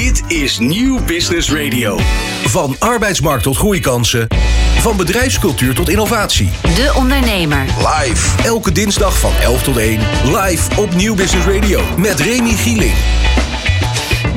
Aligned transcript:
Dit 0.00 0.22
is 0.28 0.58
Nieuw 0.58 1.04
Business 1.04 1.52
Radio. 1.52 1.98
Van 2.44 2.76
arbeidsmarkt 2.78 3.42
tot 3.42 3.56
groeikansen. 3.56 4.26
Van 4.78 4.96
bedrijfscultuur 4.96 5.74
tot 5.74 5.88
innovatie. 5.88 6.50
De 6.62 6.92
Ondernemer. 6.96 7.64
Live. 7.78 8.42
Elke 8.42 8.72
dinsdag 8.72 9.18
van 9.18 9.32
11 9.42 9.62
tot 9.62 9.76
1. 9.76 10.00
Live 10.24 10.80
op 10.80 10.94
Nieuw 10.94 11.14
Business 11.14 11.46
Radio. 11.46 11.80
Met 11.96 12.20
Remy 12.20 12.52
Gieling. 12.52 12.94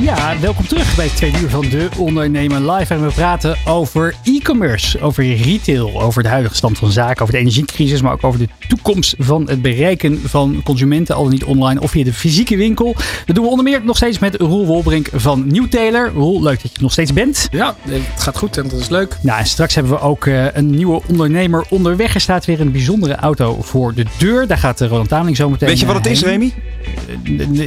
Ja, 0.00 0.38
welkom 0.40 0.66
terug 0.66 0.96
bij 0.96 1.04
het 1.04 1.16
tweede 1.16 1.38
uur 1.38 1.50
van 1.50 1.68
De 1.68 1.88
Ondernemer 1.96 2.72
Live. 2.72 2.94
En 2.94 3.06
we 3.06 3.12
praten 3.12 3.56
over 3.66 4.14
e-commerce, 4.24 5.00
over 5.00 5.36
retail, 5.36 6.02
over 6.02 6.22
de 6.22 6.28
huidige 6.28 6.54
stand 6.54 6.78
van 6.78 6.90
zaken, 6.90 7.22
over 7.22 7.34
de 7.34 7.40
energiecrisis, 7.40 8.02
maar 8.02 8.12
ook 8.12 8.24
over 8.24 8.38
de 8.38 8.48
toekomst 8.68 9.14
van 9.18 9.48
het 9.48 9.62
bereiken 9.62 10.20
van 10.24 10.60
consumenten, 10.64 11.14
al 11.14 11.22
dan 11.22 11.32
niet 11.32 11.44
online 11.44 11.80
of 11.80 11.90
via 11.90 12.04
de 12.04 12.12
fysieke 12.12 12.56
winkel. 12.56 12.94
Dat 13.26 13.34
doen 13.34 13.44
we 13.44 13.50
onder 13.50 13.64
meer 13.64 13.84
nog 13.84 13.96
steeds 13.96 14.18
met 14.18 14.34
Roel 14.34 14.66
Wolbrink 14.66 15.08
van 15.14 15.46
Nieuwtaler. 15.46 16.10
Roel, 16.14 16.42
leuk 16.42 16.62
dat 16.62 16.70
je 16.70 16.76
er 16.76 16.82
nog 16.82 16.92
steeds 16.92 17.12
bent. 17.12 17.48
Ja, 17.50 17.76
het 17.88 18.02
gaat 18.22 18.38
goed 18.38 18.56
en 18.56 18.68
dat 18.68 18.80
is 18.80 18.88
leuk. 18.88 19.16
Nou, 19.22 19.38
en 19.38 19.46
straks 19.46 19.74
hebben 19.74 19.92
we 19.92 20.00
ook 20.00 20.24
uh, 20.24 20.46
een 20.52 20.70
nieuwe 20.70 21.02
ondernemer 21.08 21.66
onderweg. 21.68 22.14
Er 22.14 22.20
staat 22.20 22.44
weer 22.44 22.60
een 22.60 22.72
bijzondere 22.72 23.14
auto 23.14 23.62
voor 23.62 23.94
de 23.94 24.04
deur. 24.18 24.46
Daar 24.46 24.58
gaat 24.58 24.80
Roland 24.80 25.08
Tameling 25.08 25.36
zo 25.36 25.50
meteen 25.50 25.68
Weet 25.68 25.80
je 25.80 25.86
wat 25.86 25.94
het 25.94 26.06
is, 26.06 26.22
Remy? 26.22 26.52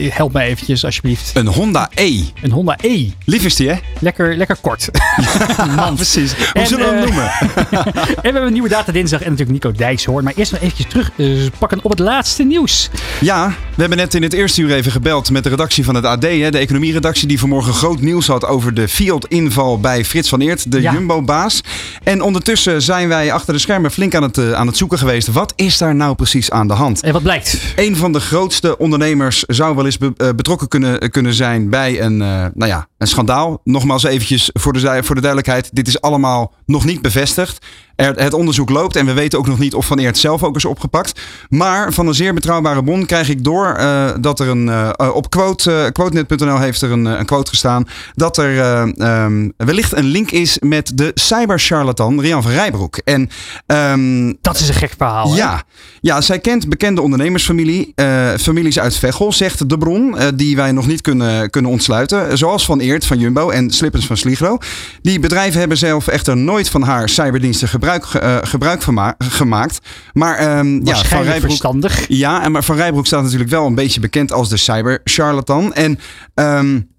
Help 0.09 0.34
mij 0.34 0.48
eventjes, 0.48 0.86
alsjeblieft. 0.86 1.32
Een 1.34 1.48
Honda 1.48 1.90
E. 1.94 2.20
Een 2.41 2.52
Honda 2.52 2.77
E. 2.81 3.09
Lief 3.25 3.45
is 3.45 3.55
die, 3.55 3.70
hè? 3.70 3.75
Lekker, 3.99 4.38
lekker 4.38 4.57
kort. 4.61 4.89
Man, 5.75 5.95
precies. 5.95 6.34
Hoe 6.53 6.66
zullen 6.66 6.89
we 6.89 6.95
hem 6.95 7.05
noemen? 7.05 7.31
en 7.31 8.16
we 8.16 8.20
hebben 8.21 8.45
een 8.45 8.53
nieuwe 8.53 8.70
Data 8.70 8.91
Dinsdag 8.91 9.21
en 9.21 9.30
natuurlijk 9.30 9.63
Nico 9.63 9.77
Dijkshoorn. 9.77 10.23
Maar 10.23 10.34
eerst 10.35 10.52
nog 10.52 10.61
eventjes 10.61 10.88
terug 10.88 11.11
uh, 11.16 11.49
pakken 11.57 11.80
op 11.84 11.89
het 11.89 11.99
laatste 11.99 12.44
nieuws. 12.44 12.89
Ja, 13.20 13.47
we 13.47 13.81
hebben 13.81 13.97
net 13.97 14.13
in 14.13 14.23
het 14.23 14.34
eerste 14.34 14.61
uur 14.61 14.73
even 14.73 14.91
gebeld 14.91 15.30
met 15.30 15.44
de 15.44 15.49
redactie 15.49 15.84
van 15.84 15.95
het 15.95 16.05
AD. 16.05 16.23
Hè, 16.23 16.52
de 16.52 16.57
economieredactie 16.57 17.27
die 17.27 17.39
vanmorgen 17.39 17.73
groot 17.73 18.02
nieuws 18.02 18.27
had 18.27 18.45
over 18.45 18.73
de 18.73 18.88
Fiat-inval 18.88 19.80
bij 19.80 20.05
Frits 20.05 20.30
van 20.30 20.41
Eert, 20.41 20.72
de 20.72 20.81
ja. 20.81 20.94
Jumbo-baas. 20.94 21.61
En 22.03 22.22
ondertussen 22.22 22.81
zijn 22.81 23.08
wij 23.08 23.31
achter 23.31 23.53
de 23.53 23.59
schermen 23.59 23.91
flink 23.91 24.16
aan 24.16 24.23
het, 24.23 24.38
uh, 24.38 24.53
aan 24.53 24.67
het 24.67 24.78
zoeken 24.78 24.97
geweest. 24.97 25.28
Wat 25.28 25.53
is 25.56 25.78
daar 25.78 25.95
nou 25.95 26.16
precies 26.16 26.52
aan 26.52 26.67
de 26.67 26.73
hand? 26.73 27.03
En 27.03 27.13
wat 27.13 27.23
blijkt? 27.23 27.73
Een 27.75 27.95
van 27.95 28.11
de 28.11 28.19
grootste 28.19 28.78
ondernemers 28.78 29.44
zou 29.47 29.75
wel 29.75 29.85
eens 29.85 29.97
be 29.97 30.13
uh, 30.17 30.30
betrokken 30.35 30.67
kunnen, 30.67 31.11
kunnen 31.11 31.33
zijn 31.33 31.69
bij 31.69 32.02
een, 32.02 32.11
nou 32.17 32.66
ja, 32.66 32.88
een 32.98 33.08
schandaal. 33.08 33.62
Nogmaals 33.64 34.04
eventjes 34.04 34.50
voor 34.54 34.73
de, 34.73 35.04
voor 35.04 35.16
de 35.16 35.22
duidelijkheid. 35.22 35.76
Dit 35.76 35.88
is 35.88 36.02
allemaal 36.02 36.53
nog 36.66 36.86
niet 36.86 37.02
bevestigd. 37.02 37.66
Er, 38.02 38.13
het 38.16 38.33
onderzoek 38.33 38.69
loopt 38.69 38.95
en 38.95 39.05
we 39.05 39.13
weten 39.13 39.39
ook 39.39 39.47
nog 39.47 39.59
niet 39.59 39.73
of 39.73 39.85
Van 39.85 39.99
Eert 39.99 40.17
zelf 40.17 40.44
ook 40.44 40.55
is 40.55 40.66
opgepakt. 40.66 41.21
Maar 41.49 41.94
van 41.94 42.07
een 42.07 42.13
zeer 42.13 42.33
betrouwbare 42.33 42.83
bron 42.83 43.05
krijg 43.05 43.30
ik 43.30 43.44
door 43.44 43.77
uh, 43.80 44.09
dat 44.19 44.39
er 44.39 44.47
een. 44.47 44.67
Uh, 44.67 44.89
op 45.13 45.30
quote, 45.30 45.71
uh, 45.71 45.85
quotenet.nl 45.91 46.59
heeft 46.59 46.81
er 46.81 46.91
een, 46.91 47.05
een, 47.05 47.25
quote 47.25 47.49
gestaan. 47.49 47.88
Dat 48.16 48.38
er 48.38 48.79
um, 49.23 49.53
wellicht 49.57 49.95
een 49.95 50.05
link 50.05 50.31
is 50.31 50.57
met 50.59 50.91
de 50.95 51.11
cybercharlatan 51.13 52.22
Rian 52.22 52.44
van 52.44 52.52
Rijbroek. 52.52 52.97
En, 52.97 53.29
um, 53.66 54.38
dat 54.41 54.59
is 54.59 54.67
een 54.67 54.73
gek 54.73 54.94
verhaal. 54.97 55.35
Ja, 55.35 55.63
ja 55.99 56.22
zij 56.22 56.39
kent 56.39 56.69
bekende 56.69 57.02
ondernemersfamilie. 57.02 57.94
families 58.39 58.79
uit 58.79 58.95
Veghel, 58.95 59.31
zegt 59.31 59.69
de 59.69 59.77
bron. 59.77 60.16
die 60.35 60.55
wij 60.55 60.72
nog 60.72 60.88
niet 60.88 61.02
kunnen, 61.02 61.49
kunnen 61.49 61.72
ontsluiten. 61.72 62.38
Zoals 62.38 62.66
Van 62.66 62.79
Eert 62.79 63.05
van 63.05 63.19
Jumbo 63.19 63.49
en 63.49 63.72
Slippens 63.72 64.05
van 64.05 64.17
Sligro. 64.17 64.57
Die 65.02 65.19
bedrijven 65.19 65.59
hebben 65.59 65.77
zelf 65.77 66.07
echter 66.07 66.38
nooit 66.38 66.69
van 66.69 66.81
haar 66.81 67.09
cyberdiensten 67.09 67.67
gebruikt 67.67 67.91
gebruik, 68.00 68.23
uh, 68.23 68.50
gebruik 68.50 68.81
van 68.81 69.16
gemaakt. 69.17 69.80
Maar 70.14 70.58
um, 70.58 70.86
ja, 70.86 70.95
Van 70.95 71.22
Rijbroek, 71.22 71.50
verstandig. 71.50 72.06
Ja, 72.08 72.44
en 72.44 72.52
maar 72.52 72.64
Van 72.64 72.75
Rijbroek 72.75 73.06
staat 73.06 73.23
natuurlijk 73.23 73.50
wel 73.50 73.66
een 73.66 73.75
beetje 73.75 74.00
bekend 74.00 74.31
als 74.31 74.50
de 74.50 74.58
cyber 74.58 75.02
charlatan. 75.03 75.73
En 75.73 76.00
um, 76.34 76.91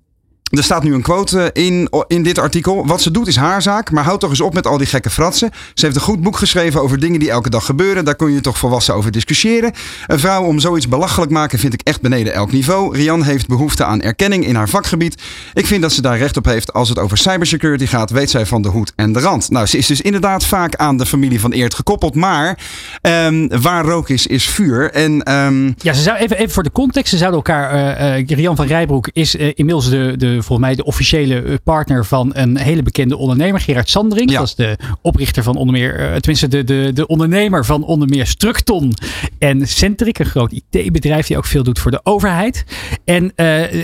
er 0.53 0.65
staat 0.65 0.83
nu 0.83 0.95
een 0.95 1.03
quote 1.03 1.51
in, 1.53 1.89
in 2.07 2.23
dit 2.23 2.39
artikel. 2.39 2.87
Wat 2.87 3.03
ze 3.03 3.11
doet 3.11 3.27
is 3.27 3.37
haar 3.37 3.63
zaak, 3.63 3.91
maar 3.91 4.05
houd 4.05 4.21
toch 4.21 4.31
eens 4.31 4.41
op 4.41 4.55
met 4.55 4.67
al 4.67 4.79
die 4.79 4.87
gekke 4.87 5.11
fratsen. 5.11 5.51
Ze 5.75 5.85
heeft 5.85 5.97
een 5.97 6.03
goed 6.03 6.23
boek 6.23 6.37
geschreven 6.37 6.83
over 6.83 6.99
dingen 6.99 7.21
die 7.21 7.31
elke 7.31 7.51
dag 7.51 7.65
gebeuren. 7.65 8.05
Daar 8.05 8.15
kun 8.15 8.33
je 8.33 8.41
toch 8.41 8.59
volwassen 8.59 8.95
over 8.95 9.11
discussiëren. 9.11 9.73
Een 10.07 10.19
vrouw 10.19 10.45
om 10.45 10.59
zoiets 10.59 10.89
belachelijk 10.89 11.31
maken 11.31 11.59
vind 11.59 11.75
ik 11.75 11.81
echt 11.83 12.01
beneden 12.01 12.33
elk 12.33 12.53
niveau. 12.53 12.97
Rian 12.97 13.23
heeft 13.23 13.49
behoefte 13.49 13.85
aan 13.85 14.01
erkenning 14.03 14.47
in 14.47 14.55
haar 14.55 14.69
vakgebied. 14.69 15.23
Ik 15.55 15.67
vind 15.67 15.83
dat 15.83 15.93
ze 15.93 16.03
daar 16.03 16.19
recht 16.19 16.37
op 16.37 16.45
heeft. 16.45 16.73
Als 16.73 16.89
het 16.89 16.99
over 16.99 17.19
cybersecurity 17.19 17.87
gaat, 17.87 18.11
weet 18.11 18.31
zij 18.31 18.47
van 18.47 18.63
de 18.63 18.69
hoed 18.69 18.93
en 18.97 19.13
de 19.13 19.21
rand. 19.21 19.51
Nou, 19.51 19.67
ze 19.67 19.79
is 19.79 19.87
dus 19.87 20.01
inderdaad 20.01 20.45
vaak 20.45 20.77
aan 20.77 20.97
de 20.97 21.07
familie 21.07 21.41
van 21.41 21.53
Eert 21.53 21.75
gekoppeld. 21.75 22.15
Maar 22.15 22.59
um, 23.03 23.49
waar 23.63 23.85
rook 23.85 24.09
is, 24.09 24.27
is 24.27 24.49
vuur. 24.49 24.91
En, 24.91 25.33
um... 25.33 25.75
Ja, 25.79 25.93
ze 25.93 26.03
zou 26.03 26.19
even, 26.19 26.37
even 26.37 26.53
voor 26.53 26.63
de 26.63 26.73
context. 26.73 27.11
Ze 27.11 27.17
zouden 27.17 27.39
elkaar... 27.39 27.75
Uh, 28.01 28.19
uh, 28.19 28.27
Rian 28.27 28.57
van 28.57 28.67
Rijbroek 28.67 29.09
is 29.13 29.35
inmiddels 29.35 29.91
de... 29.91 30.15
de 30.17 30.42
volgens 30.45 30.69
mij 30.69 30.77
de 30.77 30.85
officiële 30.85 31.61
partner 31.65 32.05
van 32.05 32.31
een 32.35 32.57
hele 32.57 32.83
bekende 32.83 33.17
ondernemer, 33.17 33.61
Gerard 33.61 33.91
Sandring. 33.91 34.31
Ja. 34.31 34.39
Dat 34.39 34.47
is 34.47 34.55
de 34.55 34.77
oprichter 35.01 35.43
van 35.43 35.57
onder 35.57 35.75
meer, 35.75 36.01
uh, 36.01 36.15
tenminste 36.15 36.49
de, 36.49 36.65
de, 36.65 36.91
de 36.95 37.07
ondernemer 37.07 37.65
van 37.65 37.85
onder 37.85 38.09
meer 38.09 38.27
Structon 38.27 38.93
en 39.39 39.69
Centric, 39.69 40.19
een 40.19 40.27
groot 40.27 40.53
IT-bedrijf 40.53 41.27
die 41.27 41.37
ook 41.37 41.47
veel 41.47 41.63
doet 41.63 41.79
voor 41.79 41.91
de 41.91 42.01
overheid. 42.03 42.65
En 43.05 43.25
uh, 43.25 43.31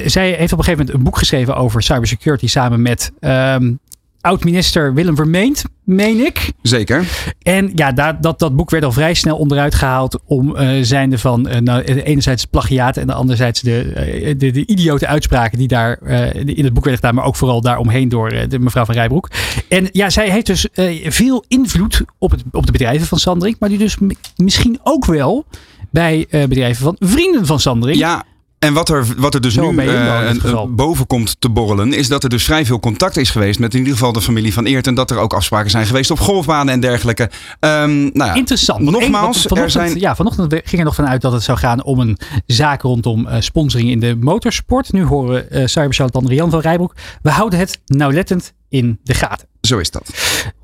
zij 0.07 0.33
heeft 0.33 0.53
op 0.53 0.59
een 0.59 0.65
gegeven 0.65 0.79
moment 0.79 0.91
een 0.91 1.03
boek 1.03 1.19
geschreven 1.19 1.57
over 1.57 1.83
cybersecurity 1.83 2.47
samen 2.47 2.83
met 2.83 3.13
um, 3.21 3.79
oud-minister 4.21 4.95
Willem 4.95 5.17
Vermeend, 5.17 5.65
meen 5.85 6.27
ik. 6.27 6.53
Zeker. 6.63 7.33
En 7.43 7.71
ja, 7.75 7.93
dat, 7.93 8.23
dat, 8.23 8.39
dat 8.39 8.57
boek 8.57 8.71
werd 8.71 8.85
al 8.85 8.93
vrij 8.93 9.15
snel 9.15 9.37
onderuit 9.37 9.75
gehaald 9.75 10.21
om 10.25 10.57
uh, 10.57 10.71
zijnde 10.83 11.19
van 11.19 11.49
uh, 11.49 11.57
nou, 11.57 11.83
enerzijds 11.83 12.45
plagiaat 12.45 12.97
en 12.97 13.11
anderzijds 13.11 13.61
de, 13.61 13.85
uh, 13.85 14.35
de, 14.39 14.51
de 14.51 14.67
idiote 14.67 15.07
uitspraken 15.07 15.59
die 15.59 15.69
daar 15.69 16.03
in 16.35 16.65
het 16.65 16.73
boek 16.73 16.85
werden 16.85 17.01
gedaan, 17.01 17.15
maar 17.15 17.25
ook 17.25 17.37
vooral 17.37 17.61
daaromheen 17.61 18.09
door 18.09 18.49
de 18.49 18.59
mevrouw 18.59 18.85
van 18.85 18.95
Rijbroek. 18.95 19.31
En 19.69 19.89
ja, 19.93 20.11
zij 20.11 20.31
heeft 20.31 20.47
dus 20.47 20.69
veel 21.03 21.45
invloed 21.49 22.03
op, 22.19 22.31
het, 22.31 22.43
op 22.53 22.67
de 22.67 22.73
bedrijven 22.73 23.07
van 23.07 23.19
Sandring, 23.19 23.57
maar 23.59 23.69
die 23.69 23.79
dus 23.79 23.97
misschien 24.37 24.79
ook 24.83 25.05
wel 25.05 25.45
bij 25.91 26.27
bedrijven 26.31 26.85
van 26.85 26.97
vrienden 26.99 27.47
van 27.47 27.61
Sandring. 27.61 27.99
Ja. 27.99 28.25
En 28.59 28.73
wat 28.73 28.89
er, 28.89 29.07
wat 29.17 29.35
er 29.35 29.41
dus 29.41 29.55
Zo 29.55 29.73
nu 29.73 29.83
uh, 29.83 30.65
boven 30.69 31.07
komt 31.07 31.37
te 31.41 31.49
borrelen, 31.49 31.93
is 31.93 32.09
dat 32.09 32.23
er 32.23 32.31
dus 32.31 32.45
vrij 32.45 32.67
veel 32.67 32.81
contact 32.81 33.17
is 33.17 33.31
geweest 33.31 33.59
met 33.59 33.73
in 33.73 33.79
ieder 33.79 33.93
geval 33.93 34.13
de 34.13 34.21
familie 34.21 34.53
van 34.53 34.65
Eert. 34.65 34.87
En 34.87 34.95
dat 34.95 35.11
er 35.11 35.19
ook 35.19 35.33
afspraken 35.33 35.71
zijn 35.71 35.87
geweest 35.87 36.11
op 36.11 36.19
golfbanen 36.19 36.75
en 36.75 36.81
dergelijke. 36.81 37.23
Um, 37.61 38.01
nou 38.01 38.13
ja, 38.13 38.35
Interessant. 38.35 38.81
Nogmaals, 38.81 39.51
Eén, 39.51 39.57
er 39.57 39.71
zijn. 39.71 40.01
Ja, 40.01 40.17
vanochtend 40.17 40.53
ging 40.53 40.79
er 40.79 40.85
nog 40.85 40.95
vanuit 40.95 41.21
dat 41.21 41.33
het 41.33 41.43
zou 41.43 41.59
gaan 41.59 41.85
om 41.85 42.01
een 42.01 42.19
zaak 42.47 42.83
rondom 42.83 43.27
uh, 43.27 43.35
sponsoring 43.39 43.91
in 43.91 44.01
de 44.01 44.17
motorsport. 44.21 44.93
Nu 44.93 45.05
horen 45.05 45.47
uh, 45.51 45.67
cybercharlatan 45.67 46.29
Rian 46.29 46.51
van 46.51 46.61
Rijbroek. 46.61 46.95
We 47.23 47.31
houden 47.31 47.59
het 47.59 47.81
nauwlettend 47.87 48.53
in 48.69 49.01
de 49.03 49.15
gaten. 49.15 49.48
Zo 49.61 49.79
is 49.79 49.91
dat. 49.91 50.11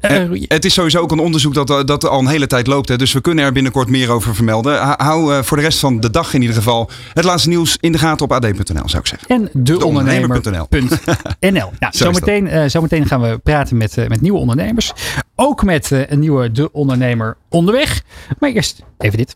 Uh, 0.00 0.44
het 0.48 0.64
is 0.64 0.74
sowieso 0.74 1.00
ook 1.00 1.12
een 1.12 1.18
onderzoek 1.18 1.54
dat, 1.54 1.86
dat 1.86 2.08
al 2.08 2.18
een 2.18 2.26
hele 2.26 2.46
tijd 2.46 2.66
loopt. 2.66 2.88
Hè, 2.88 2.96
dus 2.96 3.12
we 3.12 3.20
kunnen 3.20 3.44
er 3.44 3.52
binnenkort 3.52 3.88
meer 3.88 4.10
over 4.10 4.34
vermelden. 4.34 4.78
Hou 4.96 5.34
uh, 5.34 5.42
voor 5.42 5.56
de 5.56 5.62
rest 5.62 5.78
van 5.78 6.00
de 6.00 6.10
dag 6.10 6.34
in 6.34 6.40
ieder 6.40 6.56
geval 6.56 6.90
het 7.12 7.24
laatste 7.24 7.48
nieuws 7.48 7.76
in 7.80 7.92
de 7.92 7.98
gaten 7.98 8.24
op 8.24 8.32
ad.nl 8.32 8.88
zou 8.88 8.98
ik 8.98 9.06
zeggen. 9.06 9.28
En 9.28 9.50
deondernemer.nl. 9.52 10.66
De 10.68 11.50
nou, 11.50 11.70
zometeen, 11.90 12.46
uh, 12.46 12.64
zometeen 12.66 13.06
gaan 13.06 13.20
we 13.20 13.38
praten 13.38 13.76
met, 13.76 13.96
met 14.08 14.20
nieuwe 14.20 14.38
ondernemers. 14.38 14.92
Ook 15.34 15.64
met 15.64 15.90
een 15.90 16.18
nieuwe 16.18 16.52
De 16.52 16.72
Ondernemer 16.72 17.36
onderweg. 17.48 18.02
Maar 18.38 18.50
eerst 18.50 18.82
even 18.98 19.18
dit. 19.18 19.34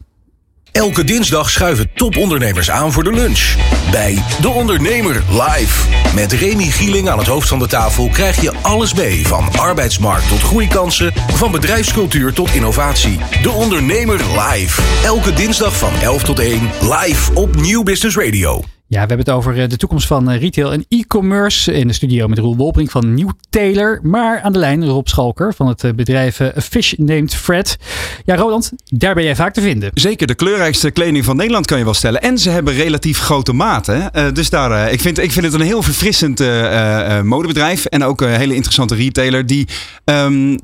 Elke 0.72 1.04
dinsdag 1.04 1.50
schuiven 1.50 1.90
topondernemers 1.94 2.70
aan 2.70 2.92
voor 2.92 3.04
de 3.04 3.12
lunch. 3.12 3.54
Bij 3.90 4.22
De 4.40 4.48
Ondernemer 4.48 5.22
live. 5.30 5.88
Met 6.14 6.32
Remy 6.32 6.70
Gieling 6.70 7.08
aan 7.08 7.18
het 7.18 7.26
hoofd 7.26 7.48
van 7.48 7.58
de 7.58 7.66
tafel 7.66 8.08
krijg 8.08 8.40
je 8.40 8.52
alles 8.62 8.94
mee. 8.94 9.26
Van 9.26 9.48
arbeidsmarkt 9.56 10.28
tot 10.28 10.42
groeikansen, 10.42 11.12
van 11.32 11.50
bedrijfscultuur 11.50 12.32
tot 12.32 12.54
innovatie. 12.54 13.18
De 13.42 13.50
Ondernemer 13.50 14.20
live. 14.40 14.82
Elke 15.04 15.32
dinsdag 15.32 15.76
van 15.76 15.92
11 16.02 16.22
tot 16.22 16.38
1 16.38 16.70
live 16.80 17.34
op 17.34 17.56
Nieuw 17.56 17.82
Business 17.82 18.16
Radio. 18.16 18.77
Ja, 18.90 19.00
we 19.02 19.06
hebben 19.06 19.18
het 19.18 19.30
over 19.30 19.68
de 19.68 19.76
toekomst 19.76 20.06
van 20.06 20.30
retail 20.30 20.72
en 20.72 20.84
e-commerce. 20.88 21.72
In 21.72 21.86
de 21.86 21.92
studio 21.92 22.28
met 22.28 22.38
Roel 22.38 22.56
Wolbrink 22.56 22.90
van 22.90 23.14
Nieuw 23.14 23.30
Taylor. 23.50 24.00
Maar 24.02 24.40
aan 24.40 24.52
de 24.52 24.58
lijn 24.58 24.86
Rob 24.86 25.06
Schalker 25.06 25.54
van 25.54 25.66
het 25.66 25.96
bedrijf 25.96 26.40
Fish 26.56 26.92
Named 26.96 27.34
Fred. 27.34 27.76
Ja, 28.24 28.36
Roland, 28.36 28.72
daar 28.84 29.14
ben 29.14 29.24
jij 29.24 29.36
vaak 29.36 29.54
te 29.54 29.60
vinden. 29.60 29.90
Zeker, 29.94 30.26
de 30.26 30.34
kleurrijkste 30.34 30.90
kleding 30.90 31.24
van 31.24 31.36
Nederland 31.36 31.66
kan 31.66 31.78
je 31.78 31.84
wel 31.84 31.94
stellen. 31.94 32.22
En 32.22 32.38
ze 32.38 32.50
hebben 32.50 32.74
relatief 32.74 33.18
grote 33.18 33.52
maten. 33.52 34.10
Dus 34.34 34.50
daar, 34.50 34.92
ik, 34.92 35.00
vind, 35.00 35.18
ik 35.18 35.32
vind 35.32 35.44
het 35.44 35.54
een 35.54 35.60
heel 35.60 35.82
verfrissend 35.82 36.42
modebedrijf. 37.22 37.84
En 37.84 38.04
ook 38.04 38.20
een 38.20 38.28
hele 38.28 38.54
interessante 38.54 38.94
retailer 38.94 39.46
die... 39.46 39.68
Um, 40.04 40.58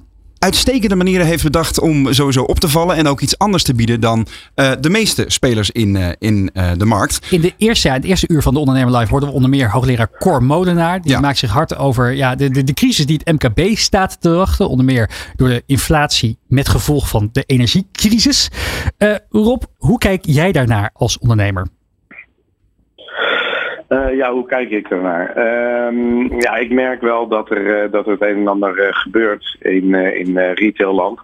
uitstekende 0.44 0.96
manieren 0.96 1.26
heeft 1.26 1.42
bedacht 1.42 1.80
om 1.80 2.12
sowieso 2.12 2.42
op 2.42 2.60
te 2.60 2.68
vallen. 2.68 2.96
En 2.96 3.06
ook 3.06 3.20
iets 3.20 3.38
anders 3.38 3.62
te 3.62 3.74
bieden 3.74 4.00
dan 4.00 4.26
uh, 4.56 4.72
de 4.80 4.90
meeste 4.90 5.24
spelers 5.28 5.70
in, 5.70 5.94
uh, 5.94 6.08
in 6.18 6.50
uh, 6.54 6.70
de 6.76 6.84
markt. 6.84 7.26
In, 7.30 7.40
de 7.40 7.54
eerste, 7.56 7.88
ja, 7.88 7.94
het 7.94 8.04
eerste 8.04 8.28
uur 8.28 8.42
van 8.42 8.54
de 8.54 8.60
Ondernemer 8.60 8.96
Live 8.96 9.10
hoorden 9.10 9.28
we 9.28 9.34
onder 9.34 9.50
meer 9.50 9.70
hoogleraar 9.70 10.10
Cor 10.18 10.42
Molenaar. 10.42 11.00
Die 11.02 11.10
ja. 11.10 11.20
maakt 11.20 11.38
zich 11.38 11.50
hard 11.50 11.76
over 11.76 12.12
ja, 12.12 12.34
de, 12.34 12.50
de, 12.50 12.64
de 12.64 12.72
crisis 12.72 13.06
die 13.06 13.20
het 13.24 13.42
MKB 13.42 13.76
staat 13.76 14.20
te 14.20 14.30
wachten. 14.30 14.68
Onder 14.68 14.84
meer 14.84 15.10
door 15.36 15.48
de 15.48 15.62
inflatie 15.66 16.38
met 16.46 16.68
gevolg 16.68 17.08
van 17.08 17.28
de 17.32 17.42
energiecrisis. 17.46 18.48
Rob, 19.30 19.62
hoe 19.76 19.98
kijk 19.98 20.24
jij 20.26 20.52
daarnaar 20.52 20.90
als 20.92 21.18
ondernemer? 21.18 21.66
Uh, 23.88 24.16
ja, 24.16 24.32
hoe 24.32 24.46
kijk 24.46 24.70
ik 24.70 24.90
ernaar? 24.90 25.36
Uh, 25.36 26.38
ja, 26.38 26.56
ik 26.56 26.70
merk 26.70 27.00
wel 27.00 27.28
dat 27.28 27.50
er, 27.50 27.84
uh, 27.84 27.92
dat 27.92 28.06
er 28.06 28.12
het 28.12 28.22
een 28.22 28.36
en 28.36 28.48
ander 28.48 28.94
gebeurt 28.94 29.56
in, 29.60 29.94
in 29.94 30.38
retailland. 30.38 31.20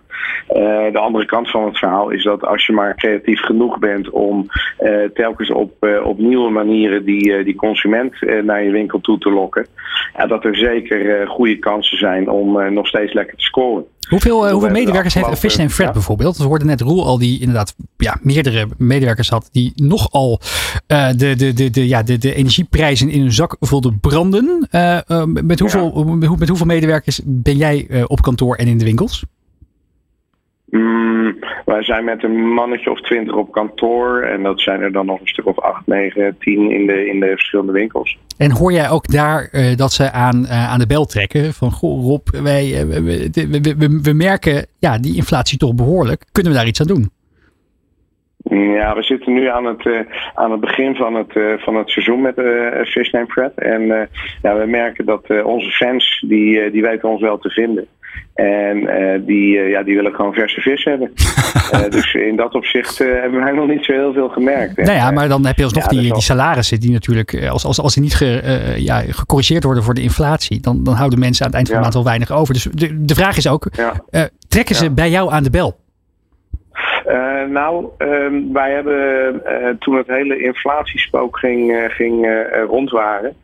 de 0.93 0.99
andere 0.99 1.25
kant 1.25 1.51
van 1.51 1.65
het 1.65 1.79
verhaal 1.79 2.11
is 2.11 2.23
dat 2.23 2.45
als 2.45 2.67
je 2.67 2.73
maar 2.73 2.97
creatief 2.97 3.41
genoeg 3.41 3.79
bent 3.79 4.11
om 4.11 4.47
telkens 5.15 5.51
op, 5.51 5.73
op 6.03 6.19
nieuwe 6.19 6.51
manieren 6.51 7.05
die, 7.05 7.45
die 7.45 7.55
consument 7.55 8.15
naar 8.43 8.63
je 8.63 8.71
winkel 8.71 9.01
toe 9.01 9.19
te 9.19 9.31
lokken, 9.31 9.67
dat 10.29 10.45
er 10.45 10.57
zeker 10.57 11.29
goede 11.29 11.59
kansen 11.59 11.99
zijn 11.99 12.29
om 12.29 12.73
nog 12.73 12.87
steeds 12.87 13.13
lekker 13.13 13.37
te 13.37 13.45
scoren. 13.45 13.85
Hoeveel, 14.11 14.47
uh, 14.47 14.53
hoeveel 14.53 14.71
medewerkers 14.71 15.15
heeft 15.15 15.39
Fish 15.39 15.59
and 15.59 15.73
Fred 15.73 15.87
ja. 15.87 15.93
bijvoorbeeld? 15.93 16.37
We 16.37 16.45
hoorden 16.45 16.67
net 16.67 16.81
Roel 16.81 17.07
al 17.07 17.19
die 17.19 17.41
inderdaad 17.41 17.75
ja, 17.97 18.19
meerdere 18.23 18.69
medewerkers 18.79 19.29
had 19.29 19.49
die 19.53 19.73
nogal 19.75 20.41
uh, 20.89 21.09
de, 21.17 21.35
de, 21.37 21.53
de, 21.53 21.71
de, 21.71 21.89
ja, 21.89 22.03
de, 22.03 22.19
de 22.19 22.35
energieprijzen 22.35 23.09
in 23.09 23.21
hun 23.21 23.33
zak 23.33 23.57
voelden 23.61 24.01
branden. 24.01 24.69
Uh, 24.73 24.99
met, 25.25 25.61
hoeveel, 25.61 26.17
ja. 26.21 26.37
met 26.37 26.49
hoeveel 26.49 26.67
medewerkers 26.67 27.21
ben 27.25 27.57
jij 27.57 28.05
op 28.07 28.23
kantoor 28.23 28.57
en 28.57 28.67
in 28.67 28.79
de 28.79 28.85
winkels? 28.85 29.25
Mm, 30.71 31.37
wij 31.71 31.83
zijn 31.83 32.05
met 32.05 32.25
een 32.25 32.53
mannetje 32.53 32.91
of 32.91 33.01
twintig 33.01 33.35
op 33.35 33.53
kantoor. 33.53 34.23
En 34.23 34.43
dat 34.43 34.61
zijn 34.61 34.81
er 34.81 34.93
dan 34.93 35.07
nog 35.07 35.21
een 35.21 35.27
stuk 35.27 35.47
of 35.47 35.59
acht, 35.59 35.87
negen, 35.87 36.37
tien 36.39 36.71
in 36.71 36.87
de, 36.87 37.07
in 37.07 37.21
de 37.21 37.27
verschillende 37.27 37.73
winkels. 37.73 38.19
En 38.39 38.51
hoor 38.51 38.73
jij 38.73 38.91
ook 38.91 39.07
daar 39.13 39.49
uh, 39.53 39.77
dat 39.77 39.93
ze 39.93 40.13
aan, 40.13 40.43
uh, 40.43 40.73
aan 40.73 40.79
de 40.79 40.87
bel 40.87 41.05
trekken? 41.05 41.53
Van 41.53 41.71
goh 41.71 42.05
Rob, 42.05 42.29
wij, 42.43 42.67
uh, 42.67 42.81
we, 42.81 43.03
we, 43.33 43.75
we, 43.79 44.01
we, 44.03 44.13
merken 44.13 44.67
ja, 44.79 44.99
die 44.99 45.17
inflatie 45.17 45.59
toch 45.59 45.75
behoorlijk. 45.75 46.25
Kunnen 46.33 46.53
we 46.53 46.59
daar 46.59 46.67
iets 46.67 46.81
aan 46.81 46.87
doen? 46.87 47.11
Ja, 48.75 48.95
we 48.95 49.03
zitten 49.03 49.33
nu 49.33 49.49
aan 49.49 49.65
het, 49.65 49.85
uh, 49.85 50.01
aan 50.35 50.51
het 50.51 50.61
begin 50.61 50.95
van 50.95 51.15
het, 51.15 51.35
uh, 51.35 51.59
van 51.59 51.77
het 51.77 51.91
seizoen 51.91 52.21
met 52.21 52.39
uh, 52.39 52.83
Fish 52.85 53.11
Name 53.11 53.27
Fred. 53.27 53.53
En 53.55 54.09
ja, 54.43 54.59
we 54.59 54.67
merken 54.67 55.07
dat 55.07 55.43
onze 55.45 55.71
fans, 55.71 56.25
die, 56.29 56.71
die 56.71 56.83
weten 56.83 57.09
ons 57.09 57.21
wel 57.21 57.39
te 57.39 57.51
vinden. 57.51 57.87
En 58.35 58.89
die, 59.27 59.59
ja, 59.59 59.83
die 59.83 59.95
willen 59.95 60.15
gewoon 60.15 60.33
verse 60.33 60.61
vis 60.61 60.85
hebben. 60.85 61.13
dus 61.91 62.15
in 62.15 62.37
dat 62.37 62.55
opzicht 62.55 62.99
hebben 62.99 63.41
wij 63.41 63.53
nog 63.53 63.69
niet 63.69 63.85
zo 63.85 63.93
heel 63.93 64.13
veel 64.13 64.29
gemerkt. 64.29 64.77
Nou 64.77 64.93
ja, 64.93 65.11
maar 65.11 65.29
dan 65.29 65.47
heb 65.47 65.57
je 65.57 65.65
alsnog 65.65 65.85
ja, 65.85 66.01
die, 66.01 66.13
die 66.13 66.23
salarissen 66.23 66.81
die 66.81 66.91
natuurlijk, 66.91 67.49
als, 67.49 67.65
als, 67.65 67.81
als 67.81 67.95
die 67.95 68.03
niet 68.03 68.15
ge, 68.15 68.75
ja, 68.77 69.03
gecorrigeerd 69.09 69.65
worden 69.65 69.83
voor 69.83 69.95
de 69.95 70.03
inflatie, 70.03 70.61
dan, 70.61 70.85
dan 70.85 70.95
houden 70.95 71.19
mensen 71.19 71.45
aan 71.45 71.51
het 71.51 71.57
eind 71.57 71.69
van 71.69 71.77
de 71.77 71.83
maand 71.83 71.95
wel 71.95 72.05
weinig 72.05 72.33
over. 72.33 72.55
Dus 72.55 72.67
de, 72.73 73.05
de 73.05 73.15
vraag 73.15 73.37
is 73.37 73.49
ook, 73.49 73.69
trekken 74.49 74.75
ze 74.75 74.91
bij 74.91 75.11
jou 75.11 75.33
aan 75.33 75.43
de 75.43 75.51
bel? 75.51 75.79
Uh, 77.07 77.45
nou, 77.45 77.89
uh, 77.99 78.53
wij 78.53 78.73
hebben 78.73 79.43
uh, 79.47 79.69
toen 79.79 79.97
het 79.97 80.07
hele 80.07 80.43
inflatiespook 80.43 81.39
ging, 81.39 81.71
uh, 81.71 81.85
ging 81.89 82.47
rondwaren, 82.67 83.37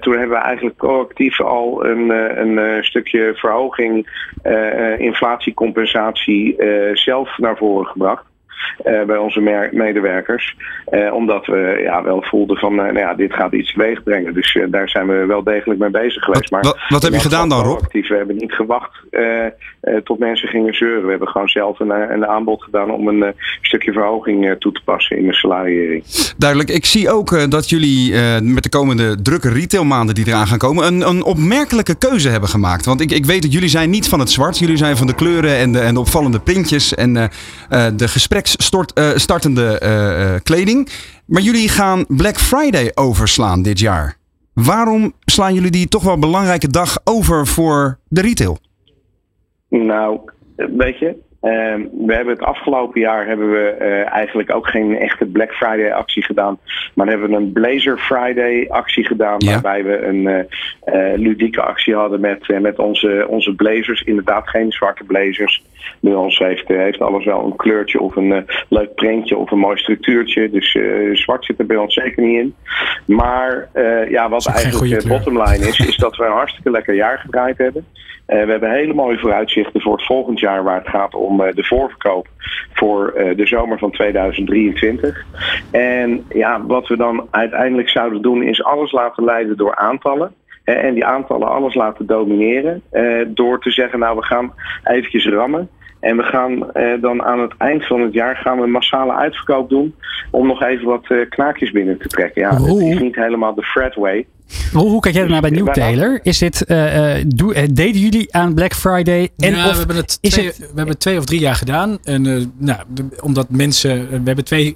toen 0.00 0.18
hebben 0.18 0.36
we 0.36 0.44
eigenlijk 0.44 0.76
coactief 0.76 1.40
al 1.40 1.84
een, 1.84 2.08
een 2.40 2.84
stukje 2.84 3.32
verhoging 3.34 4.08
inflatiecompensatie 4.98 6.56
zelf 6.92 7.38
naar 7.38 7.56
voren 7.56 7.86
gebracht. 7.86 8.24
Uh, 8.84 9.02
bij 9.02 9.16
onze 9.16 9.68
medewerkers. 9.72 10.56
Uh, 10.90 11.14
omdat 11.14 11.46
we 11.46 11.80
ja, 11.82 12.02
wel 12.02 12.22
voelden 12.22 12.56
van, 12.56 12.72
uh, 12.72 12.78
nou 12.78 12.98
ja, 12.98 13.14
dit 13.14 13.32
gaat 13.32 13.52
iets 13.52 13.72
teweeg 13.72 14.02
brengen. 14.02 14.34
Dus 14.34 14.58
daar 14.68 14.88
zijn 14.88 15.06
we 15.06 15.26
wel 15.26 15.42
degelijk 15.42 15.80
mee 15.80 15.90
bezig 15.90 16.24
geweest. 16.24 16.50
Maar 16.50 16.62
wat, 16.62 16.78
wat 16.88 17.02
heb 17.02 17.12
je 17.12 17.20
gedaan 17.20 17.48
dan, 17.48 17.62
Rob? 17.62 17.78
Actief. 17.78 18.08
We 18.08 18.16
hebben 18.16 18.36
niet 18.36 18.52
gewacht 18.52 19.04
tot 20.04 20.18
mensen 20.18 20.48
gingen 20.48 20.74
zeuren. 20.74 21.04
We 21.04 21.10
hebben 21.10 21.28
gewoon 21.28 21.48
zelf 21.48 21.80
een, 21.80 21.90
een 21.90 22.26
aanbod 22.26 22.62
gedaan 22.62 22.90
om 22.90 23.08
een 23.08 23.34
stukje 23.60 23.92
verhoging 23.92 24.56
toe 24.58 24.72
te 24.72 24.80
passen 24.84 25.18
in 25.18 25.26
de 25.26 25.34
salariering. 25.34 26.04
Duidelijk. 26.38 26.70
Ik 26.70 26.84
zie 26.84 27.10
ook 27.10 27.50
dat 27.50 27.68
jullie 27.68 28.14
met 28.42 28.62
de 28.62 28.68
komende 28.68 29.22
drukke 29.22 29.48
retailmaanden 29.48 30.14
die 30.14 30.26
eraan 30.26 30.46
gaan 30.46 30.58
komen, 30.58 30.86
een, 30.86 31.08
een 31.08 31.24
opmerkelijke 31.24 31.98
keuze 31.98 32.28
hebben 32.28 32.48
gemaakt. 32.48 32.84
Want 32.84 33.00
ik, 33.00 33.10
ik 33.10 33.26
weet 33.26 33.42
dat 33.42 33.52
jullie 33.52 33.68
zijn 33.68 33.90
niet 33.90 34.08
van 34.08 34.20
het 34.20 34.30
zwart. 34.30 34.58
Jullie 34.58 34.76
zijn 34.76 34.96
van 34.96 35.06
de 35.06 35.14
kleuren 35.14 35.56
en 35.56 35.72
de, 35.72 35.78
en 35.80 35.94
de 35.94 36.00
opvallende 36.00 36.40
printjes 36.40 36.94
en 36.94 37.30
de 37.96 38.08
stort, 38.48 38.98
uh, 38.98 39.10
startende 39.14 39.80
uh, 39.82 40.40
kleding. 40.42 40.88
Maar 41.26 41.42
jullie 41.42 41.68
gaan 41.68 42.04
Black 42.08 42.38
Friday 42.38 42.90
overslaan 42.94 43.62
dit 43.62 43.78
jaar. 43.78 44.16
Waarom 44.52 45.12
slaan 45.24 45.54
jullie 45.54 45.70
die 45.70 45.88
toch 45.88 46.02
wel 46.02 46.18
belangrijke 46.18 46.68
dag 46.68 46.98
over 47.04 47.46
voor 47.46 47.98
de 48.08 48.20
retail? 48.20 48.58
Nou, 49.68 50.20
weet 50.56 50.98
je, 50.98 51.16
we 52.06 52.14
hebben 52.14 52.34
het 52.34 52.42
afgelopen 52.42 53.00
jaar 53.00 53.26
hebben 53.26 53.50
we 53.50 53.76
uh, 53.80 54.12
eigenlijk 54.12 54.54
ook 54.54 54.68
geen 54.68 54.98
echte 54.98 55.24
Black 55.24 55.52
Friday 55.52 55.92
actie 55.92 56.22
gedaan. 56.22 56.58
Maar 56.94 57.06
hebben 57.06 57.30
we 57.30 57.36
een 57.36 57.52
Blazer 57.52 57.98
Friday 57.98 58.66
actie 58.68 59.06
gedaan. 59.06 59.36
Ja. 59.38 59.50
Waarbij 59.52 59.84
we 59.84 60.06
een 60.06 60.22
uh, 60.22 60.38
uh, 60.94 61.18
ludieke 61.18 61.62
actie 61.62 61.94
hadden 61.94 62.20
met, 62.20 62.60
met 62.60 62.78
onze, 62.78 63.26
onze 63.28 63.54
blazers. 63.54 64.02
Inderdaad 64.02 64.48
geen 64.48 64.72
zwarte 64.72 65.04
blazers. 65.04 65.62
Bij 66.00 66.14
ons 66.14 66.38
heeft, 66.38 66.68
heeft 66.68 67.00
alles 67.00 67.24
wel 67.24 67.44
een 67.44 67.56
kleurtje 67.56 68.00
of 68.00 68.16
een 68.16 68.46
leuk 68.68 68.94
printje 68.94 69.36
of 69.36 69.50
een 69.50 69.58
mooi 69.58 69.78
structuurtje. 69.78 70.50
Dus 70.50 70.78
zwart 71.12 71.44
zit 71.44 71.58
er 71.58 71.66
bij 71.66 71.76
ons 71.76 71.94
zeker 71.94 72.22
niet 72.22 72.38
in. 72.38 72.54
Maar 73.06 73.68
ja, 74.08 74.28
wat 74.28 74.46
eigenlijk 74.46 75.00
de 75.00 75.08
bottomline 75.08 75.68
is, 75.68 75.78
is 75.78 75.96
dat 75.96 76.16
we 76.16 76.24
een 76.24 76.32
hartstikke 76.32 76.70
lekker 76.70 76.94
jaar 76.94 77.18
gedraaid 77.18 77.58
hebben. 77.58 77.86
We 78.26 78.34
hebben 78.34 78.70
hele 78.70 78.94
mooie 78.94 79.18
vooruitzichten 79.18 79.80
voor 79.80 79.92
het 79.92 80.06
volgend 80.06 80.40
jaar 80.40 80.64
waar 80.64 80.78
het 80.78 80.88
gaat 80.88 81.14
om 81.14 81.35
uh, 81.42 81.52
de 81.52 81.64
voorverkoop 81.64 82.28
voor 82.72 83.14
uh, 83.16 83.36
de 83.36 83.46
zomer 83.46 83.78
van 83.78 83.90
2023. 83.90 85.24
En 85.70 86.24
ja, 86.28 86.66
wat 86.66 86.88
we 86.88 86.96
dan 86.96 87.26
uiteindelijk 87.30 87.88
zouden 87.88 88.22
doen 88.22 88.42
is 88.42 88.64
alles 88.64 88.92
laten 88.92 89.24
leiden 89.24 89.56
door 89.56 89.76
aantallen. 89.76 90.34
En 90.64 90.94
die 90.94 91.04
aantallen 91.04 91.48
alles 91.48 91.74
laten 91.74 92.06
domineren. 92.06 92.82
door 93.26 93.60
te 93.60 93.70
zeggen, 93.70 93.98
nou 93.98 94.16
we 94.16 94.24
gaan 94.24 94.52
eventjes 94.84 95.28
rammen. 95.28 95.68
En 96.00 96.16
we 96.16 96.22
gaan 96.22 96.72
eh, 96.72 97.00
dan 97.00 97.22
aan 97.22 97.40
het 97.40 97.52
eind 97.58 97.86
van 97.86 98.00
het 98.00 98.12
jaar 98.12 98.36
gaan 98.36 98.56
we 98.56 98.62
een 98.62 98.70
massale 98.70 99.14
uitverkoop 99.14 99.68
doen. 99.68 99.94
Om 100.30 100.46
nog 100.46 100.62
even 100.62 100.86
wat 100.86 101.04
uh, 101.08 101.28
knaakjes 101.28 101.70
binnen 101.70 101.98
te 101.98 102.08
trekken. 102.08 102.42
Ja, 102.42 102.54
het 102.54 102.82
is 102.82 102.98
niet 102.98 103.16
helemaal 103.16 103.54
de 103.54 103.62
Fred 103.62 103.94
way. 103.94 104.26
Hoe, 104.72 104.88
hoe 104.88 105.00
kijk 105.00 105.14
jij 105.14 105.26
naar 105.26 105.40
bij 105.40 105.50
New 105.50 105.72
Taylor? 105.72 106.20
Is 106.22 106.38
dit, 106.38 106.64
uh, 106.66 107.14
doe, 107.26 107.72
deden 107.72 108.00
jullie 108.00 108.34
aan 108.34 108.54
Black 108.54 108.74
Friday? 108.74 109.28
En 109.36 109.54
ja, 109.54 109.66
of 109.66 109.72
we, 109.72 109.78
hebben 109.78 109.96
het 109.96 110.18
twee, 110.22 110.46
het... 110.46 110.58
we 110.58 110.72
hebben 110.74 110.98
twee 110.98 111.18
of 111.18 111.24
drie 111.24 111.40
jaar 111.40 111.54
gedaan. 111.54 111.98
En, 112.04 112.52
nou, 112.58 112.80
omdat 113.20 113.50
mensen, 113.50 114.08
we 114.10 114.20
hebben 114.24 114.44
twee 114.44 114.74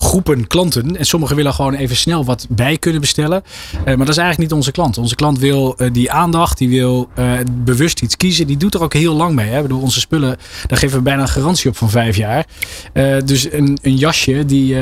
groepen 0.00 0.46
klanten. 0.46 0.96
En 0.96 1.04
sommigen 1.04 1.36
willen 1.36 1.54
gewoon 1.54 1.74
even 1.74 1.96
snel 1.96 2.24
wat 2.24 2.46
bij 2.48 2.78
kunnen 2.78 3.00
bestellen. 3.00 3.42
Uh, 3.78 3.84
maar 3.84 3.96
dat 3.96 4.08
is 4.08 4.16
eigenlijk 4.16 4.38
niet 4.38 4.52
onze 4.52 4.70
klant. 4.70 4.98
Onze 4.98 5.14
klant 5.14 5.38
wil 5.38 5.74
uh, 5.78 5.88
die 5.92 6.10
aandacht, 6.10 6.58
die 6.58 6.68
wil 6.68 7.08
uh, 7.18 7.32
bewust 7.64 8.02
iets 8.02 8.16
kiezen. 8.16 8.46
Die 8.46 8.56
doet 8.56 8.74
er 8.74 8.82
ook 8.82 8.92
heel 8.92 9.14
lang 9.14 9.34
mee. 9.34 9.48
Hè. 9.48 9.62
Bedoel, 9.62 9.80
onze 9.80 10.00
spullen, 10.00 10.36
daar 10.66 10.78
geven 10.78 10.96
we 10.96 11.02
bijna 11.02 11.22
een 11.22 11.28
garantie 11.28 11.70
op 11.70 11.76
van 11.76 11.90
vijf 11.90 12.16
jaar. 12.16 12.46
dus 13.24 13.52
een, 13.52 13.78
een 13.82 13.96
jasje, 13.96 14.44
die, 14.44 14.76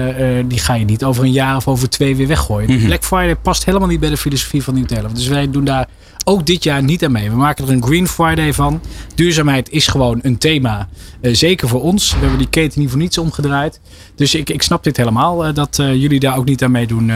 die 0.47 0.59
ga 0.59 0.75
je 0.75 0.85
niet 0.85 1.05
over 1.05 1.25
een 1.25 1.33
jaar 1.33 1.57
of 1.57 1.69
over 1.69 1.89
twee 1.89 2.17
weer 2.17 2.27
weggooien. 2.27 2.71
Mm 2.71 2.77
-hmm. 2.77 2.87
Black 2.87 3.05
Friday 3.05 3.37
past 3.37 3.65
helemaal 3.65 3.89
niet 3.89 4.01
bij 4.01 4.11
de 4.11 4.17
filosofie 4.17 4.63
van 4.63 4.75
Nutella. 4.75 5.09
Dus 5.09 5.29
wij 5.29 5.51
doen 5.51 5.65
daar 5.65 5.89
ook 6.29 6.47
dit 6.47 6.65
jaar 6.65 6.83
niet 6.83 7.05
aan 7.05 7.13
mee. 7.13 7.31
We 7.31 7.37
maken 7.37 7.65
er 7.65 7.73
een 7.73 7.83
Green 7.83 8.09
Friday 8.09 8.53
van. 8.53 8.81
Duurzaamheid 9.15 9.71
is 9.71 9.87
gewoon 9.87 10.19
een 10.23 10.39
thema. 10.39 10.89
Uh, 11.21 11.35
zeker 11.35 11.69
voor 11.69 11.83
ons. 11.83 12.13
We 12.13 12.19
hebben 12.19 12.39
die 12.39 12.49
keten 12.49 12.81
niet 12.81 12.91
voor 12.91 12.99
niets 12.99 13.19
omgedraaid. 13.19 13.81
Dus 14.15 14.35
ik, 14.35 14.51
ik 14.51 14.63
snap 14.63 14.85
dit 14.85 14.97
helemaal 14.97 15.49
uh, 15.49 15.55
dat 15.55 15.79
uh, 15.79 15.95
jullie 15.95 16.21
daar 16.21 16.37
ook 16.37 16.45
niet 16.45 16.63
aan 16.63 16.71
meedoen. 16.71 17.13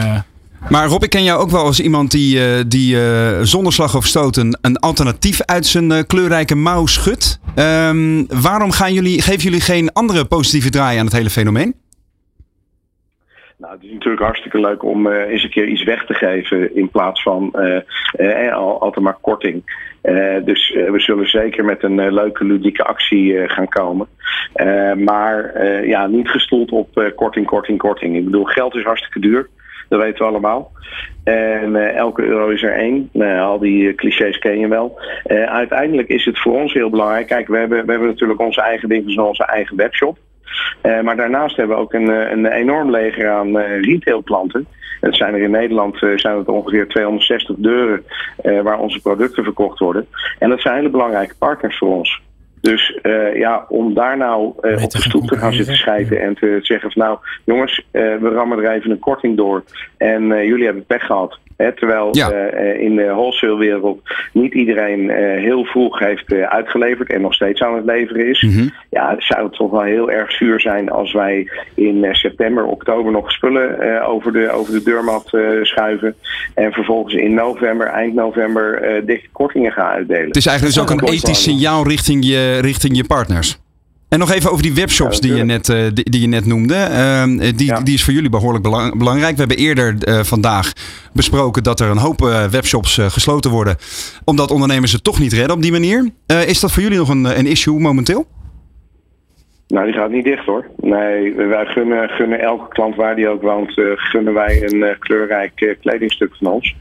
Maar 0.69 0.87
Rob, 0.87 1.03
ik 1.03 1.09
ken 1.09 1.23
jou 1.23 1.41
ook 1.41 1.49
wel 1.49 1.63
als 1.63 1.79
iemand 1.79 2.11
die, 2.11 2.67
die 2.67 2.97
zonder 3.45 3.73
slag 3.73 3.95
of 3.95 4.05
stoot 4.05 4.37
een, 4.37 4.79
alternatief 4.79 5.41
uit 5.41 5.65
zijn 5.65 6.05
kleurrijke 6.07 6.55
mouw 6.55 6.85
schudt. 6.85 7.39
Um, 7.55 8.27
waarom 8.41 8.71
gaan 8.71 8.93
jullie, 8.93 9.21
geven 9.21 9.41
jullie 9.41 9.61
geen 9.61 9.93
andere 9.93 10.25
positieve 10.25 10.69
draai 10.69 10.97
aan 10.99 11.05
het 11.05 11.13
hele 11.13 11.29
fenomeen? 11.29 11.75
Nou, 13.57 13.73
het 13.73 13.83
is 13.83 13.91
natuurlijk 13.91 14.23
hartstikke 14.23 14.59
leuk 14.59 14.83
om 14.83 15.07
uh, 15.07 15.29
eens 15.29 15.43
een 15.43 15.49
keer 15.49 15.67
iets 15.67 15.83
weg 15.83 16.05
te 16.05 16.13
geven 16.13 16.75
in 16.75 16.89
plaats 16.89 17.21
van 17.21 17.53
uh, 17.55 17.79
uh, 18.17 18.55
altijd 18.55 19.05
maar 19.05 19.17
korting. 19.21 19.63
dus 20.43 20.69
we 20.73 20.99
zullen 20.99 21.29
zeker 21.29 21.65
met 21.65 21.83
een 21.83 22.13
leuke 22.13 22.45
ludieke 22.45 22.83
actie 22.83 23.49
gaan 23.49 23.67
komen. 23.67 24.07
maar 25.03 25.65
ja, 25.87 26.07
niet 26.07 26.29
gestoeld 26.29 26.71
op 26.71 27.11
korting, 27.15 27.45
korting, 27.45 27.77
korting. 27.77 28.15
Ik 28.15 28.25
bedoel, 28.25 28.43
geld 28.43 28.75
is 28.75 28.83
hartstikke 28.83 29.19
duur. 29.19 29.49
Dat 29.89 30.01
weten 30.01 30.19
we 30.19 30.29
allemaal. 30.31 30.71
En 31.23 31.95
elke 31.95 32.23
euro 32.23 32.49
is 32.49 32.63
er 32.63 32.73
één. 32.73 33.09
Nou, 33.11 33.39
al 33.39 33.59
die 33.59 33.95
clichés 33.95 34.39
ken 34.39 34.59
je 34.59 34.67
wel. 34.67 34.99
uiteindelijk 35.45 36.07
is 36.07 36.25
het 36.25 36.39
voor 36.39 36.53
ons 36.53 36.73
heel 36.73 36.89
belangrijk. 36.89 37.27
Kijk, 37.27 37.47
we 37.47 37.57
hebben, 37.57 37.85
we 37.85 37.91
hebben 37.91 38.09
natuurlijk 38.09 38.39
onze 38.39 38.61
eigen 38.61 38.89
winkels 38.89 39.15
en 39.15 39.23
onze 39.23 39.45
eigen 39.45 39.77
webshop. 39.77 40.17
Uh, 40.83 41.01
maar 41.01 41.15
daarnaast 41.15 41.55
hebben 41.55 41.75
we 41.75 41.81
ook 41.81 41.93
een, 41.93 42.09
eh, 42.09 42.31
een 42.31 42.45
enorm 42.45 42.91
leger 42.91 43.29
aan 43.29 43.47
uh, 43.47 43.81
retailklanten. 43.81 44.67
Het 45.01 45.15
zijn 45.15 45.33
er 45.33 45.41
in 45.41 45.51
Nederland 45.51 45.97
zijn 46.15 46.37
het 46.37 46.47
ongeveer 46.47 46.87
260 46.87 47.55
deuren 47.55 48.05
waar 48.63 48.79
onze 48.79 49.01
producten 49.01 49.43
verkocht 49.43 49.79
worden. 49.79 50.07
En 50.39 50.49
dat 50.49 50.61
zijn 50.61 50.75
hele 50.75 50.89
belangrijke 50.89 51.35
partners 51.35 51.77
voor 51.77 51.97
ons. 51.97 52.21
Dus 52.63 52.99
uh, 53.03 53.35
ja, 53.35 53.65
om 53.69 53.93
daar 53.93 54.17
nou 54.17 54.53
uh, 54.61 54.83
op 54.83 54.91
de 54.91 55.01
stoep 55.01 55.27
te 55.27 55.37
gaan 55.37 55.53
zitten 55.53 55.75
schijten 55.75 56.21
en 56.21 56.35
te 56.35 56.59
zeggen 56.61 56.91
van 56.91 57.01
nou 57.03 57.17
jongens, 57.43 57.85
uh, 57.91 58.01
we 58.01 58.29
rammen 58.29 58.63
er 58.63 58.71
even 58.71 58.91
een 58.91 58.99
korting 58.99 59.37
door 59.37 59.63
en 59.97 60.27
jullie 60.27 60.65
hebben 60.65 60.85
pech 60.85 61.05
gehad. 61.05 61.39
Hè, 61.57 61.73
terwijl 61.73 62.09
ja. 62.11 62.31
in 62.73 62.95
de 62.95 63.05
wholesale 63.05 63.57
wereld 63.57 64.01
niet 64.33 64.53
iedereen 64.53 65.09
heel 65.39 65.65
vroeg 65.65 65.99
heeft 65.99 66.33
uitgeleverd 66.33 67.09
en 67.09 67.21
nog 67.21 67.33
steeds 67.33 67.61
aan 67.61 67.75
het 67.75 67.85
leveren 67.85 68.27
is. 68.27 68.41
Mm 68.41 68.51
-hmm. 68.51 68.73
Ja, 68.89 69.15
zou 69.17 69.43
het 69.43 69.53
toch 69.53 69.71
wel 69.71 69.81
heel 69.81 70.11
erg 70.11 70.31
zuur 70.31 70.59
zijn 70.59 70.89
als 70.89 71.13
wij 71.13 71.47
in 71.75 72.07
september, 72.11 72.65
oktober 72.65 73.11
nog 73.11 73.31
spullen 73.31 74.01
over, 74.05 74.33
de, 74.33 74.51
over 74.51 74.73
de 74.73 74.83
deurmat 74.83 75.37
schuiven. 75.61 76.15
En 76.53 76.71
vervolgens 76.71 77.13
in 77.13 77.33
november, 77.33 77.87
eind 77.87 78.13
november, 78.13 79.01
dikke 79.05 79.27
kortingen 79.31 79.71
gaan 79.71 79.89
uitdelen. 79.89 80.27
Het 80.27 80.35
is 80.35 80.45
eigenlijk 80.45 80.75
dus 80.75 80.83
ook 80.83 81.01
een 81.01 81.13
ethisch 81.13 81.43
signaal 81.43 81.87
richting 81.87 82.25
je, 82.25 82.52
richting 82.59 82.97
je 82.97 83.03
partners. 83.03 83.57
En 84.13 84.19
nog 84.19 84.31
even 84.31 84.51
over 84.51 84.63
die 84.63 84.73
webshops 84.73 85.19
die, 85.19 85.33
je 85.33 85.43
net, 85.43 85.69
uh, 85.69 85.87
die, 85.93 86.09
die, 86.09 86.21
je 86.21 86.27
net 86.27 86.45
noemde. 86.45 86.87
Uh, 86.91 87.51
die, 87.55 87.65
ja. 87.65 87.81
die 87.81 87.93
is 87.93 88.03
voor 88.03 88.13
jullie 88.13 88.29
behoorlijk 88.29 88.63
belang, 88.63 88.97
belangrijk. 88.97 89.33
We 89.33 89.39
hebben 89.39 89.57
eerder 89.57 89.95
uh, 90.07 90.23
vandaag 90.23 90.73
besproken 91.13 91.63
dat 91.63 91.79
er 91.79 91.89
een 91.89 91.97
hoop 91.97 92.19
webshops 92.51 92.99
gesloten 93.01 93.51
worden. 93.51 93.77
Omdat 94.23 94.51
ondernemers 94.51 94.91
het 94.91 95.03
toch 95.03 95.19
niet 95.19 95.33
redden 95.33 95.55
op 95.55 95.61
die 95.61 95.71
manier. 95.71 96.11
is 96.45 96.59
dat 96.59 96.71
voor 96.71 96.83
jullie 96.83 96.97
nog 96.97 97.09
een, 97.09 97.39
een 97.39 97.47
issue 97.47 97.79
momenteel? 97.79 98.27
Nou, 99.73 99.85
die 99.85 99.95
gaat 99.95 100.09
niet 100.09 100.25
dicht 100.25 100.45
hoor. 100.45 100.65
Nee, 100.75 101.33
wij 101.35 101.65
gunnen, 101.65 102.09
gunnen 102.09 102.39
elke 102.39 102.67
klant 102.67 102.95
waar 102.95 103.15
die 103.15 103.29
ook 103.29 103.41
woont, 103.41 103.77
uh, 103.77 103.91
gunnen 103.95 104.33
wij 104.33 104.63
een 104.63 104.75
uh, 104.75 104.89
kleurrijk 104.99 105.61
uh, 105.61 105.75
kledingstuk 105.81 106.35
van 106.35 106.51
ons. 106.51 106.75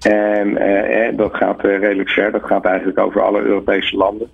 En 0.00 0.56
eh, 0.56 1.16
dat 1.16 1.34
gaat 1.34 1.62
redelijk 1.62 2.08
ver. 2.08 2.32
Dat 2.32 2.44
gaat 2.44 2.64
eigenlijk 2.64 2.98
over 2.98 3.22
alle 3.22 3.40
Europese 3.40 3.96
landen. 3.96 4.30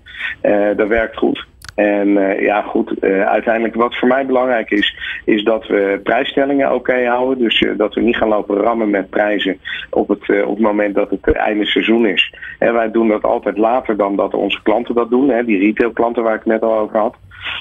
dat 0.77 0.89
werkt 0.89 1.17
goed. 1.17 1.47
En 1.75 2.09
ja, 2.41 2.63
goed, 2.63 3.01
uiteindelijk 3.25 3.75
wat 3.75 3.97
voor 3.97 4.09
mij 4.09 4.27
belangrijk 4.27 4.71
is, 4.71 4.97
is 5.25 5.45
dat 5.45 5.67
we 5.67 6.01
prijsstellingen 6.03 6.75
oké 6.75 7.07
houden. 7.07 7.39
Dus 7.39 7.65
dat 7.77 7.95
we 7.95 8.01
niet 8.01 8.17
gaan 8.17 8.29
lopen 8.29 8.57
rammen 8.57 8.91
met 8.91 9.11
prijzen 9.11 9.59
op 9.91 10.09
het, 10.09 10.45
op 10.45 10.55
het 10.55 10.59
moment 10.59 10.95
dat 10.95 11.11
het 11.11 11.33
einde 11.33 11.67
seizoen 11.67 12.07
is. 12.07 12.35
En 12.59 12.73
wij 12.73 12.91
doen 12.91 13.09
dat 13.09 13.23
altijd 13.23 13.59
later 13.59 13.97
dan 13.97 14.17
dat 14.17 14.35
onze 14.35 14.63
klanten 14.63 14.95
dat 14.95 15.11
doen. 15.11 15.29
Hè, 15.29 15.45
die 15.45 15.59
retailklanten 15.59 16.23
waar 16.23 16.35
ik 16.35 16.45
net 16.45 16.63
al 16.63 16.79
over 16.79 16.99
had. 16.99 17.15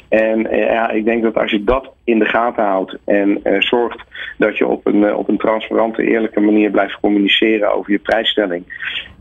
En 0.10 0.54
uh, 0.54 0.72
ja, 0.72 0.90
ik 0.90 1.06
denk 1.06 1.24
dat 1.24 1.38
als 1.38 1.52
je 1.52 1.64
dat 1.64 1.94
in 2.04 2.20
de 2.20 2.26
gaten 2.26 2.64
houdt 2.64 2.98
en 3.06 3.40
uh, 3.44 3.62
zorgt 3.62 4.04
dat 4.38 4.58
je 4.58 4.68
op 4.68 4.86
een, 4.86 5.02
uh, 5.02 5.18
op 5.18 5.30
een 5.30 5.38
transparante, 5.38 6.04
eerlijke 6.04 6.40
manier 6.40 6.70
blijft 6.72 7.00
communiceren 7.00 7.74
over 7.74 7.92
je 7.92 8.00
prijsstelling. 8.00 8.64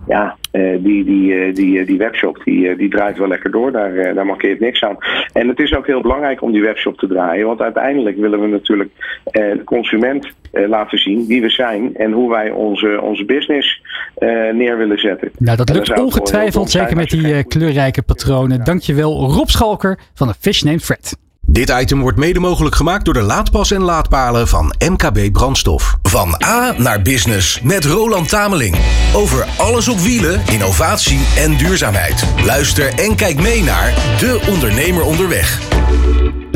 Ja, 0.08 0.36
die, 0.78 1.04
die, 1.04 1.52
die, 1.52 1.84
die 1.84 1.98
webshop 1.98 2.40
die, 2.44 2.76
die 2.76 2.88
draait 2.88 3.18
wel 3.18 3.28
lekker 3.28 3.50
door, 3.50 3.72
daar, 3.72 4.14
daar 4.14 4.26
markeert 4.26 4.60
niks 4.60 4.82
aan. 4.82 4.96
En 5.32 5.48
het 5.48 5.58
is 5.58 5.74
ook 5.74 5.86
heel 5.86 6.00
belangrijk 6.00 6.42
om 6.42 6.52
die 6.52 6.62
webshop 6.62 6.98
te 6.98 7.06
draaien, 7.06 7.46
want 7.46 7.60
uiteindelijk 7.60 8.16
willen 8.16 8.40
we 8.40 8.46
natuurlijk 8.46 8.90
de 9.32 9.62
consument 9.64 10.32
laten 10.52 10.98
zien 10.98 11.26
wie 11.26 11.40
we 11.40 11.50
zijn 11.50 11.96
en 11.96 12.12
hoe 12.12 12.30
wij 12.30 12.50
onze, 12.50 13.00
onze 13.02 13.24
business 13.24 13.82
neer 14.52 14.78
willen 14.78 14.98
zetten. 14.98 15.30
Nou, 15.38 15.56
dat 15.56 15.70
lukt 15.70 16.00
ongetwijfeld, 16.00 16.70
zeker 16.70 16.96
met 16.96 17.10
die 17.10 17.44
kleurrijke 17.44 18.02
patronen. 18.02 18.64
Dankjewel 18.64 19.30
Rob 19.30 19.48
Schalker 19.48 19.98
van 20.14 20.28
de 20.28 20.34
Fish 20.40 20.62
Named 20.62 20.84
Fred. 20.84 21.16
Dit 21.56 21.70
item 21.70 22.00
wordt 22.00 22.18
mede 22.18 22.40
mogelijk 22.40 22.74
gemaakt 22.74 23.04
door 23.04 23.14
de 23.14 23.20
laadpas 23.20 23.70
en 23.70 23.82
laadpalen 23.82 24.48
van 24.48 24.74
MKB 24.78 25.32
Brandstof. 25.32 25.96
Van 26.02 26.42
A 26.44 26.74
naar 26.76 27.02
business 27.02 27.60
met 27.60 27.84
Roland 27.84 28.28
Tameling. 28.28 28.76
Over 29.14 29.46
alles 29.56 29.88
op 29.88 29.98
wielen, 29.98 30.42
innovatie 30.52 31.26
en 31.36 31.56
duurzaamheid. 31.56 32.24
Luister 32.44 32.94
en 32.94 33.14
kijk 33.14 33.40
mee 33.40 33.62
naar 33.62 33.94
De 34.18 34.40
Ondernemer 34.48 35.04
Onderweg. 35.04 35.60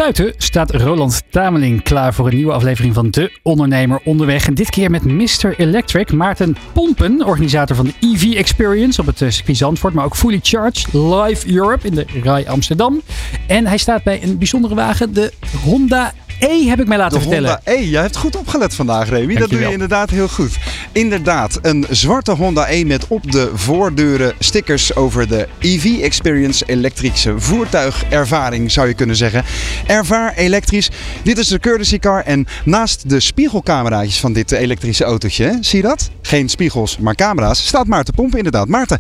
Buiten 0.01 0.35
staat 0.37 0.71
Roland 0.75 1.23
Tameling 1.31 1.83
klaar 1.83 2.15
voor 2.15 2.27
een 2.27 2.35
nieuwe 2.35 2.53
aflevering 2.53 2.95
van 2.95 3.11
De 3.11 3.39
Ondernemer 3.43 4.01
Onderweg. 4.05 4.47
En 4.47 4.55
dit 4.55 4.71
keer 4.71 4.91
met 4.91 5.05
Mr. 5.05 5.55
Electric, 5.57 6.13
Maarten 6.13 6.57
Pompen, 6.73 7.27
organisator 7.27 7.77
van 7.77 7.85
de 7.85 7.95
EV 8.01 8.37
Experience 8.37 9.01
op 9.01 9.07
het 9.07 9.17
circuit 9.19 9.57
Zandvoort. 9.57 9.95
Maar 9.95 10.05
ook 10.05 10.17
Fully 10.17 10.41
Charged 10.43 10.93
Live 10.93 11.53
Europe 11.55 11.87
in 11.87 11.95
de 11.95 12.07
RAI 12.23 12.47
Amsterdam. 12.47 13.01
En 13.47 13.67
hij 13.67 13.79
staat 13.79 14.03
bij 14.03 14.23
een 14.23 14.39
bijzondere 14.39 14.75
wagen, 14.75 15.15
de 15.15 15.33
Honda 15.65 16.13
E 16.41 16.69
heb 16.69 16.81
ik 16.81 16.87
mij 16.87 16.97
laten 16.99 17.19
de 17.19 17.23
vertellen. 17.23 17.61
Honda 17.65 17.81
E, 17.81 17.89
jij 17.89 18.03
hebt 18.03 18.17
goed 18.17 18.37
opgelet 18.37 18.75
vandaag, 18.75 19.09
Remy. 19.09 19.35
Dat 19.35 19.51
doe 19.51 19.61
je 19.61 19.73
inderdaad 19.73 20.11
heel 20.11 20.29
goed. 20.29 20.59
Inderdaad, 20.93 21.59
een 21.63 21.87
zwarte 21.91 22.31
Honda 22.31 22.69
E 22.69 22.85
met 22.85 23.07
op 23.09 23.33
de 23.33 23.51
voordeuren 23.55 24.33
stickers 24.39 24.95
over 24.95 25.29
de 25.29 25.49
EV 25.59 26.01
Experience 26.03 26.65
elektrische 26.67 27.41
voertuigervaring, 27.41 28.71
zou 28.71 28.89
je 28.89 28.95
kunnen 28.95 29.17
zeggen. 29.17 29.45
Ervaar 29.87 30.35
elektrisch. 30.35 30.91
Dit 31.23 31.39
is 31.39 31.49
de 31.49 31.59
courtesy 31.59 31.99
car 31.99 32.25
en 32.25 32.47
naast 32.65 33.09
de 33.09 33.21
spiegelcameraatjes 33.21 34.21
van 34.21 34.33
dit 34.33 34.53
elektrische 34.53 35.05
autootje, 35.05 35.59
zie 35.61 35.83
je 35.83 35.89
dat? 35.89 36.11
Geen 36.23 36.49
spiegels, 36.49 36.99
maar 36.99 37.15
camera's, 37.15 37.67
staat 37.67 37.87
Maarten 37.87 38.15
Pompen 38.15 38.37
inderdaad. 38.37 38.69
Maarten, 38.69 38.99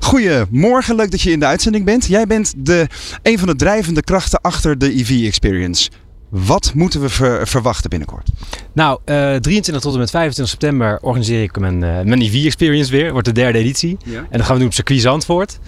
goedemorgen. 0.00 0.94
Leuk 0.94 1.10
dat 1.10 1.20
je 1.20 1.30
in 1.30 1.40
de 1.40 1.46
uitzending 1.46 1.84
bent. 1.84 2.06
Jij 2.06 2.26
bent 2.26 2.52
de, 2.56 2.86
een 3.22 3.38
van 3.38 3.48
de 3.48 3.56
drijvende 3.56 4.02
krachten 4.02 4.40
achter 4.40 4.78
de 4.78 4.98
EV 4.98 5.26
Experience. 5.26 5.90
Wat 6.30 6.72
moeten 6.74 7.00
we 7.00 7.08
ver, 7.08 7.48
verwachten 7.48 7.90
binnenkort? 7.90 8.28
Nou, 8.72 9.00
uh, 9.06 9.34
23 9.36 9.82
tot 9.82 9.92
en 9.92 9.98
met 9.98 10.10
25 10.10 10.48
september 10.48 10.98
organiseer 11.02 11.42
ik 11.42 11.58
mijn, 11.58 11.74
uh, 11.74 12.00
mijn 12.00 12.20
EV 12.20 12.44
Experience 12.44 12.90
weer. 12.90 13.12
Wordt 13.12 13.26
de 13.26 13.32
derde 13.32 13.58
editie. 13.58 13.96
Ja. 14.04 14.18
En 14.18 14.38
dat 14.38 14.42
gaan 14.42 14.52
we 14.52 14.58
doen 14.58 14.68
op 14.68 14.74
circuit 14.74 15.00
Zandvoort. 15.00 15.58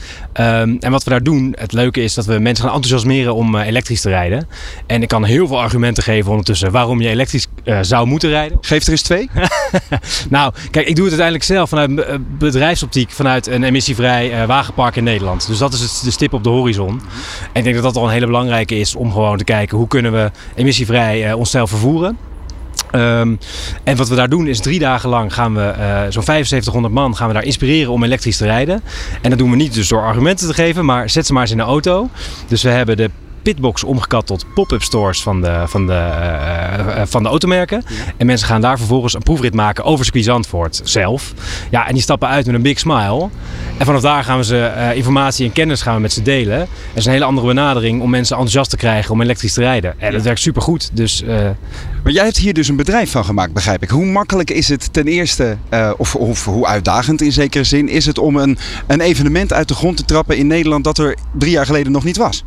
Um, 0.41 0.77
en 0.81 0.91
wat 0.91 1.05
we 1.05 1.11
daar 1.11 1.23
doen, 1.23 1.55
het 1.59 1.73
leuke 1.73 2.03
is 2.03 2.15
dat 2.15 2.25
we 2.25 2.39
mensen 2.39 2.65
gaan 2.65 2.75
enthousiasmeren 2.75 3.35
om 3.35 3.55
uh, 3.55 3.67
elektrisch 3.67 4.01
te 4.01 4.09
rijden. 4.09 4.49
En 4.87 5.03
ik 5.03 5.09
kan 5.09 5.25
heel 5.25 5.47
veel 5.47 5.61
argumenten 5.61 6.03
geven 6.03 6.31
ondertussen 6.31 6.71
waarom 6.71 7.01
je 7.01 7.09
elektrisch 7.09 7.47
zou 7.81 8.07
moeten 8.07 8.31
rijden. 8.31 8.59
Geef 8.61 8.85
er 8.85 8.91
eens 8.91 9.03
twee. 9.03 9.31
nou, 10.31 10.53
kijk, 10.71 10.87
ik 10.87 10.97
doe 10.97 11.05
het 11.05 11.21
uiteindelijk 11.21 11.45
zelf 11.45 11.69
vanuit 11.69 12.19
bedrijfsoptiek. 12.39 13.11
Vanuit 13.11 13.47
een 13.47 13.63
emissievrij 13.63 14.47
wagenpark 14.47 14.97
in 14.97 15.05
Nederland. 15.05 15.47
Dus 15.47 15.59
dat 15.59 15.73
is 15.73 15.81
het, 15.81 16.01
de 16.05 16.11
stip 16.11 16.33
op 16.33 16.45
de 16.45 16.51
horizon. 16.51 17.01
En 17.53 17.59
ik 17.59 17.63
denk 17.63 17.75
dat 17.75 17.85
dat 17.85 17.97
al 17.97 18.05
een 18.05 18.13
hele 18.13 18.27
belangrijke 18.27 18.79
is 18.79 18.95
om 18.95 19.13
gewoon 19.13 19.37
te 19.39 19.45
kijken 19.45 19.77
hoe 19.77 19.89
kunnen 19.89 20.13
we 20.13 20.31
emissievrij 20.55 21.29
uh, 21.29 21.37
onszelf 21.37 21.71
vervoeren. 21.71 22.19
Um, 22.95 23.39
en 23.85 23.97
wat 23.97 24.09
we 24.09 24.15
daar 24.15 24.29
doen 24.29 24.47
is 24.47 24.61
drie 24.61 24.79
dagen 24.79 25.09
lang 25.09 25.35
gaan 25.35 25.55
we 25.55 25.75
uh, 25.79 26.01
zo'n 26.09 26.23
7500 26.23 26.95
man 26.95 27.17
gaan 27.17 27.29
we 27.29 27.35
daar 27.35 27.45
inspireren 27.45 27.93
om 27.93 28.05
elektrisch 28.05 28.37
te 28.37 28.45
rijden. 28.45 28.83
En 29.23 29.31
dat 29.31 29.39
doen 29.39 29.51
we 29.51 29.57
niet 29.57 29.75
dus 29.75 29.89
door 29.89 30.03
argumenten 30.03 30.47
te 30.47 30.55
geven, 30.55 30.85
maar 30.85 31.11
zet 31.11 31.27
ze 31.27 31.33
maar 31.33 31.43
eens 31.43 31.51
in 31.51 31.57
de 31.57 31.63
auto. 31.63 32.09
Dus 32.49 32.63
we 32.63 32.69
hebben 32.69 32.97
de 32.97 33.11
pitbox 33.43 33.85
omgekat 33.85 34.27
tot 34.27 34.47
pop-up 34.55 34.83
stores 34.83 35.23
van 35.23 35.41
de, 35.41 35.63
van 35.67 35.87
de, 35.87 35.93
uh, 35.93 37.03
van 37.05 37.23
de 37.23 37.29
automerken. 37.29 37.83
Ja. 37.89 37.95
En 38.17 38.27
mensen 38.27 38.47
gaan 38.47 38.61
daar 38.61 38.79
vervolgens 38.79 39.15
een 39.15 39.23
proefrit 39.23 39.55
maken 39.55 39.85
over 39.85 40.05
circuit 40.05 40.25
Zandvoort 40.25 40.81
zelf. 40.85 41.33
Ja, 41.71 41.87
en 41.87 41.95
die 41.95 42.03
stappen 42.03 42.29
uit 42.29 42.47
met 42.47 42.55
een 42.55 42.63
big 42.63 42.79
smile. 42.79 43.29
En 43.79 43.87
vanaf 43.87 44.01
daar 44.01 44.25
gaan 44.25 44.39
we 44.39 44.45
ze 44.45 44.73
uh, 44.77 44.97
informatie 44.97 45.47
en 45.47 45.53
kennis 45.53 45.83
gaan 45.83 45.95
we 45.95 46.01
met 46.01 46.13
ze 46.13 46.23
delen. 46.23 46.59
Het 46.59 46.69
is 46.95 47.05
een 47.05 47.13
hele 47.13 47.25
andere 47.25 47.47
benadering 47.47 48.03
om 48.03 48.11
mensen 48.11 48.35
enthousiast 48.35 48.71
te 48.71 48.77
krijgen 48.77 49.13
om 49.13 49.21
elektrisch 49.21 49.53
te 49.53 49.61
rijden. 49.61 50.01
En 50.01 50.13
dat 50.13 50.23
werkt 50.23 50.41
super 50.41 50.63
goed. 50.63 50.91
Dus, 50.93 51.25
maar 52.03 52.13
jij 52.13 52.25
hebt 52.25 52.37
hier 52.37 52.55
dus 52.55 52.69
een 52.69 52.77
bedrijf 52.77 53.11
van 53.11 53.25
gemaakt, 53.25 53.53
begrijp 53.53 53.83
ik. 53.83 53.91
Hoe 53.91 54.05
makkelijk 54.05 54.51
is 54.51 54.69
het 54.69 54.93
ten 54.93 55.07
eerste, 55.07 55.57
of, 55.97 56.15
of 56.15 56.45
hoe 56.45 56.67
uitdagend 56.67 57.23
in 57.23 57.33
zekere 57.33 57.65
zin, 57.65 57.89
is 57.89 58.07
het 58.07 58.19
om 58.19 58.37
een, 58.37 58.59
een 58.87 59.01
evenement 59.01 59.53
uit 59.53 59.69
de 59.69 59.75
grond 59.75 59.97
te 59.97 60.05
trappen 60.05 60.37
in 60.37 60.47
Nederland 60.47 60.85
dat 60.85 60.99
er 60.99 61.17
drie 61.33 61.53
jaar 61.53 61.67
geleden 61.67 61.93
nog 61.93 62.05
niet 62.05 62.17
was? 62.17 62.45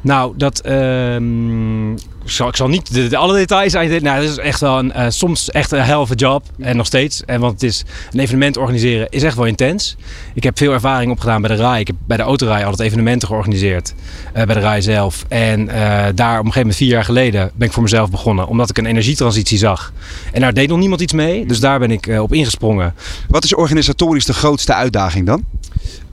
Nou, 0.00 0.34
dat. 0.36 0.68
Um, 0.68 1.94
ik, 2.26 2.56
zal, 2.56 2.68
niet 2.68 3.14
alle 3.14 3.36
details 3.36 3.76
uit. 3.76 4.02
Nou, 4.02 4.20
dat 4.20 4.30
is 4.30 4.38
echt 4.38 4.60
wel 4.60 4.78
een, 4.78 4.92
uh, 4.96 5.06
soms 5.08 5.50
echt 5.50 5.72
een 5.72 5.80
a 5.80 6.04
job. 6.14 6.44
En 6.58 6.76
nog 6.76 6.86
steeds. 6.86 7.24
En 7.24 7.40
want 7.40 7.52
het 7.52 7.62
is 7.62 7.84
een 8.12 8.20
evenement 8.20 8.56
organiseren 8.56 9.08
is 9.10 9.22
echt 9.22 9.36
wel 9.36 9.46
intens. 9.46 9.96
Ik 10.34 10.42
heb 10.42 10.58
veel 10.58 10.72
ervaring 10.72 11.10
opgedaan 11.10 11.42
bij 11.42 11.56
de 11.56 11.62
RAI. 11.62 11.80
Ik 11.80 11.86
heb 11.86 11.96
bij 12.06 12.16
de 12.16 12.22
autorij 12.22 12.64
altijd 12.64 12.88
evenementen 12.88 13.28
georganiseerd. 13.28 13.94
Uh, 14.36 14.44
bij 14.44 14.54
de 14.54 14.60
RAI 14.60 14.82
zelf. 14.82 15.24
En 15.28 15.60
uh, 15.60 15.74
daar 16.14 16.38
op 16.38 16.44
een 16.44 16.52
gegeven 16.52 16.52
moment 16.54 16.76
vier 16.76 16.88
jaar 16.88 17.04
geleden 17.04 17.50
ben 17.54 17.66
ik 17.66 17.72
voor 17.72 17.82
mezelf 17.82 18.10
begonnen. 18.10 18.46
Omdat 18.46 18.70
ik 18.70 18.78
een 18.78 18.86
energietransitie 18.86 19.58
zag. 19.58 19.92
En 20.32 20.40
daar 20.40 20.54
deed 20.54 20.68
nog 20.68 20.78
niemand 20.78 21.00
iets 21.00 21.12
mee. 21.12 21.46
Dus 21.46 21.60
daar 21.60 21.78
ben 21.78 21.90
ik 21.90 22.06
op 22.20 22.32
ingesprongen. 22.32 22.94
Wat 23.28 23.44
is 23.44 23.54
organisatorisch 23.54 24.24
de 24.24 24.34
grootste 24.34 24.74
uitdaging 24.74 25.26
dan? 25.26 25.44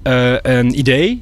Uh, 0.04 0.36
een 0.42 0.80
idee 0.80 1.22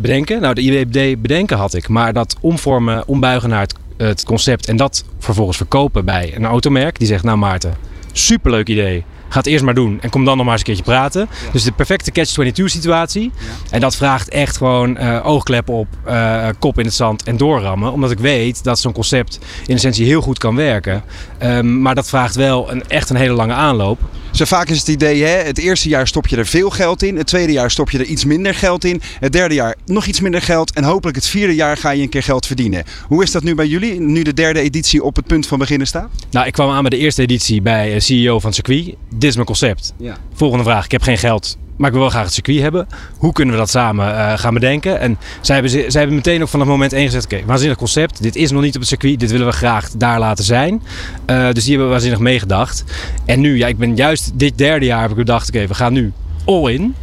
bedenken. 0.00 0.40
Nou, 0.40 0.54
de 0.54 0.60
idee 0.60 1.16
bedenken 1.16 1.56
had 1.56 1.74
ik, 1.74 1.88
maar 1.88 2.12
dat 2.12 2.36
omvormen, 2.40 3.08
ombuigen 3.08 3.48
naar 3.48 3.60
het, 3.60 3.74
het, 3.96 4.24
concept 4.24 4.68
en 4.68 4.76
dat 4.76 5.04
vervolgens 5.18 5.56
verkopen 5.56 6.04
bij 6.04 6.32
een 6.36 6.44
automerk 6.44 6.98
die 6.98 7.06
zegt: 7.06 7.24
Nou, 7.24 7.38
Maarten, 7.38 7.74
superleuk 8.12 8.68
idee. 8.68 9.04
Ga 9.28 9.38
het 9.38 9.46
eerst 9.46 9.64
maar 9.64 9.74
doen 9.74 9.98
en 10.00 10.10
kom 10.10 10.24
dan 10.24 10.36
nog 10.36 10.44
maar 10.44 10.54
eens 10.54 10.62
een 10.62 10.74
keertje 10.74 10.92
praten. 10.92 11.20
Ja. 11.20 11.52
Dus 11.52 11.62
de 11.62 11.72
perfecte 11.72 12.12
catch-22 12.12 12.64
situatie. 12.64 13.22
Ja. 13.22 13.40
En 13.70 13.80
dat 13.80 13.96
vraagt 13.96 14.28
echt 14.28 14.56
gewoon 14.56 14.96
uh, 14.96 15.26
oogklep 15.26 15.68
op, 15.68 15.86
uh, 16.06 16.48
kop 16.58 16.78
in 16.78 16.84
het 16.84 16.94
zand 16.94 17.22
en 17.22 17.36
doorrammen. 17.36 17.92
Omdat 17.92 18.10
ik 18.10 18.18
weet 18.18 18.64
dat 18.64 18.78
zo'n 18.78 18.92
concept 18.92 19.38
in 19.66 19.74
essentie 19.74 20.06
heel 20.06 20.20
goed 20.20 20.38
kan 20.38 20.56
werken. 20.56 21.02
Um, 21.42 21.82
maar 21.82 21.94
dat 21.94 22.08
vraagt 22.08 22.34
wel 22.34 22.70
een, 22.70 22.88
echt 22.88 23.10
een 23.10 23.16
hele 23.16 23.34
lange 23.34 23.52
aanloop. 23.52 24.00
Zo 24.40 24.46
vaak 24.46 24.68
is 24.68 24.78
het 24.78 24.88
idee, 24.88 25.22
hè, 25.22 25.36
het 25.36 25.58
eerste 25.58 25.88
jaar 25.88 26.06
stop 26.06 26.26
je 26.26 26.36
er 26.36 26.46
veel 26.46 26.70
geld 26.70 27.02
in. 27.02 27.16
Het 27.16 27.26
tweede 27.26 27.52
jaar 27.52 27.70
stop 27.70 27.90
je 27.90 27.98
er 27.98 28.04
iets 28.04 28.24
minder 28.24 28.54
geld 28.54 28.84
in. 28.84 29.00
Het 29.20 29.32
derde 29.32 29.54
jaar 29.54 29.76
nog 29.86 30.06
iets 30.06 30.20
minder 30.20 30.42
geld. 30.42 30.72
En 30.72 30.84
hopelijk 30.84 31.16
het 31.16 31.26
vierde 31.26 31.54
jaar 31.54 31.76
ga 31.76 31.90
je 31.90 32.02
een 32.02 32.08
keer 32.08 32.22
geld 32.22 32.46
verdienen. 32.46 32.84
Hoe 33.06 33.22
is 33.22 33.30
dat 33.30 33.42
nu 33.42 33.54
bij 33.54 33.66
jullie, 33.66 34.00
nu 34.00 34.22
de 34.22 34.34
derde 34.34 34.60
editie 34.60 35.02
op 35.02 35.16
het 35.16 35.26
punt 35.26 35.46
van 35.46 35.58
beginnen 35.58 35.86
staat? 35.86 36.10
Nou, 36.30 36.46
ik 36.46 36.52
kwam 36.52 36.70
aan 36.70 36.80
bij 36.80 36.90
de 36.90 36.96
eerste 36.96 37.22
editie 37.22 37.62
bij 37.62 37.94
eh, 37.94 38.00
CEO 38.00 38.38
van 38.40 38.52
Circuit. 38.52 38.94
Dit 39.14 39.28
is 39.28 39.34
mijn 39.34 39.46
concept. 39.46 39.92
Ja. 39.98 40.16
Volgende 40.34 40.64
vraag. 40.64 40.84
Ik 40.84 40.90
heb 40.90 41.02
geen 41.02 41.18
geld, 41.18 41.56
maar 41.80 41.88
ik 41.88 41.94
wil 41.94 42.04
wel 42.04 42.10
graag 42.10 42.24
het 42.24 42.32
circuit 42.32 42.60
hebben. 42.60 42.86
Hoe 43.16 43.32
kunnen 43.32 43.54
we 43.54 43.60
dat 43.60 43.70
samen 43.70 44.08
uh, 44.08 44.38
gaan 44.38 44.54
bedenken? 44.54 45.00
En 45.00 45.18
zij 45.40 45.54
hebben, 45.54 45.70
zij 45.70 46.00
hebben 46.00 46.14
meteen 46.14 46.42
ook 46.42 46.48
vanaf 46.48 46.66
moment 46.66 46.92
één 46.92 47.04
gezegd... 47.04 47.24
oké, 47.24 47.42
waanzinnig 47.44 47.78
concept. 47.78 48.22
Dit 48.22 48.36
is 48.36 48.50
nog 48.50 48.62
niet 48.62 48.74
op 48.74 48.80
het 48.80 48.88
circuit. 48.88 49.20
Dit 49.20 49.30
willen 49.30 49.46
we 49.46 49.52
graag 49.52 49.90
daar 49.90 50.18
laten 50.18 50.44
zijn. 50.44 50.82
Uh, 51.26 51.50
dus 51.52 51.64
die 51.64 51.72
hebben 51.72 51.90
waanzinnig 51.90 52.18
meegedacht. 52.18 52.84
En 53.24 53.40
nu, 53.40 53.56
ja, 53.56 53.66
ik 53.66 53.78
ben 53.78 53.96
juist 53.96 54.30
dit 54.34 54.58
derde 54.58 54.86
jaar 54.86 55.00
heb 55.00 55.10
ik 55.10 55.16
bedacht... 55.16 55.48
oké, 55.48 55.66
we 55.66 55.74
gaan 55.74 55.92
nu 55.92 56.12
all 56.44 56.72
in. 56.72 56.94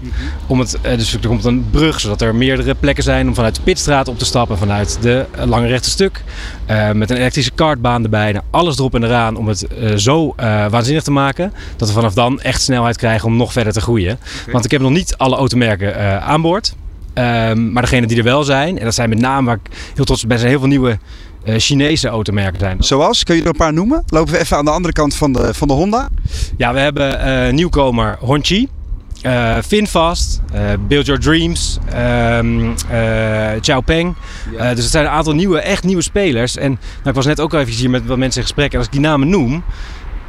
Om 0.47 0.59
het, 0.59 0.77
dus 0.81 1.13
er 1.13 1.27
komt 1.27 1.45
een 1.45 1.65
brug, 1.71 1.99
zodat 1.99 2.21
er 2.21 2.35
meerdere 2.35 2.75
plekken 2.75 3.03
zijn 3.03 3.27
om 3.27 3.35
vanuit 3.35 3.55
de 3.55 3.61
Pitstraat 3.61 4.07
op 4.07 4.19
te 4.19 4.25
stappen. 4.25 4.57
Vanuit 4.57 4.97
de 5.01 5.25
lange 5.45 5.67
rechte 5.67 5.89
stuk. 5.89 6.23
Uh, 6.69 6.91
met 6.91 7.09
een 7.09 7.17
elektrische 7.17 7.51
kartbaan 7.51 8.03
erbij. 8.03 8.31
Nou, 8.31 8.43
alles 8.49 8.77
erop 8.77 8.95
en 8.95 9.03
eraan 9.03 9.35
om 9.35 9.47
het 9.47 9.67
uh, 9.79 9.95
zo 9.95 10.33
uh, 10.39 10.65
waanzinnig 10.69 11.03
te 11.03 11.11
maken. 11.11 11.53
Dat 11.75 11.87
we 11.87 11.93
vanaf 11.93 12.13
dan 12.13 12.41
echt 12.41 12.61
snelheid 12.61 12.97
krijgen 12.97 13.27
om 13.27 13.37
nog 13.37 13.51
verder 13.51 13.73
te 13.73 13.81
groeien. 13.81 14.19
Okay. 14.41 14.53
Want 14.53 14.65
ik 14.65 14.71
heb 14.71 14.81
nog 14.81 14.91
niet 14.91 15.17
alle 15.17 15.35
automerken 15.35 16.21
aan 16.21 16.41
boord. 16.41 16.75
Um, 17.13 17.71
maar 17.71 17.81
degene 17.81 18.07
die 18.07 18.17
er 18.17 18.23
wel 18.23 18.43
zijn, 18.43 18.79
en 18.79 18.85
dat 18.85 18.93
zijn 18.93 19.09
met 19.09 19.19
name 19.19 19.45
waar 19.45 19.59
ik 19.63 19.71
heel 19.95 20.05
trots 20.05 20.23
op 20.23 20.29
ben, 20.29 20.37
zijn 20.37 20.49
heel 20.49 20.59
veel 20.59 20.67
nieuwe 20.67 20.97
Chinese 21.45 22.07
automerken 22.07 22.59
zijn. 22.59 22.83
Zoals? 22.83 23.23
Kun 23.23 23.35
je 23.35 23.41
er 23.41 23.47
een 23.47 23.55
paar 23.55 23.73
noemen? 23.73 24.03
Lopen 24.07 24.33
we 24.33 24.39
even 24.39 24.57
aan 24.57 24.65
de 24.65 24.71
andere 24.71 24.93
kant 24.93 25.15
van 25.15 25.33
de, 25.33 25.53
van 25.53 25.67
de 25.67 25.73
Honda. 25.73 26.09
Ja, 26.57 26.73
we 26.73 26.79
hebben 26.79 27.55
nieuwkomer 27.55 28.17
Honchi. 28.19 28.67
Uh, 29.25 29.57
Finfast, 29.67 30.41
uh, 30.53 30.59
Build 30.87 31.05
Your 31.05 31.21
Dreams, 31.21 31.79
um, 31.93 32.75
uh, 32.91 33.59
Xiaopeng. 33.61 34.15
Ja. 34.51 34.73
dus 34.73 34.83
het 34.83 34.91
zijn 34.91 35.05
een 35.05 35.11
aantal 35.11 35.33
nieuwe, 35.33 35.59
echt 35.59 35.83
nieuwe 35.83 36.01
spelers. 36.01 36.57
En 36.57 36.69
nou, 36.69 37.09
ik 37.09 37.13
was 37.13 37.25
net 37.25 37.39
ook 37.39 37.53
al 37.53 37.59
even 37.59 37.73
hier 37.73 37.89
met 37.89 38.05
wat 38.05 38.17
mensen 38.17 38.41
in 38.41 38.47
gesprek. 38.47 38.71
En 38.71 38.77
als 38.77 38.85
ik 38.87 38.91
die 38.91 39.01
namen 39.01 39.29
noem, 39.29 39.63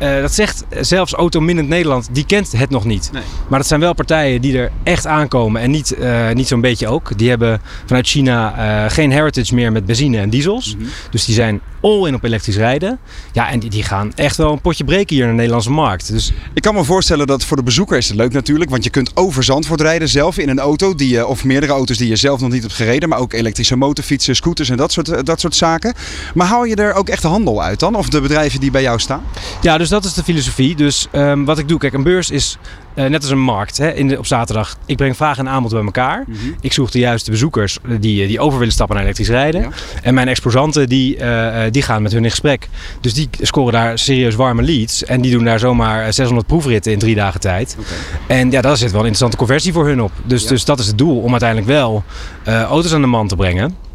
uh, 0.02 0.20
dat 0.20 0.32
zegt 0.32 0.64
zelfs 0.80 1.12
Autominnend 1.12 1.68
Nederland, 1.68 2.08
die 2.12 2.26
kent 2.26 2.52
het 2.52 2.70
nog 2.70 2.84
niet. 2.84 3.10
Nee. 3.12 3.22
Maar 3.48 3.58
dat 3.58 3.68
zijn 3.68 3.80
wel 3.80 3.94
partijen 3.94 4.40
die 4.40 4.58
er 4.58 4.70
echt 4.82 5.06
aankomen 5.06 5.62
en 5.62 5.70
niet, 5.70 5.94
uh, 5.98 6.30
niet 6.30 6.48
zo'n 6.48 6.60
beetje 6.60 6.88
ook. 6.88 7.18
Die 7.18 7.28
hebben 7.28 7.60
vanuit 7.86 8.06
China 8.06 8.54
uh, 8.84 8.90
geen 8.90 9.12
heritage 9.12 9.54
meer 9.54 9.72
met 9.72 9.86
benzine 9.86 10.18
en 10.18 10.30
diesels. 10.30 10.74
Mm 10.74 10.80
-hmm. 10.80 10.90
Dus 11.10 11.24
die 11.24 11.34
zijn 11.34 11.60
all 11.80 12.06
in 12.06 12.14
op 12.14 12.24
elektrisch 12.24 12.56
rijden. 12.56 12.98
Ja, 13.32 13.50
en 13.50 13.58
die, 13.58 13.70
die 13.70 13.82
gaan 13.82 14.12
echt 14.14 14.36
wel 14.36 14.52
een 14.52 14.60
potje 14.60 14.84
breken 14.84 15.16
hier 15.16 15.24
in 15.24 15.30
de 15.30 15.36
Nederlandse 15.36 15.70
markt. 15.70 16.12
Dus... 16.12 16.32
Ik 16.54 16.62
kan 16.62 16.74
me 16.74 16.84
voorstellen 16.84 17.26
dat 17.26 17.44
voor 17.44 17.56
de 17.56 17.62
bezoeker 17.62 17.96
is 17.96 18.08
het 18.08 18.16
leuk 18.16 18.32
natuurlijk. 18.32 18.70
Want 18.70 18.84
je 18.84 18.90
kunt 18.90 19.16
over 19.16 19.44
Zandvoort 19.44 19.80
rijden 19.80 20.08
zelf 20.08 20.38
in 20.38 20.48
een 20.48 20.58
auto. 20.58 20.94
Die 20.94 21.08
je, 21.08 21.26
of 21.26 21.44
meerdere 21.44 21.72
auto's 21.72 21.96
die 21.96 22.08
je 22.08 22.16
zelf 22.16 22.40
nog 22.40 22.50
niet 22.50 22.62
hebt 22.62 22.74
gereden. 22.74 23.08
Maar 23.08 23.18
ook 23.18 23.32
elektrische 23.32 23.76
motorfietsen, 23.76 24.36
scooters 24.36 24.70
en 24.70 24.76
dat 24.76 24.92
soort, 24.92 25.26
dat 25.26 25.40
soort 25.40 25.56
zaken. 25.56 25.94
Maar 26.34 26.46
hou 26.46 26.68
je 26.68 26.76
er 26.76 26.94
ook 26.94 27.08
echt 27.08 27.22
de 27.22 27.28
handel 27.28 27.62
uit 27.62 27.80
dan? 27.80 27.94
Of 27.94 28.08
de 28.08 28.20
bedrijven 28.20 28.60
die 28.60 28.70
bij 28.70 28.82
jou 28.82 28.98
staan? 28.98 29.22
Ja, 29.60 29.78
dus 29.78 29.87
dat 29.88 30.04
is 30.04 30.14
de 30.14 30.22
filosofie. 30.22 30.76
Dus 30.76 31.06
um, 31.12 31.44
wat 31.44 31.58
ik 31.58 31.68
doe, 31.68 31.78
kijk, 31.78 31.92
een 31.92 32.02
beurs 32.02 32.30
is 32.30 32.58
uh, 32.94 33.04
net 33.04 33.22
als 33.22 33.30
een 33.30 33.40
markt 33.40 33.76
hè, 33.76 33.92
in 33.92 34.08
de, 34.08 34.18
op 34.18 34.26
zaterdag. 34.26 34.76
Ik 34.86 34.96
breng 34.96 35.16
vraag 35.16 35.38
en 35.38 35.48
aanbod 35.48 35.70
bij 35.72 35.82
elkaar. 35.82 36.24
Mm 36.26 36.34
-hmm. 36.34 36.54
Ik 36.60 36.72
zoek 36.72 36.90
de 36.90 36.98
juiste 36.98 37.30
bezoekers 37.30 37.78
die, 38.00 38.26
die 38.26 38.40
over 38.40 38.58
willen 38.58 38.72
stappen 38.72 38.94
naar 38.94 39.04
elektrisch 39.04 39.28
rijden. 39.28 39.60
Ja. 39.60 39.68
En 40.02 40.14
mijn 40.14 40.28
exposanten 40.28 40.88
die, 40.88 41.16
uh, 41.16 41.62
die 41.70 41.82
gaan 41.82 42.02
met 42.02 42.12
hun 42.12 42.24
in 42.24 42.30
gesprek. 42.30 42.68
Dus 43.00 43.14
die 43.14 43.28
scoren 43.40 43.72
daar 43.72 43.98
serieus 43.98 44.34
warme 44.34 44.62
leads. 44.62 45.04
En 45.04 45.20
die 45.20 45.32
doen 45.32 45.44
daar 45.44 45.58
zomaar 45.58 46.12
600 46.12 46.46
proefritten 46.46 46.92
in 46.92 46.98
drie 46.98 47.14
dagen 47.14 47.40
tijd. 47.40 47.76
Okay. 47.78 48.38
En 48.38 48.50
ja, 48.50 48.60
daar 48.60 48.76
zit 48.76 48.90
wel 48.90 49.00
een 49.00 49.06
interessante 49.06 49.36
conversie 49.36 49.72
voor 49.72 49.86
hun 49.86 50.02
op. 50.02 50.12
Dus, 50.24 50.42
ja. 50.42 50.48
dus 50.48 50.64
dat 50.64 50.78
is 50.78 50.86
het 50.86 50.98
doel 50.98 51.20
om 51.20 51.30
uiteindelijk 51.30 51.70
wel 51.70 52.04
uh, 52.48 52.62
auto's 52.62 52.92
aan 52.92 53.00
de 53.00 53.06
man 53.06 53.28
te 53.28 53.36
brengen. 53.36 53.87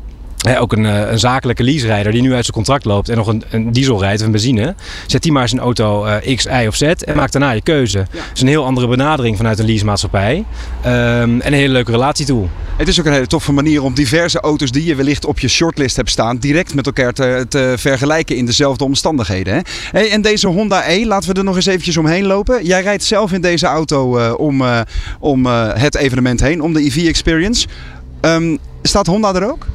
He, 0.43 0.59
ook 0.59 0.73
een, 0.73 0.83
een, 0.83 1.19
zakelijke 1.19 1.63
leaserijder 1.63 2.11
die 2.11 2.21
nu 2.21 2.33
uit 2.33 2.43
zijn 2.43 2.55
contract 2.55 2.85
loopt 2.85 3.09
en 3.09 3.17
nog 3.17 3.27
een, 3.27 3.43
een 3.49 3.71
diesel 3.71 3.99
rijdt 3.99 4.19
of 4.19 4.25
een 4.25 4.31
benzine. 4.31 4.75
Zet 5.07 5.23
die 5.23 5.31
maar 5.31 5.49
zijn 5.49 5.61
auto 5.61 6.05
uh, 6.05 6.35
X, 6.35 6.45
Y 6.45 6.65
of 6.67 6.75
Z 6.75 6.81
en 6.81 7.15
maakt 7.15 7.31
daarna 7.31 7.51
je 7.51 7.61
keuze. 7.61 7.97
Ja. 8.11 8.21
Dus 8.31 8.41
een 8.41 8.47
heel 8.47 8.65
andere 8.65 8.87
benadering 8.87 9.37
vanuit 9.37 9.59
een 9.59 9.65
leasemaatschappij. 9.65 10.35
Um, 10.35 11.41
en 11.41 11.41
een 11.45 11.53
hele 11.53 11.73
leuke 11.73 11.91
relatietool. 11.91 12.49
Het 12.77 12.87
is 12.87 12.99
ook 12.99 13.05
een 13.05 13.13
hele 13.13 13.27
toffe 13.27 13.51
manier 13.51 13.83
om 13.83 13.93
diverse 13.93 14.39
auto's 14.39 14.71
die 14.71 14.85
je 14.85 14.95
wellicht 14.95 15.25
op 15.25 15.39
je 15.39 15.47
shortlist 15.47 15.95
hebt 15.95 16.09
staan, 16.09 16.37
direct 16.37 16.73
met 16.73 16.85
elkaar 16.85 17.13
te, 17.13 17.45
te 17.49 17.73
vergelijken 17.77 18.35
in 18.35 18.45
dezelfde 18.45 18.83
omstandigheden. 18.83 19.53
Hè? 19.53 19.59
Hey, 19.91 20.11
en 20.11 20.21
deze 20.21 20.47
Honda 20.47 20.89
E, 20.89 21.05
laten 21.05 21.29
we 21.29 21.37
er 21.37 21.43
nog 21.43 21.55
eens 21.55 21.65
eventjes 21.65 21.97
omheen 21.97 22.25
lopen. 22.25 22.65
Jij 22.65 22.81
rijdt 22.81 23.03
zelf 23.03 23.31
in 23.31 23.41
deze 23.41 23.65
auto 23.65 24.19
uh, 24.19 24.33
om, 24.37 24.61
uh, 24.61 24.79
om 25.19 25.45
het 25.45 25.95
evenement 25.95 26.39
heen, 26.39 26.61
om 26.61 26.73
de 26.73 26.81
EV 26.83 27.07
Experience. 27.07 27.67
Um, 28.21 28.57
staat 28.81 29.07
Honda 29.07 29.33
er 29.33 29.51
ook? 29.51 29.67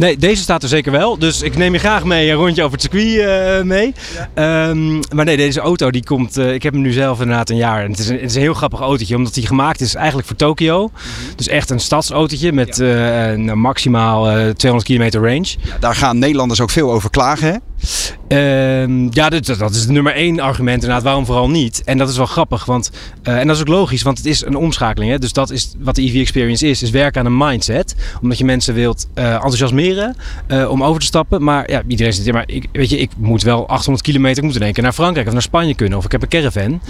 Nee, 0.00 0.16
deze 0.16 0.42
staat 0.42 0.62
er 0.62 0.68
zeker 0.68 0.92
wel. 0.92 1.18
Dus 1.18 1.42
ik 1.42 1.56
neem 1.56 1.72
je 1.72 1.78
graag 1.78 2.04
mee 2.04 2.30
een 2.30 2.36
rondje 2.36 2.62
over 2.62 2.78
het 2.78 2.82
circuit 2.82 3.06
uh, 3.06 3.62
mee. 3.62 3.94
Ja. 4.34 4.68
Um, 4.68 5.00
maar 5.14 5.24
nee, 5.24 5.36
deze 5.36 5.60
auto 5.60 5.90
die 5.90 6.04
komt... 6.04 6.38
Uh, 6.38 6.52
ik 6.52 6.62
heb 6.62 6.72
hem 6.72 6.82
nu 6.82 6.92
zelf 6.92 7.20
inderdaad 7.20 7.50
een 7.50 7.56
jaar. 7.56 7.84
En 7.84 7.90
het 7.90 7.98
is 7.98 8.08
een, 8.08 8.14
het 8.14 8.30
is 8.30 8.34
een 8.34 8.40
heel 8.40 8.54
grappig 8.54 8.80
autootje. 8.80 9.16
Omdat 9.16 9.34
hij 9.34 9.44
gemaakt 9.44 9.80
is 9.80 9.94
eigenlijk 9.94 10.26
voor 10.26 10.36
Tokio. 10.36 10.82
Mm 10.82 10.90
-hmm. 10.92 11.36
Dus 11.36 11.48
echt 11.48 11.70
een 11.70 11.80
stadsautootje 11.80 12.52
met 12.52 12.76
ja. 12.76 12.84
uh, 12.84 13.30
een 13.30 13.58
maximaal 13.58 14.22
200 14.22 14.84
kilometer 14.84 15.20
range. 15.20 15.54
Ja, 15.60 15.78
daar 15.80 15.94
gaan 15.94 16.18
Nederlanders 16.18 16.60
ook 16.60 16.70
veel 16.70 16.92
over 16.92 17.10
klagen, 17.10 17.48
hè? 17.48 17.56
Uh, 18.28 19.10
ja, 19.10 19.28
dat, 19.28 19.46
dat 19.46 19.70
is 19.70 19.80
het 19.80 19.88
nummer 19.88 20.14
één 20.14 20.40
argument 20.40 20.82
inderdaad. 20.82 21.02
Waarom 21.02 21.26
vooral 21.26 21.50
niet? 21.50 21.82
En 21.84 21.98
dat 21.98 22.08
is 22.08 22.16
wel 22.16 22.26
grappig. 22.26 22.64
Want, 22.64 22.90
uh, 23.24 23.38
en 23.38 23.46
dat 23.46 23.56
is 23.56 23.62
ook 23.62 23.68
logisch, 23.68 24.02
want 24.02 24.18
het 24.18 24.26
is 24.26 24.44
een 24.44 24.56
omschakeling. 24.56 25.10
Hè? 25.10 25.18
Dus 25.18 25.32
dat 25.32 25.50
is 25.50 25.74
wat 25.78 25.94
de 25.94 26.02
EV 26.02 26.14
Experience 26.14 26.66
is. 26.66 26.82
Is 26.82 26.90
werken 26.90 27.20
aan 27.20 27.26
een 27.26 27.36
mindset. 27.36 27.94
Omdat 28.22 28.38
je 28.38 28.44
mensen 28.44 28.74
wilt 28.74 29.08
uh, 29.14 29.32
enthousiasmeren 29.32 30.16
om 30.68 30.84
over 30.84 31.00
te 31.00 31.06
stappen. 31.06 31.42
Maar 31.42 31.70
ja, 31.70 31.82
iedereen 31.86 32.12
zegt, 32.12 32.26
ja, 32.26 32.32
maar 32.32 32.44
ik, 32.46 32.68
weet 32.72 32.90
je, 32.90 32.98
ik 32.98 33.10
moet 33.16 33.42
wel 33.42 33.68
800 33.68 34.04
kilometer. 34.04 34.38
Ik 34.38 34.44
moet 34.44 34.56
in 34.56 34.62
één 34.62 34.72
keer 34.72 34.82
naar 34.82 34.92
Frankrijk 34.92 35.26
of 35.26 35.32
naar 35.32 35.42
Spanje 35.42 35.74
kunnen. 35.74 35.98
Of 35.98 36.04
ik 36.04 36.12
heb 36.12 36.22
een 36.22 36.28
caravan. 36.28 36.80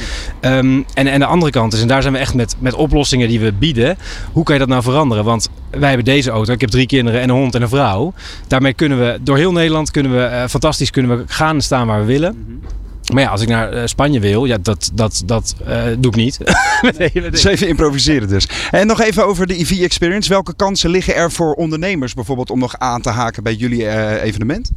Um, 0.40 0.84
en, 0.94 1.06
en 1.06 1.18
de 1.18 1.26
andere 1.26 1.52
kant 1.52 1.72
is, 1.72 1.80
en 1.80 1.88
daar 1.88 2.02
zijn 2.02 2.14
we 2.14 2.20
echt 2.20 2.34
met, 2.34 2.56
met 2.58 2.74
oplossingen 2.74 3.28
die 3.28 3.40
we 3.40 3.52
bieden. 3.52 3.98
Hoe 4.32 4.44
kan 4.44 4.54
je 4.54 4.60
dat 4.60 4.68
nou 4.68 4.82
veranderen? 4.82 5.24
Want 5.24 5.48
wij 5.70 5.88
hebben 5.88 6.04
deze 6.04 6.30
auto. 6.30 6.52
Ik 6.52 6.60
heb 6.60 6.70
drie 6.70 6.86
kinderen 6.86 7.20
en 7.20 7.28
een 7.28 7.36
hond 7.36 7.54
en 7.54 7.62
een 7.62 7.68
vrouw. 7.68 8.12
Daarmee 8.46 8.72
kunnen 8.72 8.98
we 8.98 9.18
door 9.22 9.36
heel 9.36 9.52
Nederland 9.52 9.90
kunnen 9.90 10.12
we 10.12 10.48
fantastisch 10.48 10.79
kunnen 10.90 11.18
we 11.18 11.24
gaan 11.26 11.60
staan 11.60 11.86
waar 11.86 12.00
we 12.00 12.06
willen. 12.06 12.34
-hmm. 12.34 12.68
Maar 13.12 13.22
ja, 13.22 13.28
als 13.28 13.42
ik 13.42 13.48
naar 13.48 13.74
uh, 13.74 13.82
Spanje 13.84 14.20
wil, 14.20 14.44
ja, 14.44 14.58
dat, 14.62 14.90
dat, 14.94 15.22
dat 15.26 15.54
uh, 15.68 15.82
doe 15.98 16.10
ik 16.10 16.16
niet. 16.16 16.38
dus 17.30 17.44
even 17.44 17.68
improviseren 17.68 18.28
dus. 18.28 18.48
En 18.70 18.86
nog 18.86 19.00
even 19.00 19.26
over 19.26 19.46
de 19.46 19.58
EV 19.58 19.80
Experience. 19.80 20.28
Welke 20.28 20.54
kansen 20.54 20.90
liggen 20.90 21.14
er 21.14 21.32
voor 21.32 21.54
ondernemers 21.54 22.14
bijvoorbeeld 22.14 22.50
om 22.50 22.58
nog 22.58 22.78
aan 22.78 23.00
te 23.00 23.10
haken 23.10 23.42
bij 23.42 23.54
jullie 23.54 23.82
uh, 23.82 24.22
evenement? 24.22 24.70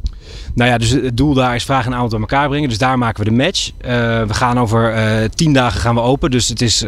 Nou 0.54 0.70
ja, 0.70 0.78
dus 0.78 0.90
het 0.90 1.16
doel 1.16 1.34
daar 1.34 1.54
is 1.54 1.64
vraag 1.64 1.86
en 1.86 1.94
aanbod 1.94 2.10
bij 2.10 2.20
elkaar 2.20 2.48
brengen. 2.48 2.68
Dus 2.68 2.78
daar 2.78 2.98
maken 2.98 3.24
we 3.24 3.30
de 3.30 3.36
match. 3.36 3.70
we 4.26 4.34
gaan 4.34 4.60
over 4.60 4.94
tien 5.34 5.52
dagen 5.52 5.80
gaan 5.80 5.94
we 5.94 6.00
open. 6.00 6.30
Dus 6.30 6.48
het 6.48 6.60
is 6.60 6.82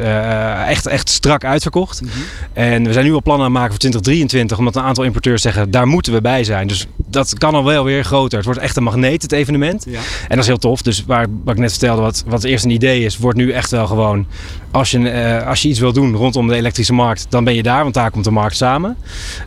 echt, 0.66 0.86
echt 0.86 1.08
strak 1.08 1.44
uitverkocht. 1.44 2.02
Mm 2.02 2.08
-hmm. 2.08 2.22
En 2.52 2.84
we 2.84 2.92
zijn 2.92 3.04
nu 3.04 3.12
al 3.12 3.22
plannen 3.22 3.46
aan 3.46 3.52
het 3.52 3.60
maken 3.60 3.70
voor 3.70 3.78
2023. 3.78 4.58
Omdat 4.58 4.76
een 4.76 4.82
aantal 4.82 5.04
importeurs 5.04 5.42
zeggen, 5.42 5.70
daar 5.70 5.86
moeten 5.86 6.12
we 6.12 6.20
bij 6.20 6.44
zijn. 6.44 6.66
Dus 6.66 6.86
dat 6.96 7.38
kan 7.38 7.54
al 7.54 7.64
wel 7.64 7.84
weer 7.84 8.04
groter. 8.04 8.36
Het 8.36 8.46
wordt 8.46 8.60
echt 8.60 8.76
een 8.76 8.82
magneet, 8.82 9.22
het 9.22 9.32
evenement. 9.32 9.84
Ja. 9.88 10.00
En 10.00 10.28
dat 10.28 10.38
is 10.38 10.46
heel 10.46 10.58
tof. 10.58 10.82
Dus 10.82 11.04
waar 11.04 11.26
wat 11.44 11.54
ik 11.54 11.60
net 11.60 11.70
vertelde, 11.70 12.02
wat, 12.02 12.24
wat 12.26 12.44
eerst 12.44 12.64
een 12.64 12.70
idee 12.70 13.04
is, 13.04 13.18
wordt 13.18 13.38
nu 13.38 13.52
echt 13.52 13.70
wel 13.70 13.86
gewoon. 13.86 14.26
Als 14.70 14.90
je, 14.90 14.98
uh, 14.98 15.46
als 15.46 15.62
je 15.62 15.68
iets 15.68 15.78
wil 15.78 15.92
doen 15.92 16.14
rondom 16.14 16.48
de 16.48 16.54
elektrische 16.54 16.92
markt, 16.92 17.26
dan 17.28 17.44
ben 17.44 17.54
je 17.54 17.62
daar, 17.62 17.82
want 17.82 17.94
daar 17.94 18.10
komt 18.10 18.24
de 18.24 18.30
markt 18.30 18.56
samen. 18.56 18.96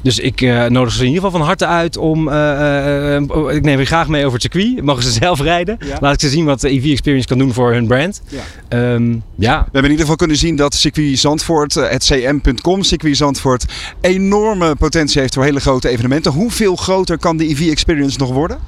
Dus 0.02 0.20
ik 0.20 0.42
uh, 0.42 0.66
nodig 0.66 0.94
ze 0.94 1.00
in 1.00 1.08
ieder 1.08 1.24
geval 1.24 1.38
van 1.38 1.48
harte 1.48 1.66
uit 1.66 1.98
om. 1.98 2.28
Uh, 2.28 3.16
ik 3.56 3.62
neem 3.62 3.80
je 3.80 3.86
graag 3.86 4.08
mee 4.08 4.26
over 4.26 4.40
het 4.40 4.52
circuit. 4.52 4.84
Mogen 4.90 5.04
ze 5.04 5.12
zelf 5.12 5.42
rijden. 5.42 5.78
Ja. 5.86 5.98
Laat 6.00 6.14
ik 6.14 6.20
ze 6.20 6.30
zien 6.30 6.46
wat 6.46 6.62
de 6.62 6.70
EV 6.70 6.92
Experience 6.92 7.28
kan 7.28 7.38
doen 7.38 7.54
voor 7.54 7.74
hun 7.74 7.88
brand. 7.88 8.22
Ja. 8.28 8.94
Um, 8.94 9.24
ja. 9.36 9.58
We 9.58 9.64
hebben 9.64 9.84
in 9.84 9.90
ieder 9.90 10.00
geval 10.00 10.16
kunnen 10.16 10.38
zien 10.38 10.56
dat 10.56 10.74
circuit 10.74 11.20
Zandvoort, 11.20 11.74
het 11.74 12.04
cm.com, 12.04 12.84
circuit 12.84 13.18
Zandvoort, 13.18 13.66
enorme 14.02 14.76
potentie 14.76 15.22
heeft 15.22 15.34
voor 15.34 15.44
hele 15.44 15.60
grote 15.60 15.90
evenementen. 15.90 16.32
Hoeveel 16.32 16.76
groter 16.76 17.18
kan 17.18 17.38
de 17.38 17.50
EV 17.50 17.70
Experience 17.70 18.18
nog 18.18 18.32
worden? 18.32 18.60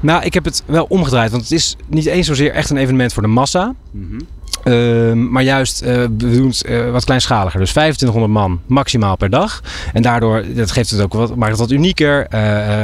Nou, 0.00 0.24
ik 0.24 0.34
heb 0.34 0.44
het 0.44 0.62
wel 0.66 0.86
omgedraaid, 0.88 1.30
want 1.30 1.42
het 1.42 1.52
is 1.52 1.76
niet 1.88 2.06
eens 2.06 2.26
zozeer 2.26 2.52
echt 2.52 2.70
een 2.70 2.76
evenement 2.76 3.12
voor 3.12 3.22
de 3.22 3.28
massa. 3.28 3.74
Mm 3.90 4.08
-hmm. 4.10 4.37
Uh, 4.64 5.12
maar 5.12 5.42
juist, 5.42 5.82
uh, 5.82 5.88
we 5.88 6.16
doen 6.16 6.48
het 6.48 6.64
uh, 6.68 6.90
wat 6.90 7.04
kleinschaliger. 7.04 7.60
Dus 7.60 7.70
2500 7.70 8.32
man 8.32 8.60
maximaal 8.66 9.16
per 9.16 9.30
dag. 9.30 9.62
En 9.92 10.02
daardoor, 10.02 10.44
dat 10.54 10.70
geeft 10.70 10.90
het 10.90 11.00
ook 11.00 11.12
wat, 11.12 11.36
maakt 11.36 11.50
het 11.50 11.60
wat 11.60 11.70
unieker. 11.70 12.26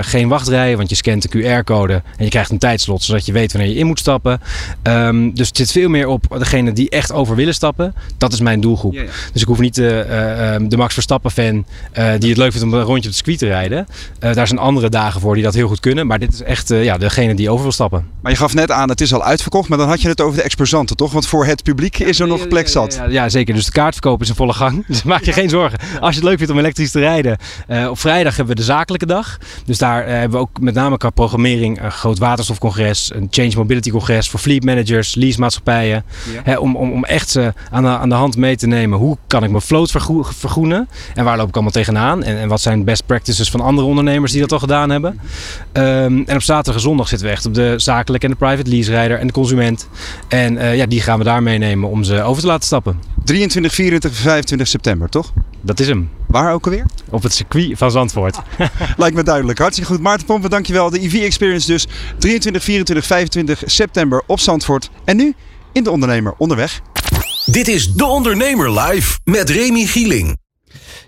geen 0.01 0.29
wachtrijen, 0.29 0.77
want 0.77 0.89
je 0.89 0.95
scant 0.95 1.33
de 1.33 1.39
QR-code 1.39 2.03
en 2.17 2.25
je 2.25 2.31
krijgt 2.31 2.51
een 2.51 2.59
tijdslot, 2.59 3.03
zodat 3.03 3.27
je 3.27 3.33
weet 3.33 3.53
wanneer 3.53 3.71
je 3.71 3.79
in 3.79 3.87
moet 3.87 3.99
stappen. 3.99 4.41
Um, 4.83 5.35
dus 5.35 5.49
het 5.49 5.57
zit 5.57 5.73
veel 5.73 5.89
meer 5.89 6.09
op 6.09 6.37
degene 6.39 6.73
die 6.73 6.91
echt 6.91 7.13
over 7.13 7.37
willen 7.37 7.55
stappen. 7.55 7.95
Dat 8.19 8.33
is 8.33 8.41
mijn 8.41 8.61
doelgroep. 8.61 8.93
Dus 9.33 9.43
ik 9.43 9.47
hoef 9.47 9.59
niet 9.59 9.75
de 9.75 10.75
Max 10.77 10.95
Verstappen-fan 10.95 11.65
die 12.19 12.29
het 12.29 12.39
leuk 12.39 12.53
vindt 12.53 12.67
om 12.67 12.75
een 12.75 12.83
rondje 12.83 13.09
op 13.09 13.11
de 13.11 13.13
circuit 13.13 13.39
te 13.39 13.47
rijden. 13.47 13.87
daar 14.19 14.47
zijn 14.47 14.59
andere 14.59 14.89
dagen 14.89 15.21
voor 15.21 15.35
die 15.35 15.45
dat 15.45 15.55
heel 15.55 15.69
goed 15.69 15.81
kunnen. 15.81 16.07
Maar 16.07 16.19
dit 16.19 16.33
is 16.33 16.43
echt 16.43 16.69
ja, 16.69 16.99
degene 16.99 17.35
die 17.35 17.51
over 17.51 17.63
wil 17.63 17.73
stappen. 17.73 18.07
Maar 18.21 18.33
je 18.33 18.39
gaf 18.39 18.55
net 18.55 18.71
aan, 18.71 18.89
het 18.89 19.01
is 19.01 19.15
al 19.15 19.25
uitverkocht. 19.25 19.69
Maar 19.69 19.79
dan 19.79 19.89
had 19.89 20.03
je 20.03 20.09
het 20.09 20.21
over 20.21 20.37
de 20.37 20.43
exposanten, 20.43 20.97
toch? 20.97 21.13
Want 21.13 21.27
voor 21.27 21.47
het 21.47 21.63
publiek 21.63 21.74
publiek 21.75 21.99
is 21.99 22.21
er 22.21 22.27
nog 22.27 22.49
plek 22.49 22.69
zat. 22.69 22.95
Ja, 22.95 23.09
ja, 23.09 23.29
zeker. 23.29 23.55
Dus 23.55 23.65
de 23.65 23.73
kaartverkoop 23.73 24.21
is 24.21 24.29
in 24.29 24.35
volle 24.35 24.53
gang. 24.53 24.87
Dus 24.95 25.03
maak 25.03 25.23
je 25.23 25.33
geen 25.33 25.49
zorgen. 25.49 25.79
Als 26.01 26.15
je 26.15 26.21
het 26.21 26.29
leuk 26.29 26.37
vindt 26.37 26.53
om 26.53 26.59
elektrisch 26.59 26.91
te 26.91 26.99
rijden. 26.99 27.37
Uh, 27.69 27.89
op 27.91 27.99
vrijdag 27.99 28.37
hebben 28.37 28.55
we 28.55 28.61
de 28.61 28.67
zakelijke 28.67 29.07
dag. 29.07 29.39
Dus 29.65 29.79
daar 29.79 30.05
uh, 30.05 30.11
hebben 30.11 30.31
we 30.31 30.39
ook 30.39 30.61
met 30.61 30.75
name 30.75 30.97
qua 30.97 31.11
programmering 31.11 31.83
een 31.83 31.93
groot 31.93 32.19
waterstofcongres. 32.19 33.11
Een 33.15 33.29
Change 33.31 33.53
Mobility 33.57 33.91
congres 33.91 34.29
voor 34.29 34.41
fleet 34.41 34.65
managers, 34.65 35.15
leasemaatschappijen. 35.15 36.05
Ja. 36.33 36.41
Hè, 36.45 36.57
om, 36.57 36.77
om, 36.77 36.93
om 36.93 37.05
echt 37.05 37.31
ze 37.31 37.53
aan 37.71 37.83
de, 37.83 37.89
aan 37.89 38.09
de 38.09 38.15
hand 38.15 38.37
mee 38.37 38.57
te 38.57 38.67
nemen. 38.67 38.99
Hoe 38.99 39.17
kan 39.27 39.45
ik 39.45 39.51
mijn 39.51 39.63
vloot 39.63 39.91
vergroenen? 40.29 40.89
En 41.15 41.25
waar 41.25 41.37
loop 41.37 41.49
ik 41.49 41.55
allemaal 41.55 41.73
tegenaan? 41.73 42.23
En, 42.23 42.39
en 42.39 42.49
wat 42.49 42.61
zijn 42.61 42.85
best 42.85 43.07
practices 43.07 43.51
van 43.51 43.61
andere 43.61 43.87
ondernemers 43.87 44.33
die 44.33 44.41
dat 44.41 44.53
al 44.53 44.59
gedaan 44.59 44.91
hebben? 44.91 45.21
Um, 45.73 46.25
en 46.27 46.35
op 46.35 46.43
zaterdag 46.43 46.75
en 46.75 46.81
zondag 46.81 47.09
zitten 47.09 47.27
we 47.27 47.33
echt 47.33 47.47
op 47.47 47.55
de 47.55 47.75
zakelijke 47.77 48.27
en 48.27 48.33
de 48.33 48.39
private 48.39 48.71
lease 48.71 48.91
rijder 48.91 49.19
en 49.19 49.27
de 49.27 49.33
consument. 49.33 49.89
En 50.29 50.55
uh, 50.55 50.77
ja, 50.77 50.87
die 50.87 51.01
gaan 51.01 51.19
we 51.19 51.25
daar 51.25 51.43
meenemen 51.59 51.91
om 51.91 52.05
ze 52.05 52.23
over 52.23 52.43
te 52.43 52.49
laten 52.49 52.67
stappen. 52.67 53.01
23, 53.25 53.75
24, 53.75 54.21
25 54.21 54.69
september, 54.69 55.09
toch? 55.09 55.33
Dat 55.61 55.81
is 55.81 55.87
hem. 55.87 56.11
Waar 56.27 56.53
ook 56.53 56.65
alweer? 56.65 56.87
Op 57.11 57.23
het 57.23 57.33
circuit 57.33 57.79
van 57.79 57.91
Zandvoort. 57.91 58.39
Lijkt 58.97 59.17
me 59.17 59.23
duidelijk. 59.23 59.59
Hartstikke 59.59 59.93
goed. 59.93 60.01
Maarten 60.01 60.27
Pompen, 60.27 60.51
dankjewel. 60.51 60.91
De 60.91 61.03
EV 61.03 61.15
Experience 61.15 61.67
dus 61.67 61.87
23, 62.19 62.63
24, 62.63 63.07
25 63.07 63.63
september 63.67 64.23
op 64.27 64.41
Zandvoort. 64.41 64.91
En 65.05 65.17
nu 65.17 65.35
in 65.73 65.85
De 65.85 65.91
Ondernemer 65.91 66.35
onderweg. 66.39 66.81
Dit 67.45 67.69
is 67.69 67.93
De 67.93 68.05
Ondernemer 68.05 68.81
live 68.81 69.19
met 69.25 69.51
Remy 69.51 69.87
Gieling. 69.87 70.44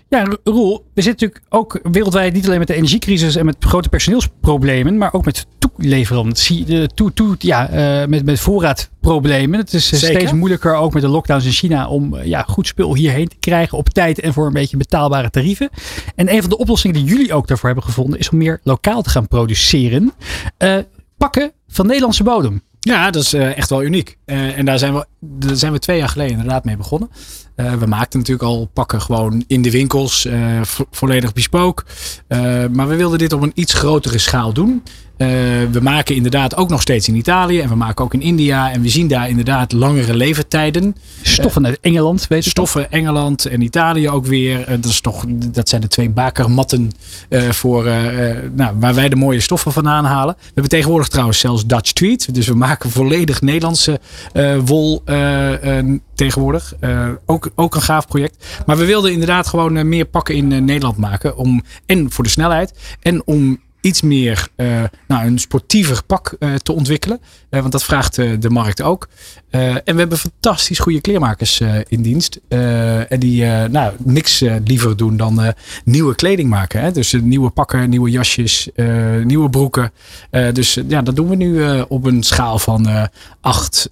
Ja, 0.09 0.37
Roel, 0.43 0.85
we 0.93 1.01
zitten 1.01 1.27
natuurlijk 1.27 1.45
ook 1.49 1.79
wereldwijd 1.91 2.33
niet 2.33 2.45
alleen 2.45 2.59
met 2.59 2.67
de 2.67 2.73
energiecrisis 2.73 3.35
en 3.35 3.45
met 3.45 3.55
grote 3.59 3.89
personeelsproblemen, 3.89 4.97
maar 4.97 5.13
ook 5.13 5.25
met 5.25 5.45
toeleverantie, 5.59 6.87
toe, 6.87 7.13
toe, 7.13 7.35
ja, 7.39 7.71
uh, 8.01 8.07
met, 8.07 8.25
met 8.25 8.39
voorraadproblemen. 8.39 9.59
Het 9.59 9.73
is 9.73 9.87
Zeker? 9.87 10.15
steeds 10.15 10.31
moeilijker, 10.31 10.75
ook 10.75 10.93
met 10.93 11.01
de 11.01 11.07
lockdowns 11.07 11.45
in 11.45 11.51
China, 11.51 11.87
om 11.87 12.15
ja, 12.23 12.41
goed 12.41 12.67
spul 12.67 12.95
hierheen 12.95 13.27
te 13.27 13.35
krijgen 13.39 13.77
op 13.77 13.89
tijd 13.89 14.19
en 14.19 14.33
voor 14.33 14.45
een 14.45 14.53
beetje 14.53 14.77
betaalbare 14.77 15.29
tarieven. 15.29 15.69
En 16.15 16.33
een 16.33 16.41
van 16.41 16.49
de 16.49 16.57
oplossingen 16.57 16.95
die 16.95 17.05
jullie 17.05 17.33
ook 17.33 17.47
daarvoor 17.47 17.69
hebben 17.69 17.85
gevonden, 17.85 18.19
is 18.19 18.29
om 18.29 18.37
meer 18.37 18.59
lokaal 18.63 19.01
te 19.01 19.09
gaan 19.09 19.27
produceren. 19.27 20.13
Uh, 20.57 20.77
pakken 21.17 21.51
van 21.67 21.87
Nederlandse 21.87 22.23
bodem. 22.23 22.61
Ja, 22.87 23.11
dat 23.11 23.23
is 23.23 23.33
uh, 23.33 23.57
echt 23.57 23.69
wel 23.69 23.83
uniek. 23.83 24.17
Uh, 24.25 24.57
en 24.57 24.65
daar 24.65 24.79
zijn, 24.79 24.93
we, 24.93 25.05
daar 25.19 25.55
zijn 25.55 25.71
we 25.71 25.79
twee 25.79 25.97
jaar 25.97 26.09
geleden 26.09 26.31
inderdaad 26.31 26.65
mee 26.65 26.77
begonnen. 26.77 27.09
Uh, 27.55 27.73
we 27.73 27.85
maakten 27.85 28.19
natuurlijk 28.19 28.47
al 28.47 28.69
pakken 28.73 29.01
gewoon 29.01 29.43
in 29.47 29.61
de 29.61 29.71
winkels, 29.71 30.27
vo 30.61 30.85
volledig 30.91 31.33
bespook. 31.33 31.85
maar 32.71 32.87
we 32.87 32.95
wilden 32.95 33.19
dit 33.19 33.33
op 33.33 33.41
een 33.41 33.51
iets 33.53 33.73
grotere 33.73 34.17
schaal 34.17 34.53
doen. 34.53 34.83
Uh, 35.17 35.27
we 35.71 35.79
maken 35.81 36.15
inderdaad 36.15 36.55
ook 36.55 36.69
nog 36.69 36.81
steeds 36.81 37.07
in 37.07 37.15
Italië 37.15 37.59
en 37.59 37.69
we 37.69 37.75
maken 37.75 38.03
ook 38.03 38.13
in 38.13 38.21
India. 38.21 38.71
En 38.71 38.81
we 38.81 38.89
zien 38.89 39.07
daar 39.07 39.29
inderdaad 39.29 39.71
langere 39.71 40.15
leeftijden. 40.15 40.95
Stoffen 41.21 41.65
uit 41.65 41.77
Engeland, 41.81 42.27
weet 42.27 42.43
je 42.43 42.49
Stoffen 42.49 42.81
toch? 42.81 42.91
Engeland 42.91 43.45
en 43.45 43.61
Italië 43.61 44.09
ook 44.09 44.25
weer. 44.25 44.59
Uh, 44.59 44.67
dat, 44.67 44.85
is 44.85 45.01
toch, 45.01 45.23
dat 45.27 45.69
zijn 45.69 45.81
de 45.81 45.87
twee 45.87 46.09
bakermatten 46.09 46.91
uh, 47.29 47.49
voor, 47.49 47.83
nou, 48.53 48.75
waar 48.79 48.93
wij 48.93 49.09
de 49.09 49.15
mooie 49.15 49.39
stoffen 49.39 49.71
vandaan 49.71 50.05
halen. 50.05 50.35
We 50.37 50.45
hebben 50.45 50.69
tegenwoordig 50.69 51.07
trouwens 51.07 51.39
zelfs 51.39 51.65
Dutch 51.65 51.91
Tweed. 51.91 52.33
Dus 52.33 52.47
we 52.47 52.55
maken 52.55 52.89
volledig 52.89 53.41
Nederlandse 53.41 53.99
wol 54.65 55.03
tegenwoordig. 56.15 56.73
ook, 57.25 57.49
ook 57.55 57.75
een 57.75 57.81
gaaf 57.81 58.07
project. 58.07 58.45
Maar 58.65 58.77
we 58.77 58.85
wilden 58.85 59.11
inderdaad 59.11 59.47
gewoon 59.47 59.87
meer 59.87 60.05
pakken 60.05 60.35
in 60.35 60.47
Nederland 60.47 60.97
maken. 60.97 61.37
Om, 61.37 61.63
en 61.85 62.11
voor 62.11 62.23
de 62.23 62.29
snelheid. 62.29 62.73
En 63.01 63.21
om 63.25 63.59
iets 63.87 64.01
meer 64.01 64.47
uh, 64.55 64.83
nou, 65.07 65.25
een 65.25 65.39
sportiever 65.39 66.03
pak 66.03 66.35
uh, 66.39 66.55
te 66.55 66.73
ontwikkelen. 66.73 67.19
Uh, 67.49 67.59
want 67.59 67.71
dat 67.71 67.83
vraagt 67.83 68.15
de 68.15 68.49
markt 68.49 68.81
ook. 68.81 69.07
en 69.49 69.81
we 69.83 69.99
hebben 69.99 70.17
fantastisch 70.17 70.79
goede 70.79 71.01
kleermakers 71.01 71.61
in 71.87 72.01
dienst. 72.01 72.39
en 72.47 73.19
die 73.19 73.45
nou, 73.45 73.93
niks 74.03 74.43
liever 74.65 74.97
doen 74.97 75.17
dan 75.17 75.53
nieuwe 75.83 76.15
kleding 76.15 76.49
maken. 76.49 76.81
Hè? 76.81 76.91
Dus 76.91 77.11
nieuwe 77.21 77.49
pakken, 77.49 77.89
nieuwe 77.89 78.09
jasjes, 78.09 78.69
nieuwe 79.23 79.49
broeken. 79.49 79.91
dus 80.53 80.79
ja, 80.87 81.01
dat 81.01 81.15
doen 81.15 81.29
we 81.29 81.35
nu 81.35 81.81
op 81.87 82.05
een 82.05 82.23
schaal 82.23 82.59
van 82.59 83.09
acht 83.41 83.91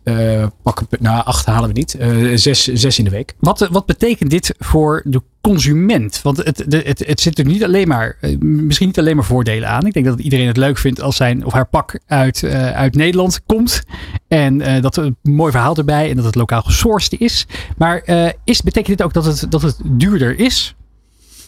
pakken. 0.63 0.87
Nou, 0.99 1.25
acht 1.25 1.45
halen 1.45 1.73
we 1.73 1.75
niet. 1.75 1.97
zes, 2.39 2.63
zes 2.63 2.97
in 2.97 3.03
de 3.03 3.11
week. 3.11 3.35
Wat, 3.39 3.67
wat 3.71 3.85
betekent 3.85 4.29
dit 4.29 4.55
voor 4.59 5.01
de 5.05 5.21
consument? 5.45 6.21
Want 6.21 6.37
het, 6.37 6.65
het, 6.69 7.03
het 7.07 7.21
zit 7.21 7.39
er 7.39 7.45
niet 7.45 7.63
alleen 7.63 7.87
maar, 7.87 8.17
eh, 8.21 8.37
misschien 8.39 8.87
niet 8.87 8.99
alleen 8.99 9.15
maar 9.15 9.25
voordelen 9.25 9.69
aan. 9.69 9.85
Ik 9.85 9.93
denk 9.93 10.05
dat 10.05 10.19
iedereen 10.19 10.47
het 10.47 10.57
leuk 10.57 10.77
vindt 10.77 11.01
als 11.01 11.15
zijn 11.15 11.45
of 11.45 11.53
haar 11.53 11.67
pak 11.67 11.99
uit, 12.07 12.41
uh, 12.41 12.71
uit 12.71 12.95
Nederland 12.95 13.41
komt. 13.45 13.83
En 14.27 14.59
uh, 14.59 14.81
dat 14.81 14.97
er 14.97 15.03
een 15.03 15.17
mooi 15.21 15.51
verhaal 15.51 15.75
erbij 15.75 16.09
en 16.09 16.15
dat 16.15 16.25
het 16.25 16.35
lokaal 16.35 16.61
gesourced 16.61 17.19
is. 17.19 17.47
Maar 17.77 18.03
is, 18.43 18.61
betekent 18.61 18.97
dit 18.97 19.05
ook 19.05 19.13
dat 19.13 19.25
het, 19.25 19.45
dat 19.49 19.61
het 19.61 19.77
duurder 19.83 20.39
is? 20.39 20.75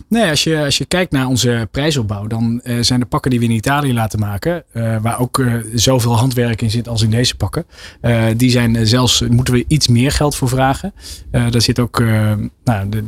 Nee, 0.09 0.29
als 0.29 0.43
je, 0.43 0.63
als 0.63 0.77
je 0.77 0.85
kijkt 0.85 1.11
naar 1.11 1.27
onze 1.27 1.67
prijsopbouw, 1.71 2.27
dan 2.27 2.61
uh, 2.63 2.77
zijn 2.81 2.99
de 2.99 3.05
pakken 3.05 3.31
die 3.31 3.39
we 3.39 3.45
in 3.45 3.51
Italië 3.51 3.93
laten 3.93 4.19
maken, 4.19 4.63
uh, 4.73 4.95
waar 5.01 5.19
ook 5.19 5.37
uh, 5.37 5.53
zoveel 5.73 6.17
handwerk 6.17 6.61
in 6.61 6.71
zit 6.71 6.87
als 6.87 7.01
in 7.01 7.09
deze 7.09 7.35
pakken, 7.35 7.65
die 8.37 8.49
zijn 8.49 8.87
zelfs, 8.87 9.21
moeten 9.29 9.53
we 9.53 9.65
iets 9.67 9.87
meer 9.87 10.11
geld 10.11 10.35
voor 10.35 10.49
vragen. 10.49 10.93
daar 11.31 11.61
zit 11.61 11.79
ook, 11.79 11.99
nou, 12.63 12.89
de, 12.89 13.03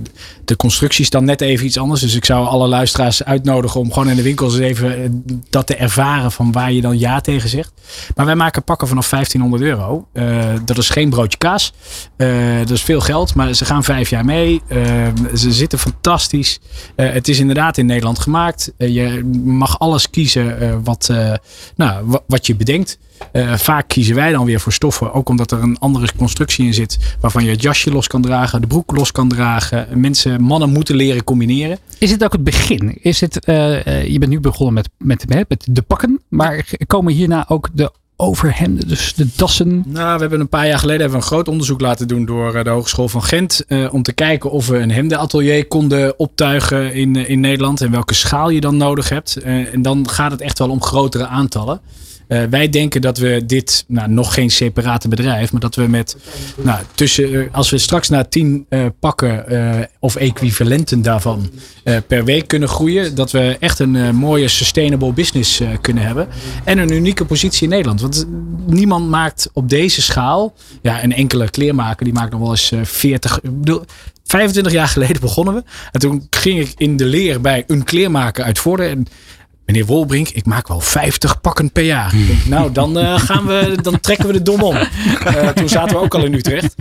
de 0.46 0.56
constructie 0.56 1.04
is 1.04 1.10
dan 1.10 1.26
net 1.26 1.42
even 1.42 1.66
iets 1.66 1.78
anders. 1.78 2.02
Dus 2.02 2.16
ik 2.16 2.26
zou 2.26 2.48
alle 2.48 2.68
luisteraars 2.68 3.24
uitnodigen 3.24 3.80
om 3.80 3.92
gewoon 3.94 4.10
in 4.10 4.16
de 4.16 4.22
winkels 4.22 4.58
even 4.58 5.24
dat 5.50 5.68
te 5.68 5.76
ervaren 5.76 6.32
van 6.32 6.52
waar 6.52 6.72
je 6.72 6.82
dan 6.82 7.00
ja 7.00 7.22
tegen 7.22 7.50
zegt. 7.50 7.72
Maar 8.16 8.26
wij 8.26 8.36
maken 8.36 8.64
pakken 8.64 8.88
vanaf 8.88 9.10
1500 9.10 9.64
euro. 9.64 10.08
dat 10.66 10.78
is 10.78 10.90
geen 10.90 11.10
broodje 11.10 11.38
kaas. 11.38 11.74
dat 12.60 12.70
is 12.70 12.84
veel 12.84 13.02
geld, 13.02 13.36
maar 13.36 13.54
ze 13.54 13.66
gaan 13.66 13.84
vijf 13.84 14.10
jaar 14.10 14.26
mee. 14.26 14.62
ze 15.36 15.52
zitten 15.52 15.80
fantastisch. 15.80 16.60
Uh, 17.00 17.12
het 17.12 17.28
is 17.28 17.40
inderdaad 17.40 17.78
in 17.78 17.86
Nederland 17.86 18.20
gemaakt. 18.20 18.74
Uh, 18.78 18.90
je 18.90 19.24
mag 19.44 19.80
alles 19.80 20.10
kiezen 20.10 20.64
uh, 20.64 20.76
wat, 20.84 21.14
nou, 21.76 22.20
wat 22.28 22.48
je 22.48 22.56
bedenkt. 22.56 22.98
vaak 23.56 23.88
kiezen 23.88 24.16
wij 24.16 24.32
dan 24.32 24.46
weer 24.46 24.60
voor 24.60 24.74
stoffen, 24.74 25.14
ook 25.14 25.30
omdat 25.30 25.52
er 25.52 25.62
een 25.62 25.80
andere 25.80 26.08
constructie 26.18 26.66
in 26.66 26.74
zit, 26.74 27.16
waarvan 27.20 27.44
je 27.44 27.52
het 27.52 27.62
jasje 27.62 27.92
los 27.92 28.08
kan 28.08 28.22
dragen, 28.22 28.62
de 28.62 28.68
broek 28.68 28.92
los 28.92 29.12
kan 29.12 29.30
dragen. 29.30 29.88
Mensen, 30.00 30.42
mannen 30.42 30.70
moeten 30.70 30.96
leren 30.96 31.24
combineren. 31.24 31.78
Is 31.98 32.12
het 32.12 32.24
ook 32.24 32.32
het 32.32 32.44
begin? 32.44 32.98
Is 33.02 33.22
het, 33.22 33.40
je 33.46 34.16
bent 34.20 34.32
nu 34.32 34.40
begonnen 34.40 34.74
met, 34.74 34.90
met, 34.98 35.48
met 35.50 35.68
de 35.70 35.82
pakken, 35.82 36.22
maar 36.30 36.66
komen 36.88 37.14
hierna 37.14 37.46
ook 37.48 37.70
de 37.74 37.92
overhemden, 38.22 38.88
dus 38.88 39.14
de 39.14 39.28
dassen? 39.36 39.84
Nou, 39.88 40.14
we 40.14 40.22
hebben 40.22 40.40
een 40.40 40.50
paar 40.50 40.68
jaar 40.68 40.80
geleden 40.80 41.14
een 41.14 41.22
groot 41.22 41.48
onderzoek 41.48 41.82
laten 41.82 42.08
doen 42.08 42.26
door 42.26 42.56
eh, 42.56 42.64
de 42.64 42.70
Hogeschool 42.70 43.08
van 43.08 43.24
Gent. 43.24 43.64
Uh, 43.68 43.94
om 43.94 44.04
te 44.04 44.14
kijken 44.14 44.52
of 44.52 44.68
we 44.68 44.78
een 44.78 44.92
hemdenatelier 44.92 45.68
konden 45.68 46.20
optuigen 46.20 46.94
in, 46.94 47.16
uh, 47.16 47.30
in 47.30 47.40
Nederland. 47.40 47.82
En 47.82 47.92
welke 47.92 48.14
schaal 48.14 48.50
je 48.50 48.62
dan 48.62 48.78
nodig 48.78 49.10
hebt. 49.10 49.36
En 49.44 49.82
dan 49.82 50.10
gaat 50.10 50.32
het 50.32 50.42
echt 50.42 50.60
wel 50.60 50.70
om 50.70 50.82
grotere 50.82 51.28
aantallen. 51.28 51.82
Uh, 52.30 52.44
wij 52.50 52.70
denken 52.70 53.02
dat 53.02 53.18
we 53.18 53.44
dit, 53.46 53.86
nou, 53.88 54.10
nog 54.10 54.34
geen 54.34 54.50
separate 54.50 55.08
bedrijf, 55.08 55.52
maar 55.52 55.62
dat 55.62 55.76
we 55.76 55.88
met, 55.88 56.18
nou, 56.62 56.80
tussen, 56.96 57.32
uh, 57.32 57.48
als 57.52 57.70
we 57.70 57.78
straks 57.78 58.10
naar 58.10 58.30
tien 58.30 58.66
uh, 58.70 58.86
pakken 59.00 59.46
of 60.00 60.16
equivalenten 60.16 61.02
daarvan 61.02 61.50
per 62.08 62.26
week 62.26 62.48
kunnen 62.48 62.70
groeien, 62.70 63.16
dat 63.16 63.32
we 63.32 63.58
echt 63.60 63.80
een 63.80 64.16
mooie 64.16 64.48
sustainable 64.48 65.14
business 65.14 65.62
kunnen 65.82 66.04
hebben. 66.04 66.28
En 66.64 66.78
een 66.78 66.94
unieke 66.94 67.26
positie 67.26 67.64
in 67.64 67.70
Nederland. 67.70 68.02
Want 68.02 68.26
niemand 68.66 69.10
maakt 69.10 69.50
op 69.54 69.70
deze 69.70 70.02
schaal, 70.02 70.54
ja, 70.82 71.04
een 71.04 71.14
enkele 71.14 71.50
kleermaker 71.50 72.06
die 72.06 72.14
maakt 72.14 72.32
nog 72.32 72.42
wel 72.42 72.52
eens 72.52 72.72
40, 72.84 73.40
ik 73.42 73.60
bedoel, 73.60 73.84
25 74.30 74.74
jaar 74.74 74.88
geleden 74.88 75.22
begonnen 75.22 75.54
we. 75.54 75.64
En 75.92 76.00
toen 76.00 76.28
ging 76.30 76.60
ik 76.60 76.74
in 76.78 76.98
de 76.98 77.06
leer 77.06 77.42
bij 77.42 77.64
een 77.68 77.84
kleermaker 77.84 78.44
uit 78.44 78.60
Vorden. 78.60 78.90
En 78.90 79.06
meneer 79.72 79.86
Wolbrink, 79.86 80.30
ik 80.30 80.46
maak 80.46 80.68
wel 80.68 80.80
50 80.80 81.42
pakken 81.42 81.72
per 81.72 81.84
jaar. 81.84 82.12
Hmm. 82.12 82.26
Nou, 82.46 82.72
dan, 82.72 82.98
uh, 82.98 83.20
gaan 83.20 83.46
we, 83.46 83.78
dan 83.82 84.00
trekken 84.00 84.28
we 84.28 84.34
de 84.34 84.42
dom 84.42 84.64
om. 84.64 84.76
Uh, 84.76 85.48
toen 85.60 85.70
zaten 85.70 85.96
we 85.96 86.02
ook 86.02 86.16
al 86.16 86.26
in 86.26 86.34
Utrecht. 86.34 86.76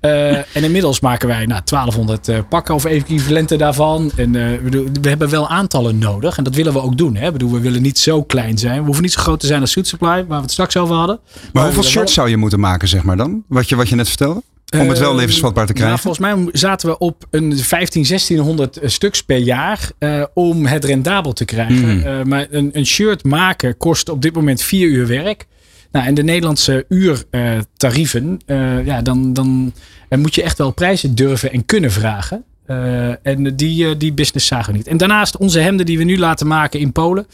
Uh, 0.00 0.36
en 0.36 0.64
inmiddels 0.64 1.00
maken 1.00 1.28
wij 1.28 1.46
nou, 1.46 1.60
1200 1.64 2.48
pakken 2.48 2.74
of 2.74 2.84
equivalenten 2.84 3.58
daarvan. 3.58 4.10
En 4.16 4.32
we, 4.32 4.90
we, 5.00 5.08
hebben 5.08 5.30
wel 5.30 5.48
aantallen 5.48 5.98
nodig. 5.98 6.38
En 6.38 6.44
dat 6.44 6.54
willen 6.54 6.72
we 6.72 6.82
ook 6.82 6.98
doen. 6.98 7.16
Hè? 7.16 7.32
Bedoel, 7.32 7.50
we 7.50 7.60
willen 7.60 7.82
niet 7.82 7.98
zo 7.98 8.22
klein 8.22 8.58
zijn. 8.58 8.78
We 8.78 8.84
hoeven 8.84 9.02
niet 9.02 9.12
zo 9.12 9.20
groot 9.20 9.40
te 9.40 9.46
zijn 9.46 9.60
als 9.60 9.70
Suit 9.70 9.86
Supply, 9.86 10.08
waar 10.08 10.26
we 10.26 10.34
het 10.34 10.50
straks 10.50 10.76
over 10.76 10.94
hadden. 10.94 11.18
Maar, 11.24 11.42
maar 11.52 11.64
hoeveel 11.64 11.82
shirts 11.82 12.14
zou 12.14 12.28
je 12.28 12.36
moeten 12.36 12.60
maken, 12.60 12.88
zeg 12.88 13.02
maar 13.02 13.16
dan? 13.16 13.42
Wat 13.48 13.68
je, 13.68 13.76
wat 13.76 13.88
je 13.88 13.94
net 13.94 14.08
vertelde? 14.08 14.42
Om 14.80 14.88
het 14.88 14.98
wel 14.98 15.08
ehm, 15.08 15.18
levensvatbaar 15.18 15.66
te 15.66 15.72
krijgen? 15.72 16.00
Nou, 16.02 16.16
volgens 16.16 16.46
mij 16.46 16.60
zaten 16.60 16.88
we 16.88 16.98
op 16.98 17.26
een 17.30 17.58
15, 17.58 18.04
1600 18.08 18.78
stuks 18.82 19.22
per 19.22 19.36
jaar 19.36 19.90
uh, 19.98 20.24
om 20.34 20.66
het 20.66 20.84
rendabel 20.84 21.32
te 21.32 21.44
krijgen. 21.44 21.96
Mm. 21.96 22.06
Uh, 22.06 22.22
maar 22.22 22.46
een, 22.50 22.70
een, 22.72 22.86
shirt 22.86 23.24
maken 23.24 23.76
kost 23.76 24.08
op 24.08 24.22
dit 24.22 24.34
moment 24.34 24.62
vier 24.62 24.88
uur 24.88 25.06
werk. 25.06 25.46
Nou, 25.92 26.06
en 26.06 26.14
de 26.14 26.22
Nederlandse 26.22 26.84
uurtarieven, 26.88 28.40
uh, 28.46 28.86
ja, 28.86 29.02
dan, 29.02 29.32
dan 29.32 29.72
moet 30.08 30.34
je 30.34 30.42
echt 30.42 30.58
wel 30.58 30.70
prijzen 30.70 31.14
durven 31.14 31.52
en 31.52 31.66
kunnen 31.66 31.92
vragen. 31.92 32.44
Uh, 32.66 33.26
en 33.26 33.56
die, 33.56 33.96
die 33.96 34.12
business 34.12 34.46
zagen 34.46 34.72
we 34.72 34.78
niet. 34.78 34.86
En 34.86 34.96
daarnaast 34.96 35.36
onze 35.36 35.58
hemden 35.58 35.86
die 35.86 35.98
we 35.98 36.04
nu 36.04 36.18
laten 36.18 36.46
maken 36.46 36.80
in 36.80 36.92
Polen. 36.92 37.26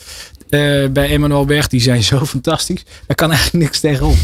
Uh, 0.51 0.89
bij 0.89 1.11
Emmanuel 1.11 1.45
Berg, 1.45 1.69
die 1.69 1.81
zijn 1.81 2.03
zo 2.13 2.25
fantastisch. 2.25 2.85
Daar 3.07 3.17
kan 3.17 3.31
eigenlijk 3.31 3.65
niks 3.65 3.81
tegenop. 3.81 4.17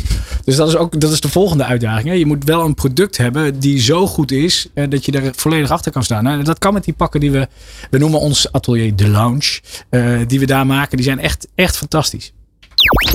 Dus 0.44 0.56
dat 0.56 0.68
is 0.68 0.76
ook 0.76 1.00
dat 1.00 1.12
is 1.12 1.20
de 1.20 1.28
volgende 1.28 1.64
uitdaging. 1.64 2.08
Hè. 2.08 2.14
Je 2.14 2.26
moet 2.26 2.44
wel 2.44 2.64
een 2.64 2.74
product 2.74 3.16
hebben 3.16 3.60
die 3.60 3.80
zo 3.80 4.06
goed 4.06 4.32
is 4.32 4.68
dat 4.74 5.04
je 5.04 5.12
er 5.12 5.32
volledig 5.34 5.70
achter 5.70 5.92
kan 5.92 6.04
staan. 6.04 6.24
Nou, 6.24 6.42
dat 6.42 6.58
kan 6.58 6.72
met 6.72 6.84
die 6.84 6.94
pakken 6.94 7.20
die 7.20 7.30
we, 7.30 7.48
we 7.90 7.98
noemen 7.98 8.20
ons 8.20 8.52
atelier 8.52 8.96
de 8.96 9.08
lounge, 9.08 9.60
uh, 9.90 10.18
die 10.26 10.40
we 10.40 10.46
daar 10.46 10.66
maken. 10.66 10.96
Die 10.96 11.06
zijn 11.06 11.18
echt, 11.18 11.48
echt 11.54 11.76
fantastisch. 11.76 12.32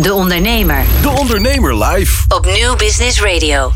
De 0.01 0.13
Ondernemer. 0.13 0.83
De 1.01 1.09
Ondernemer 1.09 1.83
live. 1.83 2.23
Op 2.35 2.45
Nieuw 2.45 2.75
Business 2.75 3.21
Radio. 3.21 3.71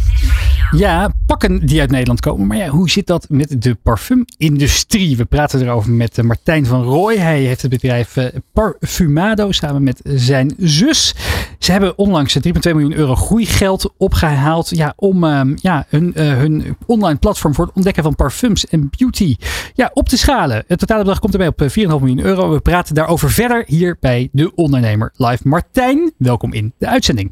Ja, 0.71 1.13
pakken 1.25 1.65
die 1.65 1.79
uit 1.79 1.91
Nederland 1.91 2.19
komen. 2.19 2.47
Maar 2.47 2.57
ja, 2.57 2.67
hoe 2.67 2.89
zit 2.89 3.07
dat 3.07 3.25
met 3.29 3.61
de 3.61 3.75
parfumindustrie? 3.75 5.17
We 5.17 5.25
praten 5.25 5.61
erover 5.61 5.91
met 5.91 6.17
eh, 6.17 6.25
Martijn 6.25 6.65
van 6.65 6.83
Rooij. 6.83 7.17
Hij 7.17 7.39
heeft 7.39 7.61
het 7.61 7.71
bedrijf 7.71 8.17
eh, 8.17 8.25
Parfumado 8.53 9.51
samen 9.51 9.83
met 9.83 9.99
zijn 10.03 10.55
zus. 10.57 11.15
Ze 11.59 11.71
hebben 11.71 11.97
onlangs 11.97 12.37
3,2 12.47 12.51
miljoen 12.61 12.93
euro 12.93 13.15
groeigeld 13.15 13.93
opgehaald 13.97 14.69
ja, 14.69 14.93
om 14.95 15.23
ehm, 15.23 15.53
ja, 15.61 15.85
hun, 15.89 16.13
uh, 16.15 16.33
hun 16.33 16.77
online 16.85 17.19
platform 17.19 17.53
voor 17.53 17.65
het 17.65 17.75
ontdekken 17.75 18.03
van 18.03 18.15
parfums 18.15 18.67
en 18.67 18.89
beauty 18.97 19.35
ja, 19.73 19.91
op 19.93 20.09
te 20.09 20.17
schalen. 20.17 20.63
Het 20.67 20.79
totale 20.79 20.99
bedrag 20.99 21.19
komt 21.19 21.33
erbij 21.33 21.47
op 21.47 21.61
4,5 21.61 21.75
miljoen 21.75 22.19
euro. 22.19 22.51
We 22.51 22.59
praten 22.59 22.95
daarover 22.95 23.31
verder 23.31 23.63
hier 23.67 23.97
bij 23.99 24.29
De 24.31 24.55
Ondernemer 24.55 25.11
Live. 25.15 25.47
Martijn, 25.47 25.84
welkom 26.17 26.53
in 26.53 26.73
de 26.77 26.87
uitzending. 26.87 27.31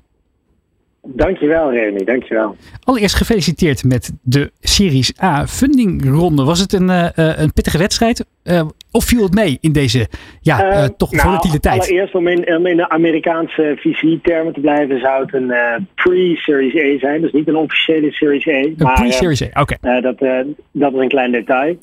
Dankjewel 1.06 1.72
Remy, 1.72 2.04
dankjewel. 2.04 2.56
Allereerst 2.84 3.16
gefeliciteerd 3.16 3.84
met 3.84 4.12
de 4.22 4.52
Series 4.60 5.22
A 5.22 5.48
fundingronde. 5.48 6.44
Was 6.44 6.60
het 6.60 6.74
een, 6.74 6.90
uh, 6.90 7.08
een 7.16 7.54
pittige 7.54 7.78
wedstrijd? 7.78 8.26
Uh, 8.44 8.62
of 8.92 9.04
viel 9.04 9.24
het 9.24 9.34
mee 9.34 9.58
in 9.62 9.72
deze 9.72 10.08
ja, 10.42 10.72
uh, 10.72 10.84
toch 10.98 11.12
nou, 11.12 11.24
volatiele 11.24 11.60
tijd? 11.60 11.82
Allereerst 11.82 12.16
om 12.16 12.28
in, 12.28 12.56
om 12.56 12.66
in 12.66 12.78
de 12.78 12.90
Amerikaanse 12.90 13.76
VC-termen 13.80 14.54
te 14.54 14.60
blijven, 14.60 15.00
zou 15.00 15.22
het 15.26 15.34
een 15.34 15.54
pre-Series 15.96 16.76
A 16.76 17.00
zijn. 17.00 17.22
Dus 17.22 17.32
niet 17.32 17.48
een 17.48 17.56
officiële 17.56 18.12
Series 18.12 18.48
A. 18.48 18.52
Een 18.52 18.76
pre-Series 18.76 19.42
A, 19.42 19.62
oké. 19.62 19.76
Okay. 19.82 20.02
dat, 20.02 20.20
dat 20.72 20.94
is 20.94 21.00
een 21.00 21.08
klein 21.08 21.32
detail. 21.32 21.78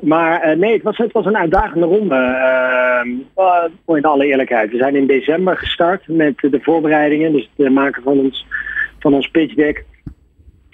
maar 0.00 0.56
nee, 0.58 0.72
het 0.72 0.82
was, 0.82 0.96
het 0.96 1.12
was 1.12 1.26
een 1.26 1.36
uitdagende 1.36 1.86
ronde. 1.86 2.16
in 3.86 4.04
alle 4.04 4.26
eerlijkheid. 4.26 4.70
We 4.70 4.76
zijn 4.76 4.96
in 4.96 5.06
december 5.06 5.56
gestart 5.56 6.08
met 6.08 6.34
de 6.38 6.58
voorbereidingen. 6.62 7.32
Dus 7.32 7.50
het 7.56 7.72
maken 7.72 8.02
van 8.02 8.25
van 8.98 9.14
ons 9.14 9.28
pitch 9.28 9.54
deck. 9.54 9.84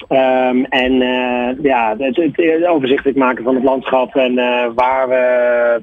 Um, 0.09 0.65
en 0.65 0.93
uh, 0.93 1.63
ja, 1.63 1.97
het, 1.99 2.17
het, 2.17 2.67
overzichtelijk 2.67 3.19
maken 3.19 3.45
van 3.45 3.55
het 3.55 3.65
landschap 3.65 4.15
en 4.15 4.33
uh, 4.33 4.67
waar 4.75 5.09
we, 5.09 5.81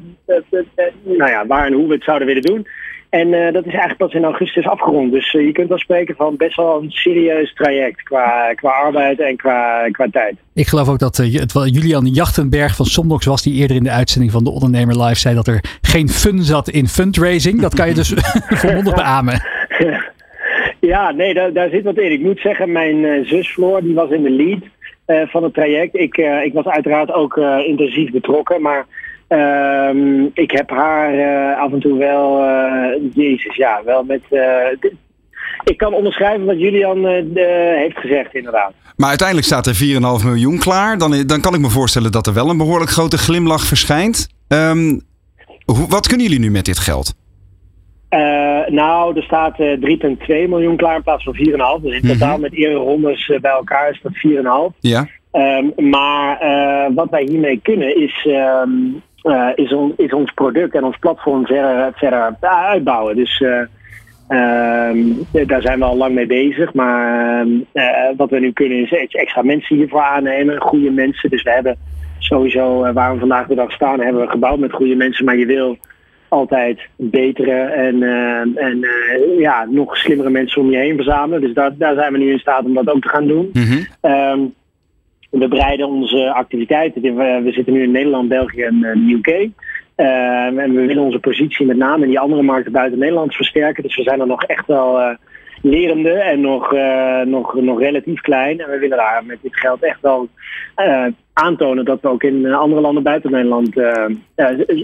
nou 1.03 1.31
ja, 1.31 1.47
waar 1.47 1.65
en 1.65 1.73
hoe 1.73 1.87
we 1.87 1.93
het 1.93 2.03
zouden 2.03 2.27
willen 2.27 2.41
doen. 2.41 2.67
En 3.09 3.31
dat 3.31 3.65
is 3.65 3.71
eigenlijk 3.71 3.97
pas 3.97 4.13
in 4.13 4.23
augustus 4.23 4.67
afgerond. 4.67 5.11
Dus 5.11 5.31
je 5.31 5.51
kunt 5.51 5.69
wel 5.69 5.77
spreken 5.77 6.15
van 6.15 6.37
best 6.37 6.55
wel 6.55 6.81
een 6.81 6.91
serieus 6.91 7.53
traject 7.53 8.03
qua, 8.03 8.53
qua 8.53 8.69
arbeid 8.69 9.19
en 9.19 9.37
qua, 9.37 9.89
qua 9.91 10.07
tijd. 10.11 10.35
Ik 10.53 10.67
geloof 10.67 10.89
ook 10.89 10.99
dat 10.99 11.17
het 11.17 11.53
wel 11.53 11.67
Julian 11.67 12.05
Jachtenberg 12.05 12.75
van 12.75 12.85
Somnox 12.85 13.25
was 13.25 13.43
die 13.43 13.53
eerder 13.53 13.77
in 13.77 13.83
de 13.83 13.91
uitzending 13.91 14.31
van 14.31 14.43
de 14.43 14.49
Ondernemer 14.49 15.03
Live 15.03 15.19
zei 15.19 15.35
dat 15.35 15.47
er 15.47 15.63
geen 15.81 16.09
fun 16.09 16.43
zat 16.43 16.69
in 16.69 16.87
fundraising. 16.87 17.61
Dat 17.61 17.75
kan 17.75 17.87
je 17.87 17.93
dus 17.93 18.13
volmondig 18.63 18.95
beamen. 18.95 19.58
Ja, 20.89 21.11
nee, 21.11 21.33
daar, 21.33 21.53
daar 21.53 21.69
zit 21.69 21.83
wat 21.83 21.97
in. 21.97 22.11
Ik 22.11 22.21
moet 22.21 22.39
zeggen, 22.39 22.71
mijn 22.71 22.97
uh, 22.97 23.27
zus 23.27 23.51
Floor, 23.51 23.81
die 23.81 23.93
was 23.93 24.09
in 24.09 24.23
de 24.23 24.29
lead 24.29 24.63
uh, 25.07 25.29
van 25.29 25.43
het 25.43 25.53
traject. 25.53 25.95
Ik, 25.95 26.17
uh, 26.17 26.43
ik 26.43 26.53
was 26.53 26.65
uiteraard 26.65 27.11
ook 27.11 27.37
intensief 27.65 28.11
betrokken, 28.11 28.61
maar 28.61 28.85
ehm, 29.27 30.23
ik 30.33 30.51
heb 30.51 30.69
haar 30.69 31.11
af 31.55 31.71
en 31.71 31.79
toe 31.79 31.97
wel, 31.97 32.43
jezus, 33.13 33.55
ja, 33.55 33.81
wel 33.85 34.03
met... 34.03 34.21
ik 35.63 35.77
kan 35.77 35.93
onderschrijven 35.93 36.45
wat 36.45 36.59
Julian 36.59 37.05
heeft 37.75 37.97
gezegd, 37.97 38.35
inderdaad. 38.35 38.73
Maar 38.95 39.09
uiteindelijk 39.09 39.47
staat 39.47 39.67
er 39.67 39.75
4,5 40.21 40.25
miljoen 40.25 40.59
klaar. 40.59 40.97
Dan, 40.97 41.23
dan 41.27 41.41
kan 41.41 41.53
ik 41.53 41.59
me 41.59 41.69
voorstellen 41.69 42.11
dat 42.11 42.27
er 42.27 42.33
wel 42.33 42.49
een 42.49 42.57
behoorlijk 42.57 42.91
grote 42.91 43.17
glimlach 43.17 43.63
verschijnt. 43.63 44.27
Hoe, 45.65 45.87
wat 45.87 46.07
kunnen 46.07 46.25
jullie 46.25 46.41
nu 46.41 46.51
met 46.51 46.65
dit 46.65 46.79
geld? 46.79 47.13
Uh, 48.09 48.67
nou, 48.67 49.15
er 49.15 49.23
staat 49.23 49.59
uh, 49.59 49.73
3,2 49.73 50.25
miljoen 50.27 50.77
klaar 50.77 50.95
in 50.95 51.03
plaats 51.03 51.23
van 51.23 51.35
4,5. 51.35 51.81
Dus 51.81 52.01
in 52.01 52.07
totaal 52.07 52.37
met 52.37 52.53
eerdere 52.53 52.79
rondes 52.79 53.27
uh, 53.27 53.39
bij 53.39 53.51
elkaar 53.51 53.89
is 53.89 54.01
dat 54.01 54.71
4,5. 54.73 54.77
Ja. 54.79 55.07
Um, 55.31 55.89
maar 55.89 56.37
wat 56.93 57.09
wij 57.09 57.23
hiermee 57.23 57.59
kunnen 57.63 58.01
is, 58.01 58.27
um, 58.27 59.01
is, 59.55 59.73
on, 59.73 59.93
is, 59.97 60.13
ons 60.13 60.31
product 60.31 60.75
en 60.75 60.83
ons 60.83 60.97
platform 60.97 61.45
verder, 61.45 61.91
verder 61.95 62.35
uitbouwen. 62.39 63.15
Dus 63.15 63.39
um, 63.39 65.25
daar 65.47 65.61
zijn 65.61 65.79
we 65.79 65.85
al 65.85 65.97
lang 65.97 66.13
mee 66.13 66.25
bezig. 66.25 66.73
Maar 66.73 67.45
wat 68.17 68.29
we 68.29 68.39
nu 68.39 68.51
kunnen 68.51 68.77
is 68.77 68.91
extra 69.11 69.41
mensen 69.41 69.75
hiervoor 69.75 70.01
aannemen. 70.01 70.61
Goede 70.61 70.91
mensen. 70.91 71.29
Dus 71.29 71.43
we 71.43 71.51
hebben 71.51 71.77
sowieso 72.19 72.93
waar 72.93 73.13
we 73.13 73.19
vandaag 73.19 73.47
de 73.47 73.55
dag 73.55 73.71
staan, 73.71 73.99
hebben 74.01 74.21
we 74.21 74.29
gebouwd 74.29 74.59
met 74.59 74.73
goede 74.73 74.95
mensen. 74.95 75.25
Maar 75.25 75.37
je 75.37 75.45
wil 75.45 75.77
altijd 76.29 76.79
betere 76.95 77.59
en, 77.61 77.95
uh, 77.95 78.39
en 78.39 78.77
uh, 78.77 79.39
ja, 79.39 79.65
nog 79.69 79.97
slimmere 79.97 80.29
mensen 80.29 80.61
om 80.61 80.71
je 80.71 80.77
heen 80.77 80.95
verzamelen. 80.95 81.41
Dus 81.41 81.53
daar, 81.53 81.77
daar 81.77 81.95
zijn 81.95 82.11
we 82.11 82.17
nu 82.17 82.31
in 82.31 82.39
staat 82.39 82.65
om 82.65 82.73
dat 82.73 82.89
ook 82.89 83.01
te 83.01 83.09
gaan 83.09 83.27
doen. 83.27 83.49
Mm 83.53 83.63
-hmm. 83.63 84.11
um, 84.11 84.53
we 85.29 85.47
breiden 85.47 85.87
onze 85.87 86.33
activiteiten. 86.33 87.01
We, 87.01 87.41
we, 87.43 87.51
zitten 87.51 87.73
nu 87.73 87.83
in 87.83 87.91
Nederland, 87.91 88.29
België 88.29 88.61
en 88.61 88.75
uh, 88.97 89.13
UK. 89.13 89.27
Uh, 89.27 90.45
en 90.45 90.73
we 90.73 90.85
willen 90.85 91.03
onze 91.03 91.19
positie 91.19 91.65
met 91.65 91.77
name 91.77 92.03
in 92.03 92.09
die 92.09 92.19
andere 92.19 92.41
markten 92.41 92.71
buiten 92.71 92.99
Nederland 92.99 93.35
versterken. 93.35 93.83
Dus 93.83 93.95
we 93.95 94.03
zijn 94.03 94.19
er 94.19 94.27
nog 94.27 94.43
echt 94.43 94.67
wel 94.67 95.17
lerende 95.61 96.11
en 96.11 96.41
nog, 96.41 96.75
nog, 97.25 97.53
nog 97.53 97.79
relatief 97.79 98.21
klein. 98.21 98.59
En 98.59 98.69
we 98.69 98.79
willen 98.79 98.97
daar 98.97 99.23
met 99.25 99.37
dit 99.41 99.55
geld 99.55 99.83
echt 99.83 100.01
wel 100.01 100.29
aantonen 101.41 101.85
dat 101.85 102.01
we 102.01 102.09
ook 102.09 102.23
in 102.23 102.45
eh, 102.45 102.59
andere 102.59 102.81
landen 102.81 103.03
buiten 103.03 103.31
Nederland 103.31 103.77
uh, 103.77 104.05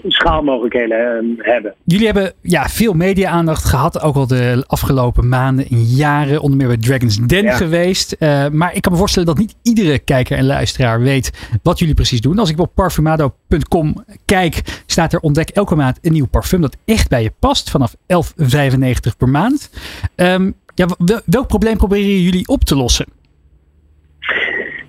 schaalmogelijkheden 0.08 1.36
hebben. 1.38 1.74
Jullie 1.84 2.06
hebben 2.06 2.32
ja, 2.40 2.68
veel 2.68 2.92
media-aandacht 2.92 3.64
gehad, 3.64 4.02
ook 4.02 4.14
al 4.14 4.26
de 4.26 4.64
afgelopen 4.66 5.28
maanden 5.28 5.66
en 5.68 5.82
jaren, 5.82 6.40
onder 6.40 6.58
meer 6.58 6.66
bij 6.66 6.76
Dragon's 6.76 7.16
Den 7.16 7.44
ja. 7.44 7.52
geweest. 7.52 8.16
Maar 8.52 8.74
ik 8.74 8.82
kan 8.82 8.92
me 8.92 8.98
voorstellen 8.98 9.28
dat 9.28 9.38
niet 9.38 9.56
iedere 9.62 9.98
kijker 9.98 10.36
en 10.36 10.46
luisteraar 10.46 11.00
weet 11.00 11.58
wat 11.62 11.78
jullie 11.78 11.94
precies 11.94 12.20
doen. 12.20 12.38
Als 12.38 12.50
ik 12.50 12.60
op 12.60 12.74
parfumado.com 12.74 14.04
kijk, 14.24 14.82
staat 14.86 15.12
er 15.12 15.20
ontdek 15.20 15.48
elke 15.48 15.74
maand 15.74 15.98
een 16.02 16.12
nieuw 16.12 16.26
parfum 16.26 16.60
dat 16.60 16.76
echt 16.84 17.08
bij 17.08 17.22
je 17.22 17.32
past, 17.38 17.70
vanaf 17.70 17.94
11,95 17.96 19.16
per 19.18 19.28
maand. 19.28 19.70
Um, 20.16 20.54
ja, 20.74 20.86
welk 21.24 21.46
probleem 21.46 21.76
proberen 21.76 22.20
jullie 22.20 22.48
op 22.48 22.64
te 22.64 22.76
lossen? 22.76 23.06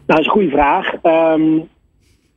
Nou, 0.08 0.20
dat 0.20 0.20
is 0.20 0.26
een 0.26 0.32
goede 0.32 0.50
vraag. 0.50 0.93
Um, 1.04 1.70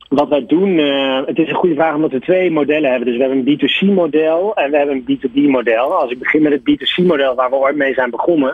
wat 0.09 0.29
wij 0.29 0.45
doen, 0.45 0.69
uh, 0.69 1.21
het 1.25 1.37
is 1.37 1.49
een 1.49 1.55
goede 1.55 1.75
vraag 1.75 1.95
omdat 1.95 2.11
we 2.11 2.19
twee 2.19 2.51
modellen 2.51 2.89
hebben. 2.89 3.07
Dus 3.07 3.17
we 3.17 3.23
hebben 3.23 3.47
een 3.47 3.59
B2C-model 3.59 4.55
en 4.55 4.71
we 4.71 4.77
hebben 4.77 4.95
een 4.95 5.19
B2B-model. 5.19 5.93
Als 5.93 6.11
ik 6.11 6.19
begin 6.19 6.41
met 6.41 6.51
het 6.51 6.61
B2C-model 6.61 7.35
waar 7.35 7.49
we 7.49 7.55
ooit 7.55 7.75
mee 7.75 7.93
zijn 7.93 8.09
begonnen. 8.09 8.53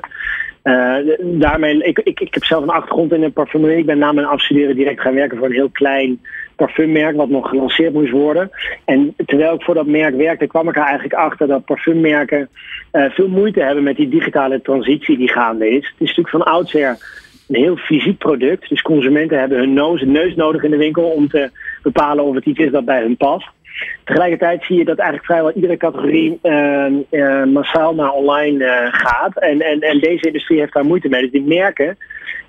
Uh, 0.64 0.96
daarmee, 1.22 1.84
ik, 1.84 2.00
ik, 2.00 2.20
ik 2.20 2.34
heb 2.34 2.44
zelf 2.44 2.64
een 2.64 2.70
achtergrond 2.70 3.14
in 3.14 3.22
de 3.22 3.30
parfumerie. 3.30 3.78
Ik 3.78 3.86
ben 3.86 3.98
na 3.98 4.12
mijn 4.12 4.28
afstuderen 4.28 4.76
direct 4.76 5.02
gaan 5.02 5.14
werken 5.14 5.38
voor 5.38 5.48
een 5.48 5.54
heel 5.54 5.70
klein 5.70 6.22
parfummerk 6.56 7.16
wat 7.16 7.30
nog 7.30 7.50
gelanceerd 7.50 7.94
moest 7.94 8.12
worden. 8.12 8.50
En 8.86 9.14
terwijl 9.26 9.54
ik 9.54 9.64
voor 9.64 9.74
dat 9.74 9.86
merk 9.86 10.16
werkte, 10.16 10.48
kwam 10.48 10.70
ik 10.70 10.76
er 10.76 10.84
eigenlijk 10.84 11.14
achter 11.14 11.48
dat 11.48 11.66
parfummerken 11.66 12.50
uh, 12.92 13.10
veel 13.10 13.28
moeite 13.28 13.62
hebben 13.62 13.84
met 13.84 13.96
die 13.96 14.10
digitale 14.10 14.62
transitie 14.62 15.18
die 15.18 15.32
gaande 15.32 15.70
is. 15.70 15.76
Het 15.76 15.94
is 16.08 16.16
natuurlijk 16.16 16.30
van 16.30 16.44
oudsher 16.44 16.98
een 17.48 17.56
heel 17.56 17.76
fysiek 17.76 18.18
product. 18.18 18.70
Dus 18.70 18.82
consumenten 18.82 19.40
hebben 19.40 19.58
hun 19.58 19.74
neus, 19.74 20.04
neus 20.06 20.36
nodig 20.36 20.64
in 20.64 20.72
de 20.72 20.78
winkel 20.78 21.04
om 21.04 21.28
te 21.28 21.50
bepalen 21.82 22.24
of 22.24 22.36
het 22.36 22.46
iets 22.46 22.60
is 22.60 22.72
dat 22.72 22.86
bij 22.86 23.02
hun 23.02 23.18
past. 23.18 23.48
Tegelijkertijd 24.04 24.64
zie 24.64 24.78
je 24.78 24.86
dat 24.86 24.98
eigenlijk 24.98 25.28
vrijwel 25.28 25.52
iedere 25.52 25.78
categorie 25.78 26.40
uh, 26.44 26.86
uh, 27.12 27.44
massaal 27.44 27.96
naar 27.96 28.12
online 28.12 28.66
uh, 28.66 28.88
gaat. 28.92 29.40
En, 29.40 29.62
en, 29.62 29.80
en 29.80 30.00
deze 30.00 30.28
industrie 30.28 30.60
heeft 30.60 30.74
daar 30.74 30.86
moeite 30.86 31.10
mee. 31.10 31.22
Dus 31.22 31.32
die 31.32 31.42
merken, 31.42 31.98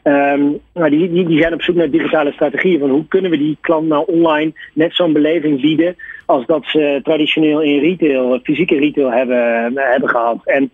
um, 0.02 0.60
die, 0.72 1.12
die, 1.12 1.26
die 1.26 1.40
zijn 1.40 1.52
op 1.52 1.62
zoek 1.62 1.76
naar 1.76 1.90
digitale 1.90 2.32
strategieën. 2.32 2.80
Van 2.80 2.90
hoe 2.90 3.06
kunnen 3.08 3.30
we 3.30 3.38
die 3.38 3.58
klant 3.60 3.88
nou 3.88 4.04
online 4.06 4.52
net 4.72 4.94
zo'n 4.94 5.12
beleving 5.12 5.60
bieden 5.60 5.96
als 6.26 6.46
dat 6.46 6.64
ze 6.66 7.00
traditioneel 7.02 7.62
in 7.62 7.80
retail, 7.80 8.40
fysieke 8.42 8.78
retail 8.78 9.12
hebben, 9.12 9.72
hebben 9.74 10.08
gehad. 10.08 10.40
En 10.44 10.70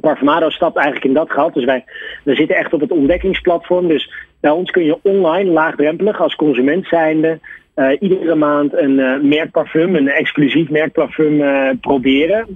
Parfumado 0.00 0.50
stapt 0.50 0.76
eigenlijk 0.76 1.06
in 1.06 1.14
dat 1.14 1.30
gat. 1.30 1.54
Dus 1.54 1.64
wij, 1.64 1.84
we 2.24 2.34
zitten 2.34 2.56
echt 2.56 2.72
op 2.72 2.80
het 2.80 2.90
ontdekkingsplatform. 2.90 3.88
Dus 3.88 4.12
bij 4.40 4.50
ons 4.50 4.70
kun 4.70 4.84
je 4.84 4.98
online 5.02 5.50
laagdrempelig 5.50 6.20
als 6.20 6.34
consument 6.34 6.86
zijnde 6.86 7.38
uh, 7.78 7.90
iedere 8.00 8.34
maand 8.34 8.72
een 8.72 8.98
uh, 8.98 9.20
merkparfum, 9.20 9.96
een 9.96 10.08
exclusief 10.08 10.68
merkparfum 10.68 11.40
uh, 11.40 11.70
proberen. 11.80 12.46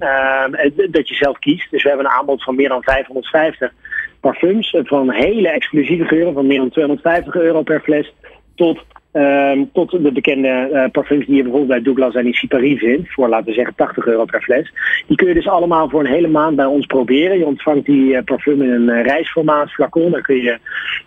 dat 0.91 1.09
je 1.09 1.15
zelf 1.15 1.39
kiest. 1.39 1.71
Dus 1.71 1.83
we 1.83 1.89
hebben 1.89 2.05
een 2.05 2.11
aanbod 2.11 2.43
van 2.43 2.55
meer 2.55 2.69
dan 2.69 2.83
550 2.83 3.73
parfums. 4.19 4.77
Van 4.83 5.11
hele 5.11 5.49
exclusieve 5.49 6.05
geuren 6.05 6.33
van 6.33 6.47
meer 6.47 6.57
dan 6.57 6.69
250 6.69 7.35
euro 7.35 7.61
per 7.61 7.81
fles. 7.81 8.13
Tot 8.55 8.83
ehm, 9.13 9.63
tot 9.73 9.91
de 9.91 10.11
bekende 10.11 10.69
uh, 10.71 10.85
parfums 10.91 11.25
die 11.25 11.35
je 11.35 11.41
bijvoorbeeld 11.41 11.71
bij 11.71 11.81
Douglas 11.81 12.15
en 12.15 12.33
Sipari 12.33 12.77
vindt. 12.77 13.13
Voor 13.13 13.29
laten 13.29 13.45
we 13.45 13.53
zeggen 13.53 13.75
80 13.75 14.05
euro 14.05 14.25
per 14.25 14.41
fles. 14.41 14.73
Die 15.07 15.17
kun 15.17 15.27
je 15.27 15.33
dus 15.33 15.47
allemaal 15.47 15.89
voor 15.89 15.99
een 15.99 16.13
hele 16.13 16.27
maand 16.27 16.55
bij 16.55 16.65
ons 16.65 16.85
proberen. 16.85 17.37
Je 17.37 17.45
ontvangt 17.45 17.85
die 17.85 18.23
parfum 18.23 18.61
in 18.61 18.69
een 18.69 19.03
reisformaat 19.03 19.71
flacon. 19.71 20.11
Daar 20.11 20.21
kun 20.21 20.41
je 20.41 20.57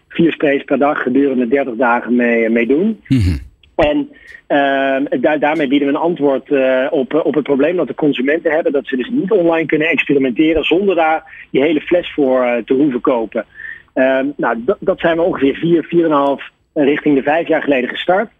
vier 0.08 0.32
sprays 0.32 0.64
per 0.64 0.78
dag 0.78 1.02
gedurende 1.02 1.48
30 1.48 1.74
dagen 1.74 2.16
mee, 2.16 2.48
mee 2.48 2.66
doen. 2.66 3.00
Mhm. 3.08 3.36
En 3.76 4.08
uh, 4.48 5.20
daar, 5.20 5.38
daarmee 5.38 5.68
bieden 5.68 5.88
we 5.88 5.94
een 5.94 6.00
antwoord 6.00 6.50
uh, 6.50 6.86
op, 6.90 7.14
op 7.24 7.34
het 7.34 7.44
probleem 7.44 7.76
dat 7.76 7.86
de 7.86 7.94
consumenten 7.94 8.52
hebben. 8.52 8.72
Dat 8.72 8.86
ze 8.86 8.96
dus 8.96 9.10
niet 9.10 9.30
online 9.30 9.66
kunnen 9.66 9.88
experimenteren 9.88 10.64
zonder 10.64 10.94
daar 10.94 11.46
die 11.50 11.62
hele 11.62 11.80
fles 11.80 12.12
voor 12.12 12.44
uh, 12.44 12.56
te 12.64 12.74
hoeven 12.74 13.00
kopen. 13.00 13.44
Uh, 13.94 14.20
nou, 14.36 14.64
dat 14.78 15.00
zijn 15.00 15.16
we 15.16 15.22
ongeveer 15.22 15.54
vier, 15.54 15.84
vier 15.84 16.04
en 16.04 16.10
een 16.10 16.16
half 16.16 16.50
richting 16.84 17.14
de 17.14 17.22
vijf 17.22 17.48
jaar 17.48 17.62
geleden 17.62 17.88
gestart. 17.88 18.30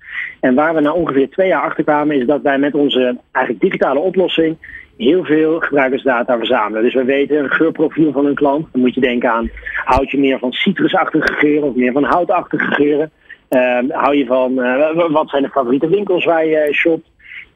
En 0.40 0.54
waar 0.54 0.74
we 0.74 0.80
na 0.80 0.92
ongeveer 0.92 1.30
twee 1.30 1.48
jaar 1.48 1.62
achter 1.62 1.84
kwamen 1.84 2.16
is 2.16 2.26
dat 2.26 2.42
wij 2.42 2.58
met 2.58 2.74
onze 2.74 3.18
eigenlijk 3.32 3.64
digitale 3.64 3.98
oplossing 3.98 4.56
heel 4.96 5.24
veel 5.24 5.60
gebruikersdata 5.60 6.36
verzamelen. 6.36 6.82
Dus 6.82 6.94
we 6.94 7.04
weten 7.04 7.38
een 7.38 7.50
geurprofiel 7.50 8.12
van 8.12 8.26
een 8.26 8.34
klant. 8.34 8.66
Dan 8.72 8.80
moet 8.80 8.94
je 8.94 9.00
denken 9.00 9.30
aan, 9.30 9.50
houd 9.84 10.10
je 10.10 10.18
meer 10.18 10.38
van 10.38 10.52
citrusachtige 10.52 11.32
geuren 11.32 11.68
of 11.68 11.74
meer 11.74 11.92
van 11.92 12.04
houtachtige 12.04 12.74
geuren? 12.74 13.10
Uh, 13.50 13.78
hou 13.88 14.16
je 14.16 14.26
van, 14.26 14.52
uh, 14.52 15.10
wat 15.10 15.30
zijn 15.30 15.42
de 15.42 15.48
favoriete 15.48 15.88
winkels 15.88 16.24
waar 16.24 16.46
je 16.46 16.68
shopt? 16.72 17.08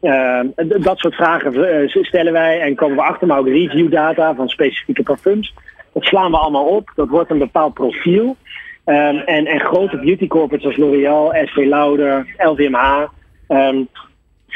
Uh, 0.02 0.40
dat 0.56 0.98
soort 0.98 1.14
vragen 1.14 1.88
stellen 1.88 2.32
wij 2.32 2.60
en 2.60 2.74
komen 2.74 2.96
we 2.96 3.02
achter, 3.02 3.26
maar 3.26 3.38
ook 3.38 3.48
reviewdata 3.48 4.34
van 4.34 4.48
specifieke 4.48 5.02
parfums. 5.02 5.54
Dat 5.92 6.04
slaan 6.04 6.30
we 6.30 6.36
allemaal 6.36 6.64
op. 6.64 6.92
Dat 6.94 7.08
wordt 7.08 7.30
een 7.30 7.38
bepaald 7.38 7.74
profiel. 7.74 8.36
Um, 8.84 9.18
en, 9.18 9.46
en 9.46 9.60
grote 9.60 9.96
beauty 9.96 10.26
corporates 10.26 10.66
als 10.66 10.76
L'Oréal, 10.76 11.34
Estée 11.34 11.66
Lauder, 11.66 12.26
LVMH, 12.38 13.08
um, 13.48 13.88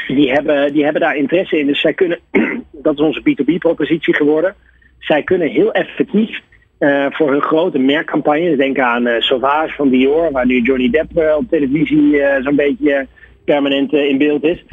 die, 0.07 0.31
hebben, 0.31 0.73
die 0.73 0.83
hebben 0.83 1.01
daar 1.01 1.15
interesse 1.15 1.59
in. 1.59 1.67
Dus 1.67 1.81
zij 1.81 1.93
kunnen, 1.93 2.19
dat 2.71 2.93
is 2.93 2.99
onze 2.99 3.21
B2B-propositie 3.21 4.15
geworden. 4.15 4.55
Zij 4.99 5.23
kunnen 5.23 5.49
heel 5.49 5.71
effectief 5.71 6.41
uh, 6.79 7.05
voor 7.09 7.31
hun 7.31 7.41
grote 7.41 7.77
merkcampagnes. 7.77 8.57
Denk 8.57 8.79
aan 8.79 9.07
uh, 9.07 9.19
Sauvage 9.19 9.75
van 9.75 9.89
Dior, 9.89 10.31
waar 10.31 10.45
nu 10.45 10.61
Johnny 10.61 10.89
Depp 10.89 11.17
uh, 11.17 11.35
op 11.37 11.49
televisie 11.49 12.21
zo'n 12.41 12.55
beetje 12.55 13.07
permanent 13.45 13.93
in 13.93 14.17
beeld 14.17 14.43
is. 14.43 14.65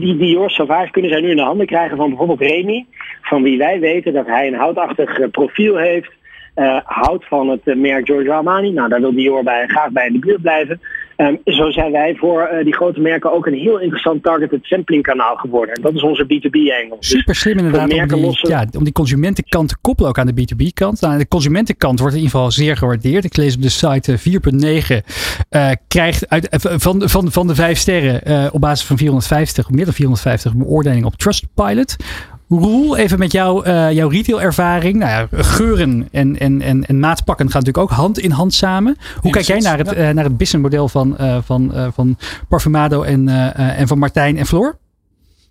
die 0.00 0.16
Dior 0.16 0.50
Sauvage 0.50 0.90
kunnen 0.90 1.10
zij 1.10 1.20
nu 1.20 1.30
in 1.30 1.36
de 1.36 1.42
handen 1.42 1.66
krijgen 1.66 1.96
van 1.96 2.08
bijvoorbeeld 2.08 2.40
Remy, 2.40 2.86
van 3.22 3.42
wie 3.42 3.58
wij 3.58 3.80
weten 3.80 4.12
dat 4.12 4.26
hij 4.26 4.46
een 4.46 4.54
houtachtig 4.54 5.30
profiel 5.30 5.76
heeft. 5.76 6.10
Houdt 6.84 7.28
van 7.28 7.48
het 7.48 7.76
merk 7.76 8.06
Giorgio 8.06 8.32
Armani. 8.32 8.70
Nou, 8.70 8.88
daar 8.88 9.00
wil 9.00 9.14
Dior 9.14 9.42
bij, 9.42 9.66
graag 9.66 9.90
bij 9.90 10.06
in 10.06 10.12
de 10.12 10.18
buurt 10.18 10.42
blijven. 10.42 10.80
Um, 11.16 11.40
zo 11.44 11.70
zijn 11.70 11.92
wij 11.92 12.14
voor 12.16 12.50
uh, 12.52 12.64
die 12.64 12.74
grote 12.74 13.00
merken 13.00 13.32
ook 13.32 13.46
een 13.46 13.54
heel 13.54 13.80
interessant 13.80 14.22
targeted 14.22 14.64
sampling 14.64 15.02
kanaal 15.02 15.36
geworden. 15.36 15.74
En 15.74 15.82
dat 15.82 15.94
is 15.94 16.02
onze 16.02 16.24
B2B-engel. 16.24 16.96
Dus 16.98 17.08
Super 17.08 17.34
slim 17.34 17.56
inderdaad 17.56 17.92
om 17.92 18.08
die, 18.08 18.20
lossen... 18.20 18.48
ja, 18.48 18.66
om 18.78 18.84
die 18.84 18.92
consumentenkant 18.92 19.68
te 19.68 19.76
koppelen 19.80 20.10
ook 20.10 20.18
aan 20.18 20.26
de 20.26 20.32
B2B-kant. 20.32 21.00
Nou, 21.00 21.18
de 21.18 21.28
consumentenkant 21.28 21.98
wordt 21.98 22.14
in 22.14 22.20
ieder 22.20 22.36
geval 22.36 22.50
zeer 22.50 22.76
gewaardeerd. 22.76 23.24
Ik 23.24 23.36
lees 23.36 23.56
op 23.56 23.62
de 23.62 23.68
site 23.68 24.18
4.9 24.18 24.26
uh, 25.50 25.70
krijgt 25.88 26.28
uit, 26.28 26.64
uh, 26.64 26.72
van, 26.76 27.08
van, 27.08 27.32
van 27.32 27.46
de 27.46 27.54
vijf 27.54 27.78
sterren 27.78 28.52
op 28.52 28.60
basis 28.60 28.86
van 28.86 28.96
450, 28.96 29.70
meer 29.70 29.84
dan 29.84 29.94
450 29.94 30.54
beoordeling 30.54 31.04
op 31.04 31.16
Trustpilot. 31.16 31.96
Roel, 32.48 32.96
even 32.96 33.18
met 33.18 33.32
jou, 33.32 33.66
uh, 33.66 33.92
jouw 33.92 34.08
retailervaring. 34.08 34.96
Nou 34.98 35.10
ja, 35.10 35.42
geuren 35.42 36.08
en, 36.12 36.38
en, 36.38 36.62
en, 36.62 36.86
en 36.86 36.98
maatpakken 36.98 37.50
gaan 37.50 37.62
natuurlijk 37.62 37.92
ook 37.92 37.98
hand 37.98 38.18
in 38.18 38.30
hand 38.30 38.54
samen. 38.54 38.96
Hoe 39.20 39.30
kijk 39.30 39.44
jij 39.44 39.60
naar 39.60 39.78
het, 39.78 39.90
ja. 39.90 40.08
uh, 40.08 40.14
naar 40.14 40.24
het 40.24 40.36
businessmodel 40.36 40.88
van, 40.88 41.16
uh, 41.20 41.36
van, 41.44 41.72
van 41.94 42.16
Parfumado 42.48 43.02
en, 43.02 43.28
en 43.54 43.88
van 43.88 43.98
Martijn 43.98 44.38
en 44.38 44.46
Floor? 44.46 44.78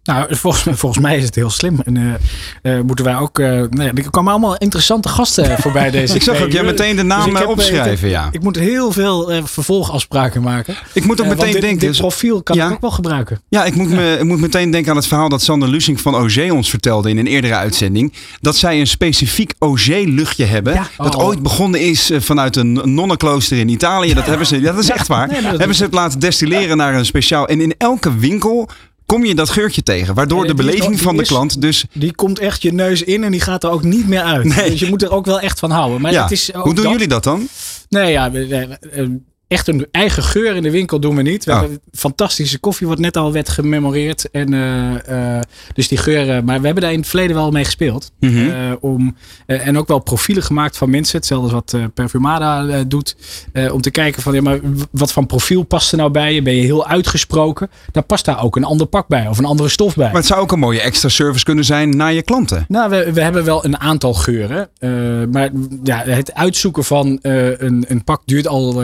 Nou, 0.05 0.35
volgens, 0.35 0.79
volgens, 0.79 1.03
mij 1.03 1.17
is 1.17 1.23
het 1.23 1.35
heel 1.35 1.49
slim. 1.49 1.79
En 1.83 1.95
uh, 1.95 2.75
uh, 2.75 2.81
moeten 2.81 3.05
wij 3.05 3.15
ook. 3.15 3.39
Uh, 3.39 3.47
nou 3.47 3.91
er 3.95 4.09
kwamen 4.09 4.31
allemaal 4.31 4.57
interessante 4.57 5.09
gasten 5.09 5.57
voorbij 5.61 5.91
deze. 5.91 6.15
ik 6.15 6.21
zag 6.21 6.41
ook 6.41 6.51
jij 6.51 6.63
meteen 6.63 6.95
de 6.95 7.03
naam 7.03 7.33
dus 7.33 7.45
opschrijven. 7.45 8.09
ja. 8.09 8.29
Ik 8.31 8.43
moet 8.43 8.55
heel 8.55 8.91
veel 8.91 9.31
vervolgafspraken 9.43 10.41
maken. 10.41 10.75
Ik 10.93 11.05
moet 11.05 11.21
ook 11.21 11.27
meteen 11.27 11.51
dit, 11.51 11.61
denken. 11.61 11.87
Dit 11.87 11.97
profiel 11.97 12.43
kan 12.43 12.55
ja, 12.55 12.67
ik 12.67 12.73
ook 12.73 12.81
wel 12.81 12.91
gebruiken. 12.91 13.41
Ja, 13.49 13.65
ik 13.65 13.75
moet, 13.75 13.89
Me, 13.89 14.17
ik 14.19 14.23
moet 14.23 14.39
meteen 14.39 14.71
denken 14.71 14.91
aan 14.91 14.97
het 14.97 15.07
verhaal 15.07 15.29
dat 15.29 15.41
Sander 15.41 15.69
Lusing 15.69 16.01
van 16.01 16.15
OG 16.15 16.51
ons 16.51 16.69
vertelde 16.69 17.09
in 17.09 17.17
een 17.17 17.27
eerdere 17.27 17.55
uitzending. 17.55 18.13
Dat 18.41 18.55
zij 18.55 18.79
een 18.79 18.87
specifiek 18.87 19.53
OG-luchtje 19.59 20.45
hebben. 20.45 20.73
Ja. 20.73 20.87
Dat 20.97 21.15
oh. 21.15 21.23
ooit 21.23 21.41
begonnen 21.43 21.81
is 21.81 22.11
vanuit 22.17 22.55
een 22.55 22.93
nonnenklooster 22.93 23.57
in 23.57 23.69
Italië. 23.69 24.13
Dat 24.13 24.25
hebben 24.25 24.47
ze. 24.47 24.61
Dat 24.61 24.77
is 24.77 24.89
echt 24.89 25.07
waar. 25.07 25.27
Nee, 25.27 25.41
hebben 25.41 25.75
ze 25.75 25.83
het 25.83 25.93
laten 25.93 26.19
destilleren 26.19 26.77
naar 26.77 26.95
een 26.95 27.05
speciaal. 27.05 27.47
En 27.47 27.61
in 27.61 27.75
elke 27.77 28.17
winkel 28.17 28.69
kom 29.05 29.25
je 29.25 29.35
dat 29.35 29.49
geurtje 29.49 29.83
tegen. 29.83 30.13
Waardoor 30.15 30.47
de 30.47 30.53
beleving 30.53 31.01
van 31.01 31.15
de 31.15 31.21
is, 31.21 31.27
klant 31.27 31.61
dus... 31.61 31.85
Die 31.93 32.15
komt 32.15 32.39
echt 32.39 32.61
je 32.61 32.73
neus 32.73 33.03
in 33.03 33.23
en 33.23 33.31
die 33.31 33.41
gaat 33.41 33.63
er 33.63 33.69
ook 33.69 33.83
niet 33.83 34.07
meer 34.07 34.21
uit. 34.21 34.43
Nee. 34.55 34.69
Dus 34.69 34.79
je 34.79 34.89
moet 34.89 35.03
er 35.03 35.11
ook 35.11 35.25
wel 35.25 35.39
echt 35.39 35.59
van 35.59 35.71
houden. 35.71 36.01
Maar 36.01 36.11
ja. 36.11 36.21
het 36.21 36.31
is 36.31 36.51
Hoe 36.53 36.73
doen 36.73 36.83
dat... 36.83 36.91
jullie 36.91 37.07
dat 37.07 37.23
dan? 37.23 37.47
Nee, 37.89 38.11
ja, 38.11 38.31
we, 38.31 38.47
we, 38.47 39.19
echt 39.47 39.67
een 39.67 39.87
eigen 39.91 40.23
geur 40.23 40.55
in 40.55 40.63
de 40.63 40.71
winkel 40.71 40.99
doen 40.99 41.15
we 41.15 41.21
niet. 41.21 41.45
We 41.45 41.51
oh. 41.51 41.59
hebben 41.59 41.79
fantastische 41.91 42.59
koffie, 42.59 42.87
wat 42.87 42.99
net 42.99 43.17
al 43.17 43.31
werd 43.31 43.49
gememoreerd. 43.49 44.31
En, 44.31 44.53
uh, 44.53 44.91
uh, 45.09 45.39
dus 45.73 45.87
die 45.87 45.97
geuren. 45.97 46.45
Maar 46.45 46.59
we 46.59 46.65
hebben 46.65 46.83
daar 46.83 46.93
in 46.93 46.99
het 46.99 47.07
verleden 47.07 47.35
wel 47.35 47.51
mee 47.51 47.63
gespeeld. 47.63 48.11
Mm 48.19 48.29
-hmm. 48.29 48.47
uh, 48.47 48.73
om, 48.79 49.15
en 49.45 49.77
ook 49.77 49.87
wel 49.87 49.99
profielen 49.99 50.43
gemaakt 50.43 50.77
van 50.77 50.89
mensen. 50.89 51.17
Hetzelfde 51.17 51.55
als 51.55 51.73
wat 51.73 51.93
Perfumada 51.93 52.83
doet. 52.83 53.15
om 53.71 53.81
te 53.81 53.91
kijken 53.91 54.21
van 54.21 54.33
ja, 54.33 54.41
maar 54.41 54.59
wat 54.91 55.11
van 55.11 55.25
profiel 55.25 55.63
past 55.63 55.91
er 55.91 55.97
nou 55.97 56.11
bij 56.11 56.33
je? 56.33 56.41
Ben 56.41 56.55
je 56.55 56.61
heel 56.61 56.87
uitgesproken? 56.87 57.69
Dan 57.91 58.05
past 58.05 58.25
daar 58.25 58.43
ook 58.43 58.55
een 58.55 58.63
ander 58.63 58.87
pak 58.87 59.07
bij 59.07 59.27
of 59.27 59.37
een 59.37 59.45
andere 59.45 59.69
stof 59.69 59.95
bij. 59.95 60.07
Maar 60.07 60.15
het 60.15 60.25
zou 60.25 60.41
ook 60.41 60.51
een 60.51 60.59
mooie 60.59 60.81
extra 60.81 61.09
service 61.09 61.45
kunnen 61.45 61.65
zijn 61.65 61.89
naar 61.97 62.13
je 62.13 62.21
klanten. 62.21 62.65
Nou, 62.67 62.89
we, 62.89 63.13
we 63.13 63.21
hebben 63.21 63.43
wel 63.43 63.65
een 63.65 63.79
aantal 63.79 64.13
geuren. 64.13 64.69
maar 65.31 65.49
ja, 65.83 66.03
het 66.03 66.33
uitzoeken 66.33 66.83
van 66.83 67.19
een, 67.21 67.85
een 67.87 68.03
pak 68.03 68.21
duurt 68.25 68.47
al 68.47 68.83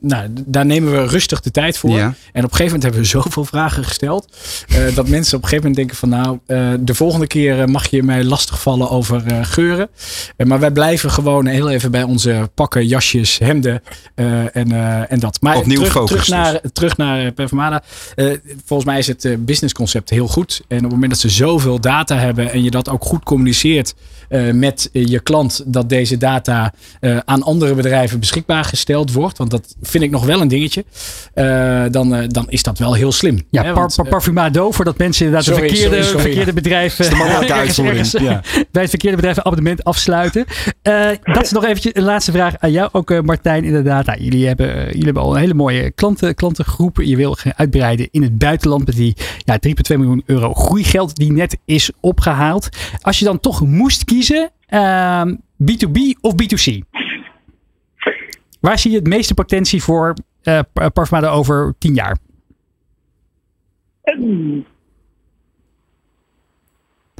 nou, 0.00 0.28
daar 0.46 0.66
nemen 0.66 0.92
we 0.92 1.06
rustig 1.06 1.40
de 1.40 1.50
tijd 1.50 1.78
voor. 1.78 1.90
Ja. 1.90 2.04
En 2.32 2.44
op 2.44 2.50
een 2.50 2.56
gegeven 2.56 2.64
moment 2.64 2.82
hebben 2.82 3.00
we 3.00 3.06
zoveel 3.06 3.44
vragen 3.54 3.84
gesteld. 3.84 4.36
Uh, 4.68 4.94
dat 4.94 5.08
mensen 5.08 5.36
op 5.36 5.42
een 5.42 5.48
gegeven 5.48 5.70
moment 5.70 5.76
denken 5.76 5.96
van 5.96 6.08
nou, 6.08 6.38
uh, 6.46 6.74
de 6.80 6.94
volgende 6.94 7.26
keer 7.26 7.70
mag 7.70 7.86
je 7.86 8.02
mij 8.02 8.24
lastigvallen 8.24 8.90
over 8.90 9.22
uh, 9.30 9.38
geuren. 9.42 9.88
maar 10.36 10.60
wij 10.60 10.70
blijven 10.70 11.10
gewoon 11.10 11.46
heel 11.46 11.70
even 11.70 11.90
bij 11.90 12.02
onze 12.02 12.50
pakken, 12.54 12.86
jasjes, 12.86 13.38
hemden 13.38 13.82
en, 14.14 14.72
en 15.08 15.20
dat. 15.20 15.40
Maar 15.40 15.56
Opnieuw 15.56 15.76
terug, 15.76 15.92
focus 15.92 16.10
terug, 16.10 16.28
naar, 16.28 16.52
dus. 16.62 16.70
terug 16.72 16.96
naar 16.96 17.32
Perfumada. 17.32 17.82
volgens 18.64 18.88
mij 18.88 18.98
is 18.98 19.06
het 19.06 19.36
businessconcept 19.38 20.10
heel 20.10 20.28
goed. 20.28 20.62
En 20.68 20.76
op 20.76 20.82
het 20.82 20.92
moment 20.92 21.10
dat 21.10 21.20
ze 21.20 21.28
zoveel 21.28 21.80
data 21.80 22.16
hebben 22.16 22.52
en 22.52 22.62
je 22.62 22.70
dat 22.70 22.88
ook 22.88 23.04
goed 23.04 23.24
communiceert 23.24 23.94
met 24.52 24.88
je 24.92 25.20
klant, 25.20 25.62
dat 25.66 25.88
deze 25.88 26.16
data 26.16 26.72
aan 27.24 27.42
andere 27.42 27.74
bedrijven 27.74 28.20
beschikbaar 28.20 28.64
gesteld 28.64 29.12
wordt. 29.12 29.38
Want 29.38 29.50
dat 29.50 29.76
vind 29.88 30.04
ik 30.04 30.10
nog 30.10 30.24
wel 30.24 30.40
een 30.40 30.48
dingetje. 30.48 30.84
Uh, 31.34 31.84
dan, 31.90 32.14
uh, 32.14 32.24
dan 32.28 32.46
is 32.48 32.62
dat 32.62 32.78
wel 32.78 32.94
heel 32.94 33.12
slim. 33.12 33.46
Ja, 33.50 33.62
hè? 33.62 33.72
par, 33.72 33.80
Want, 33.80 33.96
par, 33.96 34.08
parfumado, 34.08 34.70
voordat 34.70 34.98
mensen 34.98 35.26
inderdaad 35.26 35.48
sorry, 35.48 35.68
de 35.68 35.74
verkeerde, 35.74 35.96
sorry, 35.96 36.08
sorry, 36.10 36.22
verkeerde 36.24 36.52
bedrijven 36.52 37.04
ergens- 37.10 37.78
ergens, 37.78 38.12
ja. 38.12 38.42
bij 38.72 38.82
het 38.82 38.90
verkeerde 38.90 39.16
bedrijf 39.16 39.36
een 39.36 39.44
abonnement 39.44 39.84
afsluiten. 39.84 40.44
Dat 41.22 41.42
is 41.44 41.52
nog 41.52 41.64
eventjes 41.64 41.94
een 41.94 42.02
laatste 42.02 42.32
vraag 42.32 42.54
aan 42.58 42.70
jou 42.70 42.88
ook, 42.92 43.22
Martijn. 43.22 43.64
Inderdaad, 43.64 44.06
nou, 44.06 44.22
jullie, 44.22 44.46
hebben, 44.46 44.84
jullie 44.86 45.04
hebben 45.04 45.22
al 45.22 45.34
een 45.34 45.40
hele 45.40 45.54
mooie 45.54 45.90
klanten, 45.90 46.34
klantengroep. 46.34 47.00
Je 47.02 47.16
wil 47.16 47.34
gaan 47.34 47.52
uitbreiden 47.56 48.08
in 48.10 48.22
het 48.22 48.38
buitenland 48.38 48.86
met 48.86 48.96
die 48.96 49.16
ja, 49.38 49.58
3,2 49.68 49.72
miljoen 49.96 50.22
euro 50.26 50.54
groeigeld 50.54 51.16
die 51.16 51.32
net 51.32 51.58
is 51.64 51.90
opgehaald. 52.00 52.68
Als 53.00 53.18
je 53.18 53.24
dan 53.24 53.40
toch 53.40 53.66
moest 53.66 54.04
kiezen, 54.04 54.50
ehm, 54.66 55.34
B2B 55.62 55.98
of 56.20 56.32
B2C? 56.32 56.78
Waar 58.66 58.78
zie 58.78 58.90
je 58.90 58.96
het 58.96 59.06
meeste 59.06 59.34
potentie 59.34 59.82
voor 59.82 60.14
uh, 60.42 60.60
over 61.30 61.74
10 61.78 61.94
jaar? 61.94 62.16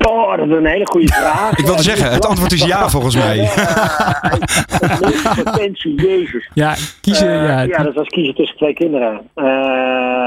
Oh, 0.04 0.36
dat 0.36 0.46
is 0.48 0.52
een 0.56 0.66
hele 0.66 0.86
goede 0.86 1.06
vraag. 1.12 1.50
Ik 1.58 1.66
wilde 1.66 1.82
zeggen, 1.82 2.10
het 2.10 2.26
antwoord 2.26 2.52
is 2.52 2.64
ja 2.64 2.88
volgens 2.88 3.16
mij. 3.16 3.38
Het 4.76 5.44
potentie, 5.44 5.94
jezus. 5.94 6.50
Ja, 6.54 6.74
kiezen. 7.00 7.28
Eh, 7.28 7.46
ja, 7.48 7.60
ja, 7.60 7.82
dat 7.82 7.94
was 7.94 8.08
kiezen 8.08 8.34
tussen 8.34 8.56
twee 8.56 8.74
kinderen. 8.74 9.20
Eh, 9.34 9.44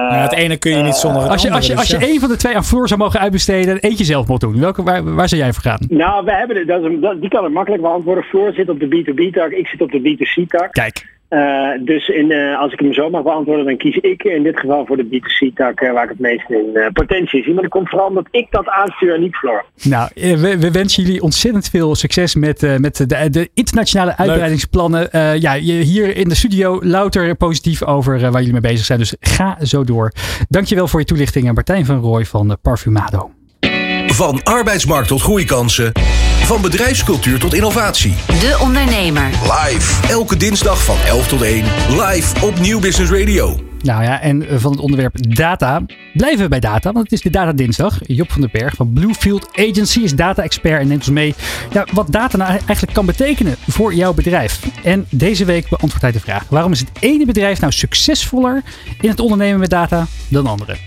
Ja, 0.09 0.21
het 0.21 0.33
ene 0.33 0.57
kun 0.57 0.77
je 0.77 0.83
niet 0.83 0.95
zonder 0.95 1.21
het 1.21 1.31
als 1.31 1.41
je, 1.41 1.47
andere. 1.47 1.65
als 1.65 1.67
je, 1.67 1.77
als 1.77 1.87
je 1.87 1.93
dus 1.97 2.03
ja. 2.05 2.11
één 2.11 2.19
van 2.19 2.29
de 2.29 2.35
twee 2.35 2.55
aan 2.55 2.63
Floor 2.65 2.87
zou 2.87 2.99
mogen 2.99 3.19
uitbesteden 3.19 3.73
en 3.73 3.89
eentje 3.89 4.03
zelf 4.03 4.27
moet 4.27 4.39
doen, 4.39 4.59
welke, 4.59 4.83
waar, 4.83 5.13
waar 5.15 5.29
zou 5.29 5.41
jij 5.41 5.53
voor 5.53 5.63
gaan? 5.63 5.79
Nou, 5.89 6.25
we 6.25 6.31
hebben, 6.35 6.67
dat 6.67 6.79
is, 6.79 6.85
een- 6.85 6.99
dat, 7.01 7.21
die 7.21 7.29
kan 7.29 7.45
ik 7.45 7.51
makkelijk 7.51 7.81
beantwoorden. 7.81 8.23
Floor 8.23 8.53
zit 8.53 8.69
op 8.69 8.79
de 8.79 8.85
B2B-tak, 8.87 9.51
ik 9.51 9.67
zit 9.67 9.81
op 9.81 9.91
de 9.91 9.99
B2C-tak. 9.99 10.71
Kijk. 10.71 11.17
Uh, 11.29 11.69
dus 11.79 12.07
in, 12.07 12.31
uh, 12.31 12.59
als 12.59 12.73
ik 12.73 12.79
hem 12.79 12.93
zo 12.93 13.09
mag 13.09 13.23
beantwoorden, 13.23 13.65
dan 13.65 13.77
kies 13.77 13.95
ik 13.95 14.23
in 14.23 14.43
dit 14.43 14.59
geval 14.59 14.85
voor 14.85 14.97
de 14.97 15.05
B2C-tak 15.05 15.81
uh, 15.81 15.93
waar 15.93 16.03
ik 16.03 16.09
het 16.09 16.19
meest 16.19 16.49
in 16.49 16.89
potentie 16.93 17.43
zie. 17.43 17.53
Maar 17.53 17.61
dat 17.61 17.71
komt 17.71 17.89
vooral 17.89 18.07
omdat 18.07 18.27
ik 18.31 18.47
dat 18.49 18.67
aanstuur 18.67 19.13
en 19.13 19.21
niet 19.21 19.35
Floor. 19.35 19.65
Nou, 19.83 20.09
we, 20.15 20.57
we, 20.59 20.71
wensen 20.71 21.03
jullie 21.03 21.21
ontzettend 21.21 21.69
veel 21.69 21.95
succes 21.95 22.35
met, 22.35 22.79
met 22.79 22.97
de, 22.97 23.29
de, 23.29 23.49
internationale 23.53 24.17
uitbreidingsplannen. 24.17 25.09
ja, 25.39 25.53
hier 25.55 26.15
in 26.15 26.29
de 26.29 26.35
studio 26.35 26.79
louter 26.83 27.35
positief 27.35 27.83
over 27.83 28.19
waar 28.19 28.31
jullie 28.31 28.51
mee 28.51 28.71
bezig 28.71 28.85
zijn. 28.85 28.99
Dus 28.99 29.15
ga 29.19 29.57
zo 29.61 29.83
door. 29.83 30.11
Dankjewel 30.47 30.87
voor 30.87 30.99
je 30.99 31.05
toelichting, 31.05 31.53
Martijn 31.53 31.85
van 31.85 31.99
Rooij 31.99 32.25
van 32.25 32.57
Parfumado. 32.61 33.31
Van 34.07 34.43
arbeidsmarkt 34.43 35.07
tot 35.07 35.21
groeikansen. 35.21 35.91
Van 36.49 36.61
bedrijfscultuur 36.61 37.39
tot 37.39 37.53
innovatie. 37.53 38.15
De 38.27 38.57
Ondernemer. 38.61 39.23
Live. 39.23 40.07
Elke 40.07 40.37
dinsdag 40.37 40.83
van 40.83 40.97
11 41.05 41.27
tot 41.27 41.41
1. 41.41 41.63
Live 41.89 42.45
op 42.45 42.59
Nieuw 42.59 42.79
Business 42.79 43.11
Radio. 43.11 43.59
Nou 43.81 44.03
ja, 44.03 44.21
en 44.21 44.59
van 44.59 44.71
het 44.71 44.79
onderwerp 44.79 45.35
data 45.35 45.81
blijven 46.13 46.43
we 46.43 46.47
bij 46.47 46.59
data, 46.59 46.91
want 46.91 47.03
het 47.03 47.11
is 47.11 47.21
de 47.21 47.29
Data 47.29 47.51
Dinsdag. 47.51 47.99
Job 48.01 48.31
van 48.31 48.41
den 48.41 48.49
Berg 48.51 48.75
van 48.75 48.93
Bluefield 48.93 49.47
Agency 49.51 49.99
is 49.99 50.15
data-expert 50.15 50.81
en 50.81 50.87
neemt 50.87 50.99
ons 50.99 51.09
mee 51.09 51.35
ja, 51.71 51.87
wat 51.93 52.11
data 52.11 52.37
nou 52.37 52.49
eigenlijk 52.49 52.93
kan 52.93 53.05
betekenen 53.05 53.55
voor 53.67 53.93
jouw 53.93 54.13
bedrijf. 54.13 54.59
En 54.83 55.05
deze 55.09 55.45
week 55.45 55.69
beantwoordt 55.69 56.01
hij 56.01 56.11
de 56.11 56.19
vraag: 56.19 56.45
waarom 56.47 56.71
is 56.71 56.79
het 56.79 56.89
ene 56.99 57.25
bedrijf 57.25 57.59
nou 57.59 57.71
succesvoller 57.73 58.63
in 59.01 59.09
het 59.09 59.19
ondernemen 59.19 59.59
met 59.59 59.69
data 59.69 60.07
dan 60.27 60.47
andere? 60.47 60.77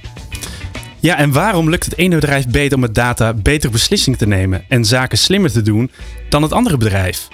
Ja, 1.03 1.16
en 1.16 1.32
waarom 1.32 1.70
lukt 1.70 1.84
het 1.84 1.96
ene 1.96 2.14
bedrijf 2.14 2.48
beter 2.48 2.74
om 2.74 2.80
met 2.80 2.94
data 2.94 3.34
betere 3.34 3.72
beslissingen 3.72 4.18
te 4.18 4.26
nemen 4.26 4.64
en 4.68 4.84
zaken 4.84 5.18
slimmer 5.18 5.53
te 5.53 5.62
doen 5.62 5.90
dan 6.28 6.42
het 6.42 6.53
andere 6.53 6.76
bedrijf? 6.76 7.28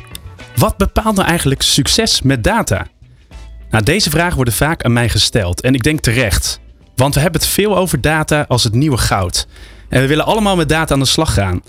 Wat 0.57 0.77
bepaalt 0.77 1.17
nou 1.17 1.29
eigenlijk 1.29 1.63
succes 1.63 2.23
met 2.23 2.45
data? 2.45 2.87
Nou, 3.71 3.85
deze 3.85 4.11
vragen 4.11 4.35
worden 4.35 4.55
vaak 4.55 4.83
aan 4.83 4.93
mij 4.93 5.09
gesteld 5.09 5.61
en 5.61 5.75
ik 5.75 5.83
denk 5.83 6.01
terecht. 6.01 6.61
Want 6.97 7.15
we 7.15 7.21
hebben 7.21 7.41
het 7.41 7.51
veel 7.51 7.77
over 7.77 8.01
data 8.01 8.45
als 8.49 8.65
het 8.65 8.75
nieuwe 8.75 8.97
goud. 8.97 9.47
En 9.89 10.01
we 10.01 10.07
willen 10.07 10.25
allemaal 10.25 10.57
met 10.57 10.69
data 10.69 10.95
aan 10.95 11.01
de 11.01 11.07
slag 11.07 11.35
gaan. 11.35 11.63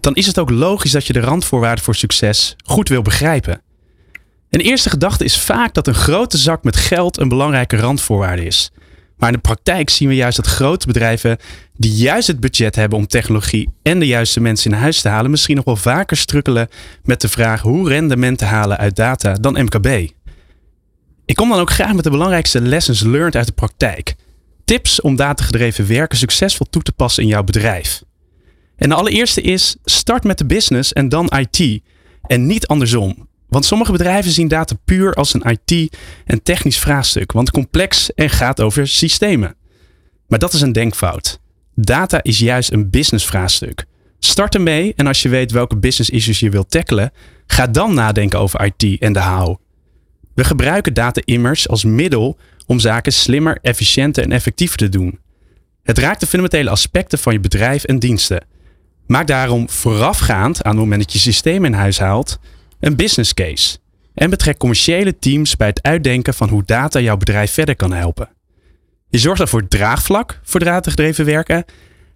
Dan 0.00 0.14
is 0.14 0.26
het 0.26 0.38
ook 0.38 0.50
logisch 0.50 0.92
dat 0.92 1.06
je 1.06 1.12
de 1.12 1.20
randvoorwaarden 1.20 1.84
voor 1.84 1.94
succes 1.94 2.56
goed 2.64 2.88
wil 2.88 3.02
begrijpen. 3.02 3.62
Een 4.50 4.60
eerste 4.60 4.90
gedachte 4.90 5.24
is 5.24 5.38
vaak 5.38 5.74
dat 5.74 5.86
een 5.86 5.94
grote 5.94 6.38
zak 6.38 6.64
met 6.64 6.76
geld 6.76 7.18
een 7.18 7.28
belangrijke 7.28 7.76
randvoorwaarde 7.76 8.44
is. 8.44 8.70
Maar 9.22 9.30
in 9.30 9.36
de 9.36 9.42
praktijk 9.42 9.90
zien 9.90 10.08
we 10.08 10.14
juist 10.14 10.36
dat 10.36 10.46
grote 10.46 10.86
bedrijven 10.86 11.38
die 11.76 11.92
juist 11.92 12.26
het 12.26 12.40
budget 12.40 12.76
hebben 12.76 12.98
om 12.98 13.06
technologie 13.06 13.68
en 13.82 13.98
de 13.98 14.06
juiste 14.06 14.40
mensen 14.40 14.70
in 14.70 14.76
huis 14.76 15.00
te 15.00 15.08
halen, 15.08 15.30
misschien 15.30 15.56
nog 15.56 15.64
wel 15.64 15.76
vaker 15.76 16.16
strukkelen 16.16 16.68
met 17.04 17.20
de 17.20 17.28
vraag 17.28 17.60
hoe 17.60 17.88
rendement 17.88 18.38
te 18.38 18.44
halen 18.44 18.78
uit 18.78 18.96
data 18.96 19.32
dan 19.32 19.62
MKB. 19.62 20.10
Ik 21.24 21.34
kom 21.34 21.48
dan 21.48 21.58
ook 21.58 21.70
graag 21.70 21.92
met 21.92 22.04
de 22.04 22.10
belangrijkste 22.10 22.60
lessons 22.60 23.00
learned 23.02 23.36
uit 23.36 23.46
de 23.46 23.52
praktijk. 23.52 24.14
Tips 24.64 25.00
om 25.00 25.16
datagedreven 25.16 25.86
werken 25.86 26.18
succesvol 26.18 26.66
toe 26.70 26.82
te 26.82 26.92
passen 26.92 27.22
in 27.22 27.28
jouw 27.28 27.44
bedrijf. 27.44 28.02
En 28.76 28.88
de 28.88 28.94
allereerste 28.94 29.40
is: 29.40 29.76
start 29.84 30.24
met 30.24 30.38
de 30.38 30.46
business 30.46 30.92
en 30.92 31.08
dan 31.08 31.32
IT. 31.38 31.80
En 32.22 32.46
niet 32.46 32.66
andersom. 32.66 33.28
Want 33.52 33.64
sommige 33.64 33.92
bedrijven 33.92 34.30
zien 34.30 34.48
data 34.48 34.74
puur 34.84 35.14
als 35.14 35.34
een 35.34 35.58
IT- 35.64 35.96
en 36.24 36.42
technisch 36.42 36.78
vraagstuk, 36.78 37.32
want 37.32 37.50
complex 37.50 38.14
en 38.14 38.30
gaat 38.30 38.60
over 38.60 38.88
systemen. 38.88 39.54
Maar 40.28 40.38
dat 40.38 40.52
is 40.52 40.60
een 40.60 40.72
denkfout. 40.72 41.40
Data 41.74 42.22
is 42.22 42.38
juist 42.38 42.72
een 42.72 42.90
business 42.90 43.26
vraagstuk. 43.26 43.84
Start 44.18 44.54
ermee 44.54 44.92
en 44.96 45.06
als 45.06 45.22
je 45.22 45.28
weet 45.28 45.50
welke 45.50 45.76
business 45.76 46.10
issues 46.10 46.40
je 46.40 46.50
wilt 46.50 46.70
tackelen, 46.70 47.12
ga 47.46 47.66
dan 47.66 47.94
nadenken 47.94 48.38
over 48.38 48.64
IT 48.64 49.00
en 49.00 49.12
de 49.12 49.22
how. 49.22 49.56
We 50.34 50.44
gebruiken 50.44 50.94
data 50.94 51.20
immers 51.24 51.68
als 51.68 51.84
middel 51.84 52.38
om 52.66 52.80
zaken 52.80 53.12
slimmer, 53.12 53.58
efficiënter 53.62 54.22
en 54.22 54.32
effectiever 54.32 54.76
te 54.76 54.88
doen. 54.88 55.18
Het 55.82 55.98
raakt 55.98 56.20
de 56.20 56.26
fundamentele 56.26 56.70
aspecten 56.70 57.18
van 57.18 57.32
je 57.32 57.40
bedrijf 57.40 57.84
en 57.84 57.98
diensten. 57.98 58.46
Maak 59.06 59.26
daarom 59.26 59.68
voorafgaand 59.70 60.62
aan 60.62 60.70
het 60.70 60.80
moment 60.80 61.02
dat 61.02 61.12
je 61.12 61.18
systeem 61.18 61.64
in 61.64 61.72
huis 61.72 61.98
haalt, 61.98 62.38
een 62.82 62.96
business 62.96 63.34
case. 63.34 63.78
En 64.14 64.30
betrek 64.30 64.58
commerciële 64.58 65.18
teams 65.18 65.56
bij 65.56 65.66
het 65.66 65.82
uitdenken 65.82 66.34
van 66.34 66.48
hoe 66.48 66.62
data 66.64 67.00
jouw 67.00 67.16
bedrijf 67.16 67.52
verder 67.52 67.76
kan 67.76 67.92
helpen. 67.92 68.28
Je 69.08 69.18
zorgt 69.18 69.40
ervoor 69.40 69.68
draagvlak 69.68 70.40
voor 70.42 70.60
datagedreven 70.60 71.24
werken 71.24 71.64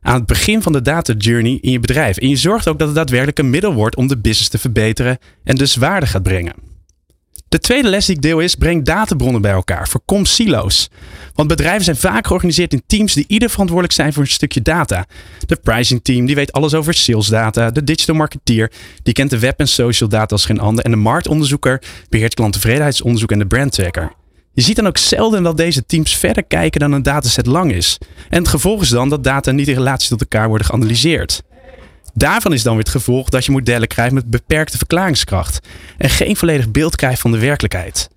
aan 0.00 0.14
het 0.14 0.26
begin 0.26 0.62
van 0.62 0.72
de 0.72 0.82
data 0.82 1.12
journey 1.12 1.58
in 1.60 1.70
je 1.70 1.80
bedrijf. 1.80 2.16
En 2.16 2.28
je 2.28 2.36
zorgt 2.36 2.68
ook 2.68 2.78
dat 2.78 2.86
het 2.86 2.96
daadwerkelijk 2.96 3.38
een 3.38 3.50
middel 3.50 3.74
wordt 3.74 3.96
om 3.96 4.06
de 4.06 4.18
business 4.18 4.48
te 4.48 4.58
verbeteren 4.58 5.18
en 5.44 5.56
dus 5.56 5.76
waarde 5.76 6.06
gaat 6.06 6.22
brengen. 6.22 6.54
De 7.48 7.58
tweede 7.58 7.88
les 7.88 8.06
die 8.06 8.14
ik 8.14 8.22
deel 8.22 8.40
is: 8.40 8.54
breng 8.54 8.84
databronnen 8.84 9.42
bij 9.42 9.52
elkaar. 9.52 9.88
Voorkom 9.88 10.24
silo's. 10.24 10.88
Want 11.34 11.48
bedrijven 11.48 11.84
zijn 11.84 11.96
vaak 11.96 12.26
georganiseerd 12.26 12.72
in 12.72 12.82
teams 12.86 13.14
die 13.14 13.24
ieder 13.28 13.50
verantwoordelijk 13.50 13.94
zijn 13.94 14.12
voor 14.12 14.22
een 14.22 14.28
stukje 14.28 14.62
data. 14.62 15.06
De 15.46 15.56
pricing 15.56 16.00
team 16.02 16.26
die 16.26 16.34
weet 16.34 16.52
alles 16.52 16.74
over 16.74 16.94
sales 16.94 17.26
data. 17.26 17.70
De 17.70 17.84
digital 17.84 18.14
marketeer 18.14 18.72
die 19.02 19.14
kent 19.14 19.30
de 19.30 19.38
web 19.38 19.60
en 19.60 19.68
social 19.68 20.08
data 20.08 20.34
als 20.34 20.44
geen 20.44 20.60
ander. 20.60 20.84
En 20.84 20.90
de 20.90 20.96
marktonderzoeker 20.96 21.82
beheert 22.08 22.34
klanttevredenheidsonderzoek 22.34 23.32
en 23.32 23.38
de 23.38 23.46
brand 23.46 23.72
tracker. 23.72 24.12
Je 24.52 24.62
ziet 24.62 24.76
dan 24.76 24.86
ook 24.86 24.98
zelden 24.98 25.42
dat 25.42 25.56
deze 25.56 25.86
teams 25.86 26.16
verder 26.16 26.44
kijken 26.44 26.80
dan 26.80 26.92
een 26.92 27.02
dataset 27.02 27.46
lang 27.46 27.72
is. 27.72 27.98
En 28.28 28.38
het 28.38 28.48
gevolg 28.48 28.82
is 28.82 28.88
dan 28.88 29.08
dat 29.08 29.24
data 29.24 29.50
niet 29.50 29.68
in 29.68 29.74
relatie 29.74 30.08
tot 30.08 30.20
elkaar 30.20 30.48
worden 30.48 30.66
geanalyseerd. 30.66 31.42
Daarvan 32.18 32.52
is 32.52 32.62
dan 32.62 32.72
weer 32.74 32.82
het 32.82 32.92
gevolg 32.92 33.28
dat 33.28 33.44
je 33.44 33.52
modellen 33.52 33.88
krijgt 33.88 34.14
met 34.14 34.30
beperkte 34.30 34.76
verklaringskracht 34.76 35.66
en 35.98 36.10
geen 36.10 36.36
volledig 36.36 36.70
beeld 36.70 36.96
krijgt 36.96 37.20
van 37.20 37.30
de 37.30 37.38
werkelijkheid. 37.38 38.08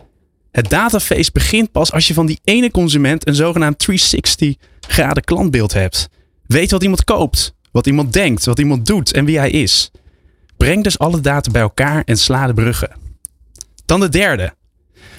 Het 0.52 0.70
dataface 0.70 1.32
begint 1.34 1.72
pas 1.72 1.92
als 1.92 2.08
je 2.08 2.14
van 2.14 2.26
die 2.26 2.40
ene 2.44 2.72
consument 2.72 3.28
een 3.28 3.36
zogenaamd 3.36 3.80
360 3.80 4.56
graden 4.80 5.24
klantbeeld 5.24 5.74
hebt. 5.74 6.10
Weet 6.46 6.72
wat 6.72 6.84
iemand 6.84 7.04
koopt, 7.04 7.54
wat 7.72 7.88
iemand 7.88 8.14
denkt, 8.14 8.46
wat 8.46 8.60
iemand 8.60 8.86
doet 8.86 9.14
en 9.14 9.26
wie 9.26 9.38
hij 9.38 9.50
is. 9.50 9.92
Breng 10.58 10.84
dus 10.84 11.00
alle 11.00 11.22
data 11.22 11.52
bij 11.52 11.62
elkaar 11.62 12.04
en 12.06 12.18
sla 12.18 12.48
de 12.48 12.54
bruggen. 12.54 12.92
Dan 13.86 14.00
de 14.00 14.10
derde. 14.10 14.54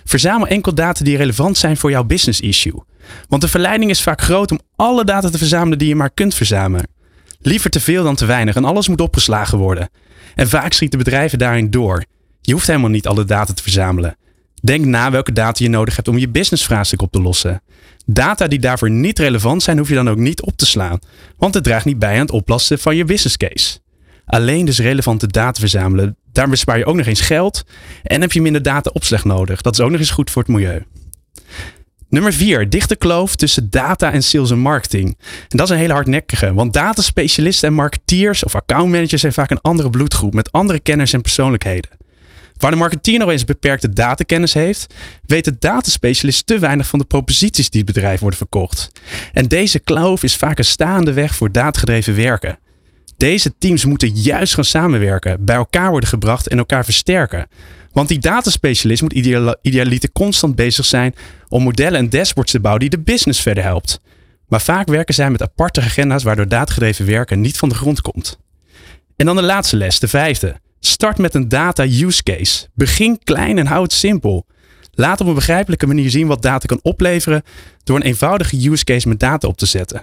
Verzamel 0.05 0.47
enkel 0.47 0.75
data 0.75 1.05
die 1.05 1.17
relevant 1.17 1.59
zijn 1.59 1.77
voor 1.77 1.91
jouw 1.91 2.05
business 2.05 2.41
issue. 2.41 2.83
Want 3.29 3.43
de 3.43 3.49
verleiding 3.49 3.91
is 3.91 4.03
vaak 4.03 4.21
groot 4.21 4.51
om 4.51 4.61
alle 4.77 5.05
data 5.05 5.31
te 5.31 5.39
verzamelen 5.39 5.79
die 5.79 5.89
je 5.89 5.95
maar 5.95 6.11
kunt 6.11 6.35
verzamelen. 6.35 6.99
Liever 7.43 7.71
te 7.71 7.81
veel 7.81 8.03
dan 8.03 8.15
te 8.15 8.27
weinig 8.27 8.57
en 8.57 8.65
alles 8.65 8.89
moet 8.89 9.01
opgeslagen 9.01 9.59
worden. 9.59 9.89
En 10.35 10.49
vaak 10.49 10.73
schieten 10.73 10.99
bedrijven 10.99 11.39
daarin 11.39 11.71
door. 11.71 12.05
Je 12.41 12.53
hoeft 12.53 12.67
helemaal 12.67 12.91
niet 12.91 13.07
alle 13.07 13.25
data 13.25 13.53
te 13.53 13.63
verzamelen. 13.63 14.17
Denk 14.63 14.85
na 14.85 15.11
welke 15.11 15.33
data 15.33 15.65
je 15.65 15.71
nodig 15.71 15.97
hebt 15.97 16.09
om 16.09 16.19
je 16.19 16.29
businessvraagstuk 16.29 17.03
op 17.03 17.13
te 17.13 17.23
lossen. 17.23 17.63
Data 18.07 18.47
die 18.47 18.59
daarvoor 18.59 18.91
niet 18.91 19.19
relevant 19.19 19.63
zijn, 19.63 19.79
hoef 19.79 19.89
je 19.89 19.95
dan 19.95 20.09
ook 20.09 20.17
niet 20.17 20.43
op 20.43 20.57
te 20.57 20.67
slaan, 20.67 20.99
want 21.37 21.55
het 21.55 21.65
draagt 21.65 21.85
niet 21.85 21.99
bij 21.99 22.15
aan 22.15 22.21
het 22.21 22.31
oplossen 22.31 22.79
van 22.79 22.97
je 22.97 23.05
business 23.05 23.37
case. 23.37 23.79
Alleen 24.25 24.65
dus 24.65 24.79
relevante 24.79 25.27
data 25.27 25.61
verzamelen, 25.61 26.17
daar 26.33 26.49
bespaar 26.49 26.79
je 26.79 26.85
ook 26.85 26.97
nog 26.97 27.07
eens 27.07 27.21
geld 27.21 27.65
en 28.03 28.21
heb 28.21 28.33
je 28.33 28.43
minder 28.43 28.63
data 28.63 28.91
opslag 28.93 29.25
nodig. 29.25 29.61
Dat 29.61 29.73
is 29.73 29.81
ook 29.81 29.91
nog 29.91 30.01
eens 30.01 30.11
goed 30.11 30.31
voor 30.31 30.43
het 30.43 30.51
milieu. 30.51 30.83
Nummer 32.11 32.33
4. 32.33 32.69
Dichte 32.69 32.97
kloof 32.97 33.37
tussen 33.37 33.71
data 33.71 34.13
en 34.13 34.23
sales 34.23 34.51
en 34.51 34.59
marketing. 34.59 35.19
En 35.49 35.57
dat 35.57 35.67
is 35.67 35.73
een 35.73 35.81
hele 35.81 35.93
hardnekkige, 35.93 36.55
want 36.55 36.73
dataspecialisten 36.73 37.69
en 37.69 37.75
marketeers 37.75 38.45
of 38.45 38.55
accountmanagers 38.55 39.21
zijn 39.21 39.33
vaak 39.33 39.51
een 39.51 39.61
andere 39.61 39.91
bloedgroep 39.91 40.35
met 40.35 40.53
andere 40.53 40.81
kennis 40.81 41.13
en 41.13 41.21
persoonlijkheden. 41.21 41.91
Waar 42.57 42.71
de 42.71 42.77
marketeer 42.77 43.19
nog 43.19 43.31
eens 43.31 43.45
beperkte 43.45 43.89
datakennis 43.89 44.55
heeft, 44.55 44.95
weet 45.27 45.45
de 45.45 45.57
dataspecialist 45.59 46.47
te 46.47 46.59
weinig 46.59 46.87
van 46.87 46.99
de 46.99 47.05
proposities 47.05 47.71
die 47.71 47.83
het 47.85 47.95
bedrijf 47.95 48.21
worden 48.21 48.39
verkocht. 48.39 48.93
En 49.33 49.49
deze 49.49 49.79
kloof 49.79 50.23
is 50.23 50.37
vaak 50.37 50.59
een 50.59 50.65
staande 50.65 51.13
weg 51.13 51.35
voor 51.35 51.53
datagedreven 51.53 52.17
werken. 52.17 52.59
Deze 53.17 53.55
teams 53.59 53.85
moeten 53.85 54.09
juist 54.09 54.55
gaan 54.55 54.65
samenwerken, 54.65 55.45
bij 55.45 55.57
elkaar 55.57 55.91
worden 55.91 56.09
gebracht 56.09 56.49
en 56.49 56.59
elkaar 56.59 56.85
versterken. 56.85 57.47
Want 57.93 58.09
die 58.09 58.19
dataspecialist 58.19 59.03
moet 59.03 59.13
idealiter 59.63 60.13
constant 60.13 60.55
bezig 60.55 60.85
zijn 60.85 61.15
om 61.49 61.63
modellen 61.63 61.99
en 61.99 62.11
dashboards 62.11 62.53
te 62.53 62.61
bouwen 62.61 62.81
die 62.81 62.99
de 62.99 63.05
business 63.05 63.41
verder 63.41 63.65
helpt. 63.65 64.01
Maar 64.49 64.61
vaak 64.61 64.89
werken 64.89 65.15
zij 65.15 65.31
met 65.31 65.43
aparte 65.43 65.81
agenda's 65.81 66.23
waardoor 66.23 66.49
datagedreven 66.49 67.07
werken 67.07 67.41
niet 67.41 67.59
van 67.59 67.69
de 67.69 67.75
grond 67.75 68.01
komt. 68.01 68.39
En 69.17 69.27
dan 69.27 69.37
de 69.37 69.43
laatste 69.43 69.77
les, 69.77 69.99
de 69.99 70.09
vijfde. 70.09 70.61
Start 70.81 71.19
met 71.19 71.35
een 71.35 71.49
data 71.49 71.85
use 71.85 72.23
case. 72.23 72.69
Begin 72.75 73.19
klein 73.25 73.59
en 73.59 73.67
hou 73.67 73.83
het 73.83 73.93
simpel. 73.93 74.47
Laat 74.93 75.21
op 75.21 75.27
een 75.27 75.35
begrijpelijke 75.35 75.87
manier 75.87 76.11
zien 76.11 76.27
wat 76.27 76.43
data 76.43 76.67
kan 76.67 76.81
opleveren 76.83 77.43
door 77.85 77.97
een 77.97 78.03
eenvoudige 78.03 78.71
use 78.71 78.85
case 78.85 79.09
met 79.09 79.21
data 79.21 79.49
op 79.49 79.57
te 79.57 79.67
zetten. 79.67 80.03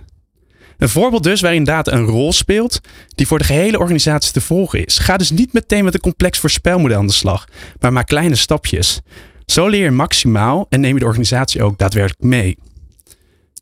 Een 0.78 0.90
voorbeeld 0.90 1.24
dus 1.24 1.42
waarin 1.42 1.64
data 1.64 1.92
een 1.92 2.06
rol 2.06 2.34
speelt 2.34 2.82
die 3.16 3.28
voor 3.28 3.38
de 3.38 3.44
gehele 3.44 3.80
organisatie 3.80 4.32
te 4.32 4.42
volgen 4.42 4.86
is. 4.86 4.98
Ga 4.98 5.18
dus 5.18 5.32
niet 5.32 5.54
meteen 5.54 5.84
met 5.84 5.94
een 5.94 6.00
complex 6.00 6.40
voorspelmodel 6.40 6.98
aan 6.98 7.08
de 7.08 7.14
slag, 7.14 7.48
maar 7.80 7.94
maak 7.94 8.08
kleine 8.08 8.36
stapjes. 8.36 9.02
Zo 9.46 9.68
leer 9.68 9.84
je 9.84 9.92
maximaal 9.92 10.66
en 10.70 10.80
neem 10.80 10.94
je 10.94 11.00
de 11.00 11.06
organisatie 11.06 11.64
ook 11.64 11.78
daadwerkelijk 11.78 12.24
mee. 12.24 12.58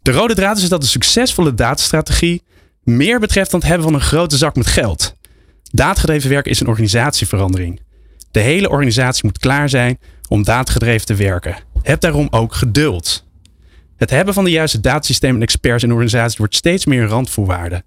De 0.01 0.11
rode 0.11 0.35
draad 0.35 0.57
is 0.57 0.69
dat 0.69 0.81
een 0.81 0.89
succesvolle 0.89 1.53
datastrategie 1.53 2.43
meer 2.83 3.19
betreft 3.19 3.51
dan 3.51 3.59
het 3.59 3.69
hebben 3.69 3.87
van 3.87 3.95
een 3.95 4.05
grote 4.05 4.37
zak 4.37 4.55
met 4.55 4.67
geld. 4.67 5.15
Daadgedreven 5.71 6.29
werken 6.29 6.51
is 6.51 6.59
een 6.59 6.67
organisatieverandering. 6.67 7.81
De 8.31 8.39
hele 8.39 8.69
organisatie 8.69 9.25
moet 9.25 9.37
klaar 9.37 9.69
zijn 9.69 9.99
om 10.27 10.43
datagedreven 10.43 11.05
te 11.05 11.15
werken. 11.15 11.55
Heb 11.81 11.99
daarom 11.99 12.27
ook 12.29 12.53
geduld. 12.53 13.24
Het 13.97 14.09
hebben 14.09 14.33
van 14.33 14.43
de 14.43 14.51
juiste 14.51 14.79
datasystemen 14.79 15.35
en 15.35 15.41
experts 15.41 15.83
in 15.83 15.89
de 15.89 15.95
organisatie 15.95 16.37
wordt 16.37 16.55
steeds 16.55 16.85
meer 16.85 17.01
een 17.01 17.07
randvoorwaarde. 17.07 17.83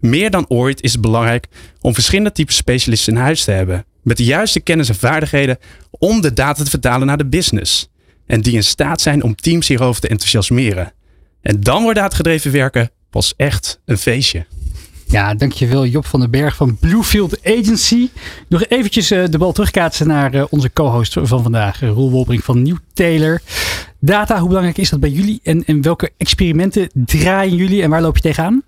Meer 0.00 0.30
dan 0.30 0.48
ooit 0.48 0.82
is 0.82 0.92
het 0.92 1.00
belangrijk 1.00 1.46
om 1.80 1.94
verschillende 1.94 2.32
typen 2.32 2.54
specialisten 2.54 3.12
in 3.12 3.20
huis 3.20 3.44
te 3.44 3.50
hebben. 3.50 3.84
Met 4.02 4.16
de 4.16 4.24
juiste 4.24 4.60
kennis 4.60 4.88
en 4.88 4.94
vaardigheden 4.94 5.58
om 5.90 6.20
de 6.20 6.32
data 6.32 6.64
te 6.64 6.70
vertalen 6.70 7.06
naar 7.06 7.16
de 7.16 7.26
business. 7.26 7.88
En 8.26 8.40
die 8.40 8.54
in 8.54 8.64
staat 8.64 9.00
zijn 9.00 9.22
om 9.22 9.34
teams 9.34 9.68
hierover 9.68 10.00
te 10.00 10.08
enthousiasmeren. 10.08 10.92
En 11.40 11.60
dan 11.60 11.82
wordt 11.82 11.98
datagedreven 11.98 12.52
werken 12.52 12.90
pas 13.10 13.34
echt 13.36 13.80
een 13.84 13.98
feestje. 13.98 14.46
Ja, 15.10 15.34
dankjewel 15.34 15.86
Job 15.86 16.06
van 16.06 16.20
den 16.20 16.30
Berg 16.30 16.56
van 16.56 16.76
Bluefield 16.76 17.44
Agency. 17.44 18.08
Nog 18.48 18.64
eventjes 18.66 19.12
uh, 19.12 19.24
de 19.30 19.38
bal 19.38 19.52
terugkaatsen 19.52 20.06
naar 20.06 20.34
uh, 20.34 20.44
onze 20.50 20.72
co-host 20.72 21.16
van 21.22 21.42
vandaag, 21.42 21.82
uh, 21.82 21.90
Roel 21.90 22.10
Wolbring 22.10 22.44
van 22.44 22.62
Nieuw 22.62 22.76
Taylor. 22.92 23.40
Data, 23.98 24.38
hoe 24.38 24.48
belangrijk 24.48 24.78
is 24.78 24.90
dat 24.90 25.00
bij 25.00 25.10
jullie 25.10 25.40
en, 25.42 25.64
en 25.64 25.82
welke 25.82 26.10
experimenten 26.16 26.90
draaien 26.92 27.56
jullie 27.56 27.82
en 27.82 27.90
waar 27.90 28.02
loop 28.02 28.16
je 28.16 28.22
tegenaan? 28.22 28.62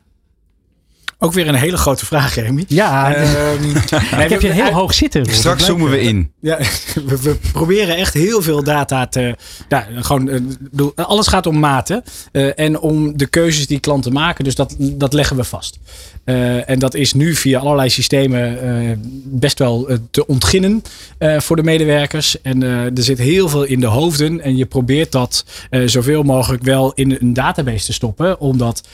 Ook 1.22 1.32
weer 1.32 1.48
een 1.48 1.54
hele 1.54 1.76
grote 1.76 2.06
vraag, 2.06 2.34
Remy. 2.34 2.64
Ja, 2.68 3.16
um, 3.52 3.76
ik 4.20 4.28
heb 4.28 4.40
je 4.40 4.52
heel 4.52 4.72
hoog 4.72 4.94
zitten. 4.94 5.26
Straks 5.26 5.64
zoomen 5.64 5.90
we 5.90 6.00
in. 6.00 6.32
Ja, 6.40 6.58
we, 7.06 7.22
we, 7.22 7.36
proberen 7.52 7.96
echt 7.96 8.14
heel 8.14 8.42
veel 8.42 8.62
data 8.64 9.06
te. 9.06 9.36
Ja, 9.68 9.86
gewoon, 9.94 10.56
bedoel, 10.60 10.92
alles 10.94 11.26
gaat 11.26 11.46
om 11.46 11.58
maten 11.58 12.02
uh, 12.32 12.58
en 12.58 12.78
om 12.78 13.16
de 13.16 13.26
keuzes 13.26 13.66
die 13.66 13.78
klanten 13.78 14.12
maken. 14.12 14.44
Dus 14.44 14.54
dat, 14.54 14.76
dat 14.78 15.12
leggen 15.12 15.36
we 15.36 15.44
vast. 15.44 15.78
Uh, 16.24 16.70
en 16.70 16.78
dat 16.78 16.94
is 16.94 17.12
nu 17.12 17.34
via 17.34 17.58
allerlei 17.58 17.90
systemen 17.90 18.64
uh, 18.64 18.96
best 19.24 19.58
wel 19.58 19.88
te 20.10 20.26
ontginnen 20.26 20.82
voor 21.18 21.56
de 21.56 21.62
medewerkers. 21.62 22.42
En 22.42 22.62
er 22.62 23.02
zit 23.02 23.18
heel 23.18 23.48
veel 23.48 23.62
in 23.62 23.80
de 23.80 23.86
hoofden. 23.86 24.40
En 24.40 24.56
je 24.56 24.66
probeert 24.66 25.12
dat 25.12 25.44
zoveel 25.84 26.22
mogelijk 26.22 26.62
wel 26.62 26.92
in 26.94 27.16
een 27.20 27.32
database 27.32 27.84
te 27.84 27.92
stoppen. 27.92 28.40
Omdat 28.40 28.88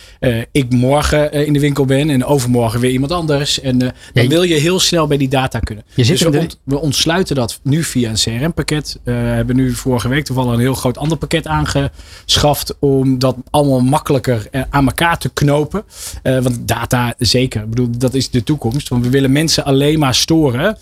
ik 0.53 0.71
morgen 0.71 1.33
in 1.33 1.53
de 1.53 1.61
winkel 1.61 1.85
ben 1.85 2.16
en 2.17 2.25
overmorgen 2.25 2.81
weer 2.81 2.91
iemand 2.91 3.13
anders. 3.13 3.61
En 3.61 3.75
uh, 3.75 3.81
dan 4.13 4.23
ja, 4.23 4.29
wil 4.29 4.43
je 4.43 4.55
heel 4.55 4.81
snel 4.81 5.07
bij 5.07 5.17
die 5.17 5.29
data 5.29 5.59
kunnen. 5.59 5.85
Je 5.95 6.05
zit 6.05 6.19
dus 6.19 6.27
we, 6.27 6.31
de... 6.31 6.39
ont, 6.39 6.59
we, 6.65 6.79
ontsluiten 6.79 7.37
dat 7.37 7.61
nu 7.63 7.83
via 7.83 8.11
een 8.11 8.17
CRM-pakket. 8.17 8.99
Uh, 9.05 9.15
we 9.15 9.21
hebben 9.21 9.57
nu 9.57 9.73
vorige 9.73 10.09
week 10.09 10.25
toevallig 10.25 10.53
een 10.53 10.61
heel 10.61 10.75
groot 10.75 10.99
ander 10.99 11.19
pakket 11.19 11.47
aangeschaft. 11.47 12.77
Om 12.79 13.19
dat 13.19 13.37
allemaal 13.51 13.81
makkelijker 13.81 14.49
uh, 14.53 14.63
aan 14.71 14.87
elkaar 14.87 15.19
te 15.19 15.31
knopen. 15.33 15.85
want 16.23 16.69
data 16.69 17.15
zeker. 17.19 17.63
Ik 17.63 17.69
bedoel, 17.69 17.89
dat 17.99 18.15
is 18.15 18.31
de 18.31 18.43
toekomst. 18.43 18.89
Want 18.89 19.05
we 19.05 19.11
willen 19.11 19.33
mensen 19.33 19.65
alleen 19.65 19.99
maar 19.99 20.15
storen 20.15 20.79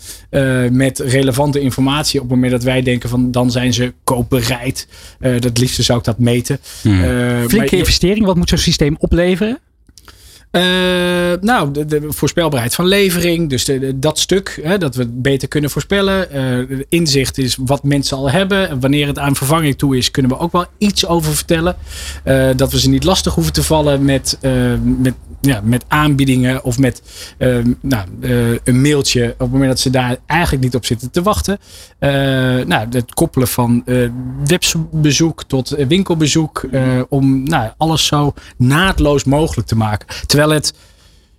met 0.71 0.99
relevante 0.99 1.59
informatie. 1.59 2.19
Op 2.21 2.25
het 2.25 2.35
moment 2.35 2.51
dat 2.51 2.63
wij 2.63 2.81
denken 2.81 3.09
van 3.09 3.31
dan 3.31 3.51
zijn 3.51 3.73
ze 3.73 3.93
koopbereid. 4.03 4.87
dat 5.39 5.57
liefste 5.57 5.83
zou 5.83 5.99
ik 5.99 6.05
dat 6.05 6.19
meten. 6.19 6.59
Hmm. 6.81 7.03
Flinke 7.47 7.77
investering. 7.77 8.25
Wat 8.25 8.35
moet 8.35 8.49
zo'n 8.49 8.57
systeem 8.57 8.95
opleveren? 8.99 9.59
Uh, 10.55 10.61
nou, 11.41 11.71
de, 11.71 12.05
voorspelbaarheid 12.07 12.75
van 12.75 12.85
levering. 12.85 13.49
Dus 13.49 13.69
dat 13.95 14.19
stuk, 14.19 14.59
hè, 14.63 14.77
dat 14.77 14.95
we 14.95 15.01
het 15.01 15.21
beter 15.21 15.47
kunnen 15.47 15.69
voorspellen. 15.69 16.27
Uh, 16.69 16.79
inzicht 16.89 17.37
is 17.37 17.57
wat 17.65 17.83
mensen 17.83 18.17
al 18.17 18.31
hebben. 18.31 18.69
En 18.69 18.79
wanneer 18.79 19.07
het 19.07 19.19
aan 19.19 19.35
vervanging 19.35 19.77
toe 19.77 19.97
is, 19.97 20.11
kunnen 20.11 20.31
we 20.31 20.37
ook 20.37 20.51
wel 20.51 20.65
iets 20.77 21.05
over 21.05 21.35
vertellen. 21.35 21.75
Uh, 22.25 22.49
dat 22.55 22.71
we 22.71 22.79
ze 22.79 22.89
niet 22.89 23.03
lastig 23.03 23.33
hoeven 23.33 23.53
te 23.53 23.63
vallen 23.63 24.05
met, 24.05 24.37
met, 24.81 25.13
ja, 25.45 25.61
met 25.63 25.85
aanbiedingen 25.87 26.63
of 26.63 26.77
met 26.77 27.01
nou, 27.81 28.07
een 28.63 28.81
mailtje. 28.81 29.29
Op 29.31 29.39
het 29.39 29.51
moment 29.51 29.69
dat 29.69 29.79
ze 29.79 29.89
daar 29.89 30.17
eigenlijk 30.25 30.63
niet 30.63 30.75
op 30.75 30.85
zitten 30.85 31.11
te 31.11 31.21
wachten. 31.21 31.59
nou, 32.67 32.87
het 32.89 33.13
koppelen 33.13 33.47
van 33.47 33.83
webbezoek 34.45 35.43
tot 35.43 35.69
winkelbezoek. 35.69 36.65
om 37.09 37.43
nou, 37.43 37.71
alles 37.77 38.05
zo 38.05 38.33
naadloos 38.57 39.23
mogelijk 39.23 39.67
te 39.67 39.75
maken. 39.75 40.07
Terwijl 40.25 40.49
het. 40.49 40.73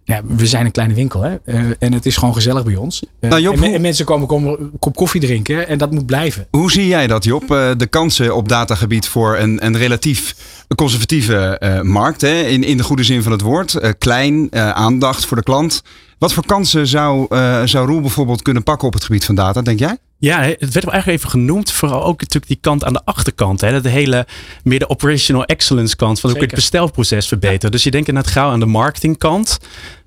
Ja, 0.07 0.20
we 0.26 0.46
zijn 0.46 0.64
een 0.66 0.72
kleine 0.72 0.94
winkel 0.94 1.22
hè? 1.22 1.36
Uh, 1.44 1.70
en 1.78 1.92
het 1.92 2.07
is 2.07 2.16
gewoon 2.16 2.34
gezellig 2.34 2.64
bij 2.64 2.76
ons. 2.76 3.02
Uh, 3.20 3.30
nou, 3.30 3.42
Job, 3.42 3.54
en, 3.54 3.74
en, 3.74 3.80
mensen 3.80 4.04
komen, 4.04 4.26
komen 4.26 4.61
een 4.61 4.72
kop 4.78 4.96
koffie 4.96 5.20
drinken 5.20 5.68
en 5.68 5.78
dat 5.78 5.90
moet 5.90 6.07
blijven. 6.07 6.46
Hoe 6.50 6.70
zie 6.70 6.86
jij 6.86 7.07
dat, 7.07 7.24
Job? 7.24 7.42
Uh, 7.42 7.70
de 7.76 7.86
kansen 7.86 8.36
op 8.36 8.48
datagebied 8.48 9.09
voor 9.09 9.36
een, 9.36 9.66
een 9.66 9.76
relatief 9.76 10.36
conservatieve 10.74 11.80
markt, 11.82 12.20
hè? 12.20 12.40
In, 12.42 12.64
in 12.64 12.76
de 12.76 12.82
goede 12.82 13.04
zin 13.04 13.22
van 13.22 13.32
het 13.32 13.40
woord. 13.40 13.96
klein, 13.98 14.54
aandacht 14.54 15.26
voor 15.26 15.36
de 15.36 15.42
klant. 15.42 15.82
Wat 16.18 16.32
voor 16.32 16.46
kansen 16.46 16.86
zou, 16.86 17.26
zou 17.64 17.86
Roel 17.86 18.00
bijvoorbeeld 18.00 18.42
kunnen 18.42 18.62
pakken 18.62 18.86
op 18.86 18.94
het 18.94 19.04
gebied 19.04 19.24
van 19.24 19.34
data, 19.34 19.62
denk 19.62 19.78
jij? 19.78 19.96
Ja, 20.18 20.40
het 20.40 20.72
werd 20.72 20.84
wel 20.84 20.92
eigenlijk 20.92 21.18
even 21.18 21.30
genoemd. 21.30 21.72
Vooral 21.72 22.04
ook 22.04 22.20
natuurlijk 22.20 22.46
die 22.46 22.58
kant 22.60 22.84
aan 22.84 22.92
de 22.92 23.04
achterkant. 23.04 23.60
Hè? 23.60 23.80
De 23.80 23.88
hele 23.88 24.26
meer 24.62 24.78
de 24.78 24.88
operational 24.88 25.44
excellence 25.44 25.96
kant. 25.96 26.20
Van 26.20 26.30
hoe 26.30 26.38
kun 26.38 26.48
je 26.48 26.54
het 26.54 26.62
bestelproces 26.64 27.28
verbeteren. 27.28 27.64
Ja. 27.64 27.68
Dus 27.70 27.82
je 27.82 27.90
denkt 27.90 28.08
inderdaad 28.08 28.32
gauw 28.32 28.50
aan 28.50 28.60
de 28.60 28.66
marketingkant. 28.66 29.58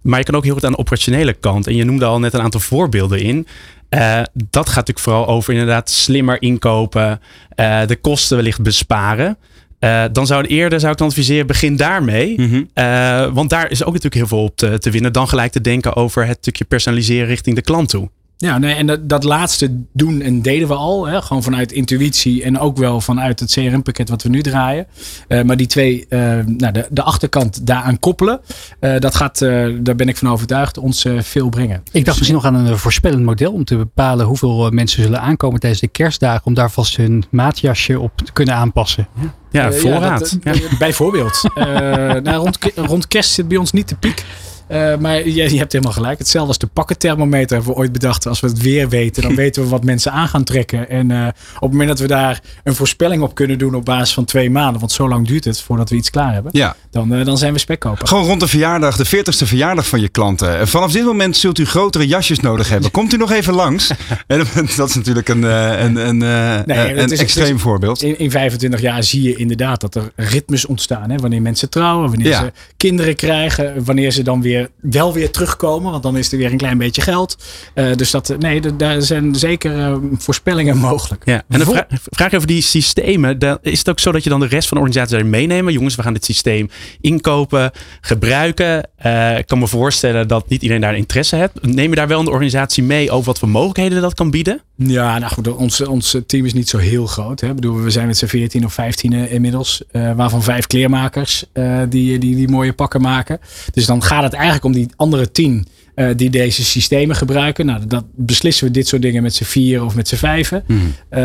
Maar 0.01 0.19
je 0.19 0.25
kan 0.25 0.35
ook 0.35 0.43
heel 0.43 0.53
goed 0.53 0.65
aan 0.65 0.71
de 0.71 0.77
operationele 0.77 1.33
kant. 1.33 1.67
En 1.67 1.75
je 1.75 1.83
noemde 1.83 2.05
al 2.05 2.19
net 2.19 2.33
een 2.33 2.41
aantal 2.41 2.59
voorbeelden 2.59 3.21
in. 3.21 3.47
Uh, 3.89 4.21
dat 4.33 4.67
gaat 4.67 4.75
natuurlijk 4.75 4.99
vooral 4.99 5.27
over 5.27 5.53
inderdaad 5.53 5.89
slimmer 5.89 6.41
inkopen. 6.41 7.21
Uh, 7.55 7.85
de 7.85 7.95
kosten 7.95 8.37
wellicht 8.37 8.61
besparen. 8.61 9.37
Uh, 9.79 10.03
dan 10.11 10.27
zou 10.27 10.45
eerder, 10.45 10.79
zou 10.79 10.91
ik 10.91 10.97
dan 10.97 11.07
adviseren, 11.07 11.47
begin 11.47 11.75
daarmee. 11.75 12.33
Mm 12.37 12.49
-hmm. 12.49 12.69
uh, 12.73 13.33
want 13.33 13.49
daar 13.49 13.71
is 13.71 13.81
ook 13.81 13.93
natuurlijk 13.93 14.15
heel 14.15 14.27
veel 14.27 14.43
op 14.43 14.55
te, 14.55 14.79
te, 14.79 14.91
winnen. 14.91 15.13
Dan 15.13 15.27
gelijk 15.27 15.51
te 15.51 15.61
denken 15.61 15.95
over 15.95 16.27
het 16.27 16.37
stukje 16.37 16.65
personaliseren 16.65 17.27
richting 17.27 17.55
de 17.55 17.61
klant 17.61 17.89
toe. 17.89 18.09
Ja, 18.41 18.57
nee, 18.57 18.75
en 18.75 18.87
dat, 18.87 19.09
dat 19.09 19.23
laatste 19.23 19.83
doen 19.93 20.21
en 20.21 20.41
deden 20.41 20.67
we 20.67 20.73
al. 20.73 21.07
Hè, 21.07 21.21
gewoon 21.21 21.43
vanuit 21.43 21.71
intuïtie 21.71 22.43
en 22.43 22.59
ook 22.59 22.77
wel 22.77 23.01
vanuit 23.01 23.39
het 23.39 23.51
CRM-pakket 23.51 24.09
wat 24.09 24.23
we 24.23 24.29
nu 24.29 24.41
draaien. 24.41 24.87
Uh, 25.27 25.41
maar 25.41 25.57
die 25.57 25.67
twee, 25.67 26.05
uh, 26.09 26.19
nou, 26.45 26.71
de, 26.71 26.87
de 26.89 27.03
achterkant 27.03 27.67
daaraan 27.67 27.99
koppelen. 27.99 28.41
Uh, 28.81 28.99
dat 28.99 29.15
gaat, 29.15 29.39
daar 29.39 29.95
ben 29.95 30.07
ik 30.07 30.17
van 30.17 30.29
overtuigd, 30.29 30.77
ons 30.77 31.05
veel 31.17 31.49
brengen. 31.49 31.83
Ik 31.91 32.05
dacht 32.05 32.17
misschien 32.17 32.37
nog 32.41 32.45
aan 32.45 32.55
een 32.55 32.77
voorspellend 32.77 33.23
model 33.23 33.51
om 33.51 33.63
te 33.63 33.77
bepalen 33.77 34.25
hoeveel 34.25 34.69
mensen 34.69 35.03
zullen 35.03 35.21
aankomen 35.21 35.59
tijdens 35.59 35.81
de 35.81 35.87
kerstdagen. 35.87 36.45
Om 36.45 36.53
daar 36.53 36.71
vast 36.71 36.97
hun 36.97 37.23
maatjasje 37.29 37.99
op 37.99 38.11
te 38.25 38.31
kunnen 38.31 38.55
aanpassen. 38.55 39.07
Ja. 39.21 39.33
Ja, 39.51 39.71
voorraad. 39.71 40.37
Ja, 40.43 40.51
dat, 40.51 40.77
bijvoorbeeld. 40.77 41.43
nou, 42.23 42.31
rond, 42.31 42.57
rond 42.75 43.07
kerst 43.07 43.31
zit 43.31 43.47
bij 43.47 43.57
ons 43.57 43.71
niet 43.71 43.89
de 43.89 43.95
piek. 43.95 44.25
Uh, 44.71 44.97
maar 44.97 45.27
je, 45.27 45.51
je, 45.51 45.57
hebt 45.57 45.71
helemaal 45.71 45.93
gelijk. 45.93 46.17
Hetzelfde 46.17 46.47
als 46.47 46.57
de 46.57 46.67
pakkenthermometer 46.67 47.55
hebben 47.55 47.73
we 47.73 47.79
ooit 47.79 47.91
bedacht. 47.91 48.27
Als 48.27 48.39
we 48.39 48.47
het 48.47 48.61
weer 48.61 48.89
weten, 48.89 49.21
dan 49.23 49.35
weten 49.43 49.63
we 49.63 49.69
wat 49.69 49.83
mensen 49.83 50.11
aan 50.11 50.27
gaan 50.27 50.43
trekken. 50.43 50.89
En 50.89 51.09
uh, 51.09 51.27
op 51.55 51.61
het 51.61 51.71
moment 51.71 51.89
dat 51.89 51.99
we 51.99 52.07
daar 52.07 52.41
een 52.63 52.75
voorspelling 52.75 53.21
op 53.21 53.35
kunnen 53.35 53.57
doen 53.57 53.75
op 53.75 53.85
basis 53.85 54.13
van 54.13 54.25
twee 54.25 54.49
maanden. 54.49 54.79
Want 54.79 54.91
zo 54.91 55.07
lang 55.07 55.27
duurt 55.27 55.45
het 55.45 55.61
voordat 55.61 55.89
we 55.89 55.95
iets 55.95 56.09
klaar 56.09 56.33
hebben. 56.33 56.51
Ja. 56.55 56.75
Dan, 56.91 57.13
uh, 57.13 57.25
dan 57.25 57.37
zijn 57.37 57.53
we 57.53 57.59
spekkoper. 57.59 58.07
Gewoon 58.07 58.25
rond 58.25 58.39
de 58.39 58.47
verjaardag, 58.47 58.95
de 58.95 59.07
40ste 59.07 59.47
verjaardag 59.47 59.87
van 59.87 60.01
je 60.01 60.09
klanten. 60.09 60.67
Vanaf 60.67 60.91
dit 60.91 61.03
moment 61.03 61.37
zult 61.37 61.57
u 61.57 61.65
grotere 61.65 62.07
jasjes 62.07 62.39
nodig 62.39 62.69
hebben. 62.73 62.91
Komt 62.91 63.13
u 63.13 63.17
nog 63.17 63.31
even 63.31 63.53
langs? 63.53 63.91
dat 64.77 64.89
is 64.89 64.95
natuurlijk 64.95 65.29
een, 65.29 65.43
een, 65.43 65.95
een, 65.95 66.17
nee, 66.65 66.97
een 66.97 67.11
is, 67.11 67.19
extreem 67.19 67.55
is, 67.55 67.61
voorbeeld. 67.61 68.01
In, 68.01 68.19
in 68.19 68.31
25 68.31 68.81
jaar 68.81 69.03
zie 69.03 69.21
je 69.21 69.35
inderdaad 69.35 69.81
dat 69.81 69.95
er 69.95 70.11
ritmes 70.15 70.65
ontstaan. 70.65 71.09
Hè? 71.09 71.17
Wanneer 71.17 71.41
mensen 71.41 71.69
trouwen, 71.69 72.09
wanneer 72.09 72.27
ja. 72.27 72.39
ze 72.39 72.51
kinderen 72.77 73.15
krijgen. 73.15 73.83
Wanneer 73.83 74.11
ze 74.11 74.23
dan 74.23 74.41
weer 74.41 74.58
wel 74.81 75.13
weer 75.13 75.31
terugkomen, 75.31 75.91
want 75.91 76.03
dan 76.03 76.17
is 76.17 76.31
er 76.31 76.37
weer 76.37 76.51
een 76.51 76.57
klein 76.57 76.77
beetje 76.77 77.01
geld. 77.01 77.37
Uh, 77.75 77.95
dus 77.95 78.11
dat, 78.11 78.35
nee, 78.39 78.75
daar 78.75 79.01
zijn 79.01 79.35
zeker 79.35 79.77
uh, 79.77 79.95
voorspellingen 80.17 80.77
mogelijk. 80.89 81.21
Ja, 81.25 81.43
en 81.49 81.59
dan 81.59 81.85
vraag, 81.89 82.33
over 82.33 82.47
die 82.47 82.61
systemen. 82.61 83.39
Dan 83.39 83.57
is 83.61 83.77
het 83.77 83.89
ook 83.89 83.99
zo 83.99 84.11
dat 84.11 84.23
je 84.23 84.29
dan 84.29 84.39
de 84.39 84.45
rest 84.45 84.67
van 84.67 84.77
de 84.77 84.83
organisatie 84.83 85.15
daarin 85.15 85.39
meenemen? 85.39 85.73
Jongens, 85.73 85.95
we 85.95 86.03
gaan 86.03 86.13
dit 86.13 86.25
systeem 86.25 86.69
inkopen, 87.01 87.71
gebruiken. 88.01 88.89
Uh, 89.05 89.37
ik 89.37 89.47
kan 89.47 89.59
me 89.59 89.67
voorstellen 89.67 90.27
dat 90.27 90.49
niet 90.49 90.61
iedereen 90.61 90.81
daar 90.81 90.95
interesse 90.95 91.35
heeft. 91.35 91.51
Neem 91.61 91.89
je 91.89 91.95
daar 91.95 92.07
wel 92.07 92.19
een 92.19 92.27
organisatie 92.27 92.83
mee 92.83 93.11
over 93.11 93.25
wat 93.25 93.39
voor 93.39 93.49
mogelijkheden 93.49 94.01
dat 94.01 94.13
kan 94.13 94.31
bieden? 94.31 94.61
Ja, 94.75 95.17
nou 95.19 95.31
goed, 95.33 95.55
ons, 95.55 95.81
ons 95.81 96.17
team 96.25 96.45
is 96.45 96.53
niet 96.53 96.69
zo 96.69 96.77
heel 96.77 97.05
groot. 97.05 97.41
Hè. 97.41 97.47
Ik 97.47 97.55
bedoel, 97.55 97.81
we 97.81 97.89
zijn 97.89 98.07
met 98.07 98.17
z'n 98.17 98.25
14 98.25 98.65
of 98.65 98.73
15 98.73 99.13
inmiddels, 99.13 99.83
waarvan 99.91 100.43
vijf 100.43 100.67
kleermakers 100.67 101.45
die, 101.89 102.17
die 102.17 102.35
die 102.35 102.49
mooie 102.49 102.73
pakken 102.73 103.01
maken. 103.01 103.39
Dus 103.73 103.85
dan 103.85 104.03
gaat 104.03 104.23
het 104.23 104.33
eigenlijk 104.33 104.48
eigenlijk 104.49 104.75
om 104.75 104.81
die 104.83 104.93
andere 104.95 105.31
tien 105.31 105.67
uh, 105.95 106.09
die 106.15 106.29
deze 106.29 106.63
systemen 106.63 107.15
gebruiken. 107.15 107.65
Nou, 107.65 107.85
dat 107.87 108.05
beslissen 108.15 108.67
we 108.67 108.73
dit 108.73 108.87
soort 108.87 109.01
dingen 109.01 109.23
met 109.23 109.35
z'n 109.35 109.43
vier 109.43 109.83
of 109.83 109.95
met 109.95 110.07
z'n 110.07 110.15
vijven. 110.15 110.63
Mm. 110.67 110.77
Uh, 110.77 111.19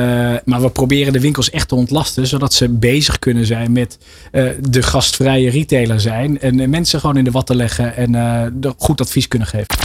maar 0.45 0.61
we 0.61 0.71
proberen 0.71 1.13
de 1.13 1.21
winkels 1.21 1.51
echt 1.51 1.69
te 1.69 1.75
ontlasten, 1.75 2.27
zodat 2.27 2.55
ze 2.55 2.69
bezig 2.69 3.19
kunnen 3.19 3.47
zijn 3.47 3.73
met 3.73 3.99
uh, 4.33 4.49
de 4.69 4.83
gastvrije 4.83 5.51
retailer 5.51 6.01
zijn. 6.01 6.41
En 6.41 6.71
mensen 6.71 7.01
gewoon 7.01 7.17
in 7.17 7.25
de 7.25 7.31
watten 7.31 7.57
leggen 7.57 7.97
en 7.97 8.75
goed 8.77 9.01
advies 9.01 9.29
kunnen 9.29 9.49
geven. 9.49 9.77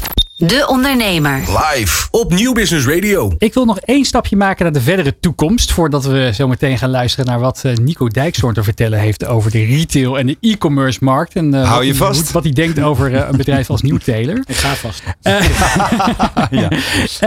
De 0.48 0.66
Ondernemer. 0.68 1.38
Live 1.38 2.08
op 2.12 2.34
Nieuw 2.34 2.54
Business 2.54 2.88
Radio. 2.88 3.32
Ik 3.38 3.54
wil 3.54 3.66
nog 3.66 3.80
één 3.80 4.06
stapje 4.06 4.36
maken 4.36 4.64
naar 4.64 4.74
de 4.74 4.82
verdere 4.82 5.20
toekomst. 5.20 5.72
Voordat 5.72 6.06
we 6.06 6.32
zo 6.34 6.48
meteen 6.48 6.78
gaan 6.78 6.90
luisteren 6.90 7.26
naar 7.26 7.40
wat 7.40 7.62
eh, 7.64 7.76
Nico 7.76 8.08
Dijkshoorn 8.08 8.54
te 8.54 8.64
vertellen 8.64 9.00
heeft 9.00 9.26
over 9.26 9.52
de 9.52 9.66
retail 9.66 10.20
en 10.20 10.28
de 10.28 10.38
e-commerce 10.42 11.00
markt. 11.02 11.36
En 11.36 11.54
uh, 11.54 11.68
Hou 11.68 11.86
je 11.86 11.94
wat, 11.96 12.08
vast. 12.08 12.32
Wat 12.32 12.44
hij 12.44 12.52
denkt 12.52 12.80
over 12.80 13.12
uh, 13.12 13.28
een 13.30 13.38
bedrijf 13.38 13.70
als 13.70 13.82
Nieuwtailor. 13.82 14.44
Ik 14.46 14.56
ga 14.56 14.74
vast. 14.76 15.04
ja. 16.62 16.70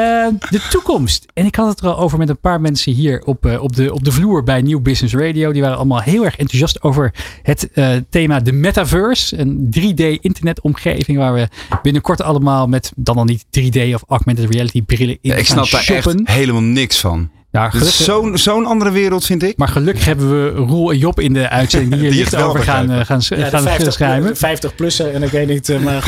de 0.50 0.66
toekomst. 0.70 1.26
En 1.34 1.46
ik 1.46 1.54
had 1.54 1.68
het 1.68 1.80
er 1.80 1.86
al 1.86 1.98
over 1.98 2.18
met 2.18 2.28
een 2.28 2.40
paar 2.40 2.60
mensen 2.60 2.92
hier 2.92 3.22
op, 3.24 3.58
op, 3.60 3.76
de, 3.76 3.92
op 3.92 4.04
de 4.04 4.12
vloer 4.12 4.42
bij 4.42 4.62
Nieuw 4.62 4.80
Business 4.80 5.14
Radio. 5.14 5.52
Die 5.52 5.62
waren 5.62 5.76
allemaal 5.76 6.00
heel 6.00 6.24
erg 6.24 6.36
enthousiast 6.36 6.82
over 6.82 7.14
het 7.42 7.68
thema 8.10 8.40
de 8.40 8.52
metaverse. 8.52 9.38
Een 9.38 9.74
3D 9.78 10.20
internetomgeving 10.20 11.18
waar 11.18 11.34
we 11.34 11.48
binnenkort 11.82 12.22
allemaal 12.22 12.66
met 12.66 12.92
dan 13.02 13.16
al 13.16 13.24
niet 13.24 13.44
3D 13.44 13.94
of 13.94 14.02
augmented 14.08 14.50
reality 14.50 14.82
brillen 14.82 15.18
in 15.20 15.30
ja, 15.30 15.34
Ik 15.34 15.46
snap 15.46 15.70
daar 15.70 15.86
echt 15.88 16.14
helemaal 16.24 16.62
niks 16.62 17.00
van. 17.00 17.30
Ja, 17.52 17.70
Zo'n 17.80 18.38
zo'n 18.38 18.66
andere 18.66 18.90
wereld 18.90 19.24
vind 19.24 19.42
ik. 19.42 19.56
Maar 19.56 19.68
gelukkig 19.68 20.04
hebben 20.04 20.30
we 20.30 20.50
Roel 20.50 20.90
en 20.90 20.98
Job 20.98 21.20
in 21.20 21.32
de 21.32 21.48
uitzending 21.48 21.92
die 21.94 22.00
hier 22.00 22.10
licht 22.12 22.36
over 22.36 22.60
gaan, 22.60 22.90
uh, 22.90 23.00
gaan, 23.00 23.20
ja, 23.28 23.48
gaan 23.48 23.62
50, 23.62 23.92
schrijven. 23.92 24.36
50 24.36 24.74
plussen 24.74 25.12
en 25.12 25.22
ik 25.22 25.30
weet 25.30 25.48
niet. 25.48 25.68
Uh, 25.68 25.78
maar 25.80 26.04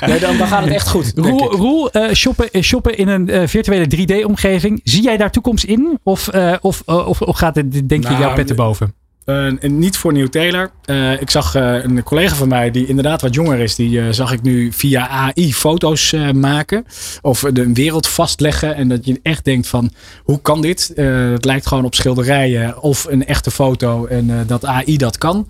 nee, 0.08 0.20
dan, 0.20 0.36
dan, 0.36 0.46
gaat 0.46 0.64
het 0.64 0.72
echt 0.72 0.88
goed. 0.88 1.12
Roel, 1.16 1.52
Roel 1.52 1.96
uh, 1.96 2.12
shoppen, 2.12 2.64
shoppen 2.64 2.96
in 2.96 3.08
een 3.08 3.48
virtuele 3.48 3.86
3D-omgeving. 3.96 4.80
Zie 4.84 5.02
jij 5.02 5.16
daar 5.16 5.30
toekomst 5.30 5.64
in? 5.64 5.98
Of, 6.02 6.28
of, 6.60 6.82
of, 6.86 7.20
of 7.20 7.36
gaat 7.36 7.54
het, 7.54 7.88
denk 7.88 8.02
nou, 8.02 8.14
je, 8.14 8.20
jouw 8.20 8.34
pet 8.34 8.50
erboven? 8.50 8.94
Uh, 9.26 9.52
niet 9.60 9.96
voor 9.96 10.12
Nieuw 10.12 10.28
Taylor. 10.28 10.70
Uh, 10.86 11.20
ik 11.20 11.30
zag 11.30 11.56
uh, 11.56 11.84
een 11.84 12.02
collega 12.02 12.34
van 12.34 12.48
mij 12.48 12.70
die 12.70 12.86
inderdaad 12.86 13.20
wat 13.20 13.34
jonger 13.34 13.58
is. 13.58 13.74
Die 13.74 14.12
zag 14.12 14.32
ik 14.32 14.42
nu 14.42 14.72
via 14.72 15.08
AI 15.08 15.54
foto's 15.54 16.14
maken. 16.34 16.84
Of 17.22 17.40
de 17.40 17.72
wereld 17.72 18.06
vastleggen. 18.06 18.74
En 18.74 18.88
dat 18.88 19.04
je 19.04 19.20
echt 19.22 19.44
denkt 19.44 19.66
van 19.66 19.90
hoe 20.22 20.40
kan 20.40 20.60
dit? 20.60 20.92
het 20.94 21.44
lijkt 21.44 21.66
gewoon 21.66 21.84
op 21.84 21.94
schilderijen 21.94 22.82
of 22.82 23.04
een 23.04 23.26
echte 23.26 23.50
foto. 23.50 24.06
En 24.06 24.46
dat 24.46 24.64
AI 24.64 24.96
dat 24.96 25.18
kan. 25.18 25.48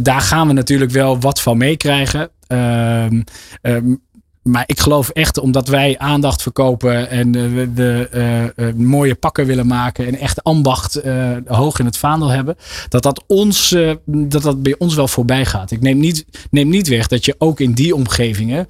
daar 0.00 0.20
gaan 0.20 0.46
we 0.46 0.52
natuurlijk 0.52 0.90
wel 0.90 1.20
wat 1.20 1.40
van 1.40 1.56
meekrijgen. 1.56 2.30
Ehm, 2.46 3.22
maar 4.44 4.64
ik 4.66 4.80
geloof 4.80 5.08
echt, 5.08 5.38
omdat 5.38 5.68
wij 5.68 5.98
aandacht 5.98 6.42
verkopen 6.42 7.10
en 7.10 7.32
de, 7.32 7.70
de 7.74 8.08
uh, 8.56 8.66
uh, 8.66 8.74
mooie 8.74 9.14
pakken 9.14 9.46
willen 9.46 9.66
maken 9.66 10.06
en 10.06 10.18
echt 10.18 10.44
ambacht 10.44 11.00
hoog 11.46 11.78
in 11.78 11.84
het 11.84 11.96
vaandel 11.96 12.28
hebben, 12.28 12.56
dat 12.88 13.02
dat, 13.02 13.24
ons, 13.26 13.76
dat 14.04 14.42
dat 14.42 14.62
bij 14.62 14.74
ons 14.78 14.94
wel 14.94 15.08
voorbij 15.08 15.44
gaat. 15.44 15.70
Ik 15.70 15.80
neem 15.80 15.98
niet, 15.98 16.24
neem 16.50 16.68
niet 16.68 16.88
weg 16.88 17.06
dat 17.06 17.24
je 17.24 17.34
ook 17.38 17.60
in 17.60 17.72
die 17.72 17.94
omgevingen 17.94 18.68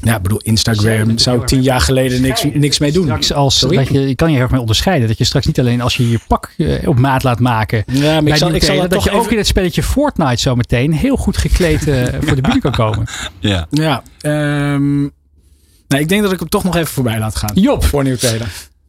ja, 0.00 0.16
ik 0.16 0.22
bedoel, 0.22 0.40
Instagram 0.42 1.18
zou 1.18 1.40
ik 1.40 1.46
tien 1.46 1.62
jaar 1.62 1.80
geleden 1.80 2.20
niks, 2.20 2.44
niks 2.52 2.78
mee 2.78 2.92
doen. 2.92 3.04
Straks 3.04 3.32
als, 3.32 3.60
dat 3.60 3.88
je, 3.88 4.08
je 4.08 4.14
kan 4.14 4.28
je 4.28 4.34
heel 4.34 4.42
erg 4.42 4.50
mee 4.50 4.60
onderscheiden. 4.60 5.08
Dat 5.08 5.18
je 5.18 5.24
straks 5.24 5.46
niet 5.46 5.58
alleen 5.58 5.80
als 5.80 5.96
je 5.96 6.10
je 6.10 6.18
pak 6.28 6.54
uh, 6.56 6.88
op 6.88 6.98
maat 6.98 7.22
laat 7.22 7.40
maken. 7.40 7.84
Ja, 7.86 8.20
maar 8.20 8.32
ik 8.32 8.36
zal, 8.36 8.54
ik 8.54 8.62
zal 8.62 8.76
dat, 8.76 8.90
dat 8.90 9.02
je 9.02 9.10
even... 9.10 9.22
ook 9.22 9.30
in 9.30 9.36
het 9.36 9.46
spelletje 9.46 9.82
Fortnite 9.82 10.40
zo 10.40 10.54
meteen 10.54 10.92
heel 10.92 11.16
goed 11.16 11.36
gekleed 11.36 11.86
uh, 11.86 12.04
voor 12.26 12.36
de 12.36 12.42
bühne 12.42 12.60
kan 12.60 12.72
komen. 12.72 13.06
Ja, 13.38 13.66
ja 13.70 14.02
um, 14.22 15.12
nou, 15.88 16.02
ik 16.02 16.08
denk 16.08 16.22
dat 16.22 16.32
ik 16.32 16.38
hem 16.38 16.48
toch 16.48 16.64
nog 16.64 16.76
even 16.76 16.88
voorbij 16.88 17.18
laat 17.18 17.36
gaan. 17.36 17.50
Job. 17.54 17.84
Voor 17.84 18.02
Nieuw 18.02 18.16
Taylor. 18.16 18.48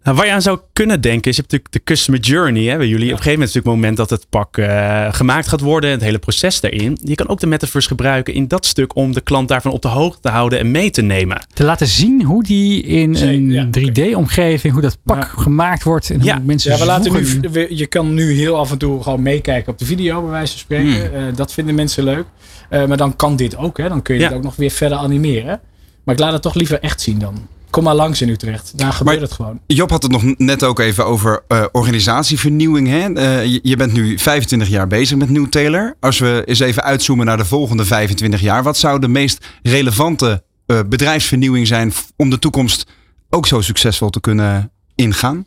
Nou, 0.10 0.22
waar 0.22 0.30
je 0.30 0.36
aan 0.36 0.42
zou 0.42 0.60
kunnen 0.74 1.02
denken 1.02 1.30
is, 1.30 1.36
je 1.36 1.42
hebt 1.42 1.52
natuurlijk 1.52 1.72
de 1.72 1.94
customer 1.94 2.20
journey. 2.20 2.64
Hè, 2.64 2.78
bij 2.78 2.88
jullie. 2.88 3.06
Ja. 3.06 3.12
Op 3.12 3.18
een 3.18 3.24
gegeven 3.24 3.32
moment 3.32 3.50
is 3.50 3.56
het 3.56 3.64
moment 3.64 3.98
dat 3.98 4.10
het 4.10 4.26
pak 4.30 4.58
uh, 4.58 5.14
gemaakt 5.14 5.48
gaat 5.48 5.60
worden. 5.60 5.90
Het 5.90 6.02
hele 6.02 6.20
proces 6.20 6.62
daarin. 6.62 6.98
Je 7.04 7.16
kan 7.16 7.28
ook 7.28 7.40
de 7.40 7.48
metaverse 7.48 7.88
gebruiken 7.88 8.34
in 8.34 8.48
dat 8.48 8.66
stuk 8.66 8.96
om 8.96 9.14
de 9.14 9.22
klant 9.22 9.48
daarvan 9.48 9.72
op 9.72 9.82
de 9.82 9.88
hoogte 9.88 10.22
te 10.22 10.30
houden 10.30 10.60
en 10.60 10.72
mee 10.72 10.90
te 10.90 11.02
nemen. 11.02 11.46
Te 11.54 11.64
laten 11.64 11.88
zien 11.88 12.24
hoe 12.24 12.44
die 12.44 12.84
in 12.84 13.16
Zee, 13.16 13.36
een 13.36 13.52
ja, 13.52 13.66
3D-omgeving, 13.66 14.74
hoe 14.74 14.82
dat 14.82 14.98
pak 15.04 15.24
ja. 15.24 15.42
gemaakt 15.42 15.84
wordt. 15.84 16.10
En 16.10 16.24
ja. 16.24 16.36
hoe 16.36 16.46
mensen 16.46 16.72
ja, 16.72 16.78
we 16.78 16.86
laten 16.86 17.14
nu, 17.14 17.50
we, 17.50 17.68
je 17.70 17.88
kan 17.88 18.14
nu 18.14 18.34
heel 18.34 18.58
af 18.58 18.72
en 18.72 18.78
toe 18.78 19.04
gewoon 19.04 19.22
meekijken 19.22 19.72
op 19.72 19.78
de 19.78 19.86
video, 19.86 20.22
bij 20.22 20.32
wijze 20.32 20.52
van 20.52 20.60
spreken. 20.60 21.10
Hmm. 21.10 21.28
Uh, 21.28 21.36
dat 21.36 21.54
vinden 21.54 21.76
mensen 21.76 22.04
leuk. 22.04 22.26
Uh, 22.70 22.86
maar 22.86 22.98
dan 22.98 23.16
kan 23.16 23.36
dit 23.36 23.58
ook. 23.58 23.78
Hè. 23.78 23.90
Dan 23.90 24.02
kun 24.02 24.16
je 24.16 24.24
het 24.24 24.34
ook 24.34 24.44
nog 24.44 24.56
weer 24.56 24.72
verder 24.72 24.98
animeren. 24.98 25.60
Maar 26.04 26.16
ik 26.16 26.22
laat 26.22 26.34
het 26.34 26.42
toch 26.42 26.54
liever 26.54 26.80
echt 26.80 27.02
zien 27.02 27.20
dan. 27.20 27.48
Kom 27.70 27.84
maar 27.84 27.96
langs 27.96 28.22
in 28.22 28.30
Utrecht. 28.30 28.78
Daar 28.78 28.94
gebeurt 28.94 29.20
maar 29.20 29.28
het 29.28 29.36
gewoon. 29.36 29.60
Job 29.68 29.90
had 29.90 30.04
het 30.04 30.12
nog 30.12 30.24
net 30.38 30.64
ook 30.64 30.80
even 30.80 31.06
over 31.06 31.44
uh, 31.48 31.66
organisatievernieuwing. 31.72 32.88
Hè? 32.88 33.10
Uh, 33.10 33.46
je, 33.46 33.60
je, 33.64 33.76
bent 33.76 33.94
nu 33.94 34.20
25 34.20 34.68
jaar 34.70 34.88
bezig 34.88 35.18
met 35.18 35.30
New 35.30 35.48
Taylor. 35.48 35.96
Als 36.00 36.20
we 36.20 36.44
eens 36.46 36.60
even 36.60 36.84
uitzoomen 36.84 37.26
naar 37.26 37.38
de 37.38 37.46
volgende 37.46 37.86
25 37.86 38.42
jaar. 38.42 38.64
Wat 38.64 38.78
zou 38.78 39.00
de 39.00 39.08
meest 39.08 39.46
relevante 39.64 40.44
uh, 40.68 40.80
bedrijfsvernieuwing 40.88 41.68
zijn 41.68 41.94
om 42.16 42.30
de 42.30 42.40
toekomst 42.40 42.86
ook 43.30 43.48
zo 43.48 43.62
succesvol 43.62 44.10
te 44.10 44.20
kunnen 44.20 44.72
ingaan? 44.96 45.46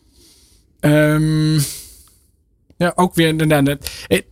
Um, 0.80 1.62
ja, 2.76 2.92
ook 2.94 3.14
weer 3.14 3.34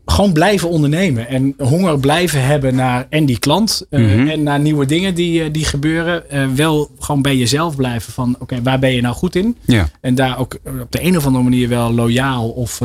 gewoon 0.04 0.32
blijven 0.32 0.68
ondernemen 0.68 1.28
en 1.28 1.54
honger 1.58 1.98
blijven 1.98 2.44
hebben 2.44 2.74
naar 2.74 3.06
en 3.08 3.26
die 3.26 3.38
klant 3.38 3.86
mm 3.90 4.10
-hmm. 4.10 4.28
en 4.28 4.42
naar 4.42 4.60
nieuwe 4.60 4.86
dingen 4.86 5.14
die, 5.14 5.44
uh, 5.44 5.52
die 5.52 5.64
gebeuren. 5.64 6.22
Uh, 6.32 6.46
wel 6.54 6.90
gewoon 6.98 7.22
bij 7.22 7.36
jezelf 7.36 7.76
blijven 7.76 8.12
van 8.12 8.30
oké, 8.34 8.42
okay, 8.42 8.62
waar 8.62 8.78
ben 8.78 8.92
je 8.94 9.00
nou 9.00 9.14
goed 9.14 9.36
in? 9.36 9.56
Ja. 9.64 9.88
En 10.00 10.14
daar 10.14 10.38
ook 10.38 10.58
op 10.64 10.92
de 10.92 11.04
een 11.04 11.16
of 11.16 11.26
andere 11.26 11.44
manier 11.44 11.68
wel 11.68 11.92
loyaal 11.92 12.48
of 12.48 12.78